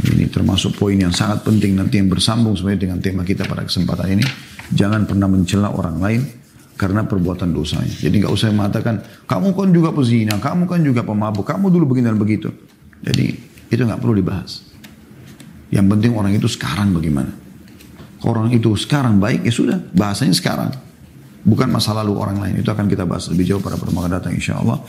Ini 0.00 0.32
termasuk 0.32 0.80
poin 0.80 0.96
yang 0.96 1.12
sangat 1.12 1.44
penting 1.44 1.76
nanti 1.76 2.00
yang 2.00 2.08
bersambung 2.08 2.56
sebenarnya 2.56 2.88
dengan 2.88 2.98
tema 3.04 3.22
kita 3.26 3.44
pada 3.44 3.68
kesempatan 3.68 4.16
ini. 4.16 4.24
Jangan 4.72 5.04
pernah 5.04 5.28
mencela 5.28 5.68
orang 5.68 6.00
lain 6.00 6.20
karena 6.80 7.04
perbuatan 7.04 7.52
dosanya. 7.52 7.92
Jadi 7.92 8.24
nggak 8.24 8.32
usah 8.32 8.48
mengatakan 8.56 9.04
kamu 9.28 9.52
kan 9.52 9.68
juga 9.68 9.92
pezina, 9.92 10.40
kamu 10.40 10.64
kan 10.64 10.80
juga 10.80 11.04
pemabuk, 11.04 11.44
kamu 11.44 11.68
dulu 11.68 11.92
begini 11.92 12.08
dan 12.08 12.16
begitu. 12.16 12.48
Jadi 13.04 13.36
itu 13.68 13.82
nggak 13.84 14.00
perlu 14.00 14.16
dibahas. 14.16 14.64
Yang 15.68 15.86
penting 15.92 16.12
orang 16.16 16.32
itu 16.32 16.48
sekarang 16.48 16.96
bagaimana. 16.96 17.32
Orang 18.24 18.52
itu 18.52 18.72
sekarang 18.76 19.20
baik 19.20 19.44
ya 19.44 19.52
sudah 19.52 19.76
bahasanya 19.92 20.32
sekarang. 20.32 20.72
Bukan 21.44 21.68
masa 21.72 21.92
lalu 21.96 22.16
orang 22.16 22.40
lain. 22.40 22.60
Itu 22.60 22.72
akan 22.72 22.88
kita 22.88 23.04
bahas 23.04 23.28
lebih 23.32 23.48
jauh 23.48 23.62
pada 23.64 23.76
pertemuan 23.76 24.08
datang 24.08 24.32
insya 24.36 24.60
Allah. 24.60 24.80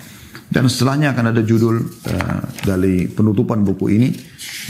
Dan 0.52 0.68
setelahnya 0.68 1.16
akan 1.16 1.32
ada 1.32 1.42
judul 1.48 1.80
uh, 1.80 2.44
dari 2.68 3.08
penutupan 3.08 3.64
buku 3.64 3.86
ini 3.96 4.12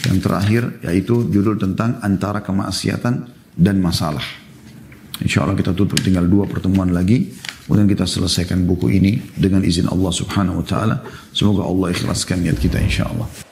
yang 0.05 0.21
terakhir 0.21 0.77
yaitu 0.85 1.25
judul 1.33 1.57
tentang 1.57 1.97
antara 2.05 2.45
kemaksiatan 2.45 3.25
dan 3.57 3.81
masalah. 3.81 4.21
Insya 5.25 5.41
Allah 5.41 5.57
kita 5.57 5.73
tutup 5.73 5.97
tinggal 6.01 6.29
dua 6.29 6.45
pertemuan 6.45 6.93
lagi. 6.93 7.33
Kemudian 7.65 7.89
kita 7.89 8.05
selesaikan 8.05 8.61
buku 8.67 8.93
ini 8.93 9.21
dengan 9.33 9.65
izin 9.65 9.89
Allah 9.89 10.11
subhanahu 10.13 10.61
wa 10.61 10.65
ta'ala. 10.65 10.95
Semoga 11.33 11.65
Allah 11.65 11.93
ikhlaskan 11.93 12.45
niat 12.45 12.57
kita 12.61 12.77
insya 12.77 13.09
Allah. 13.09 13.50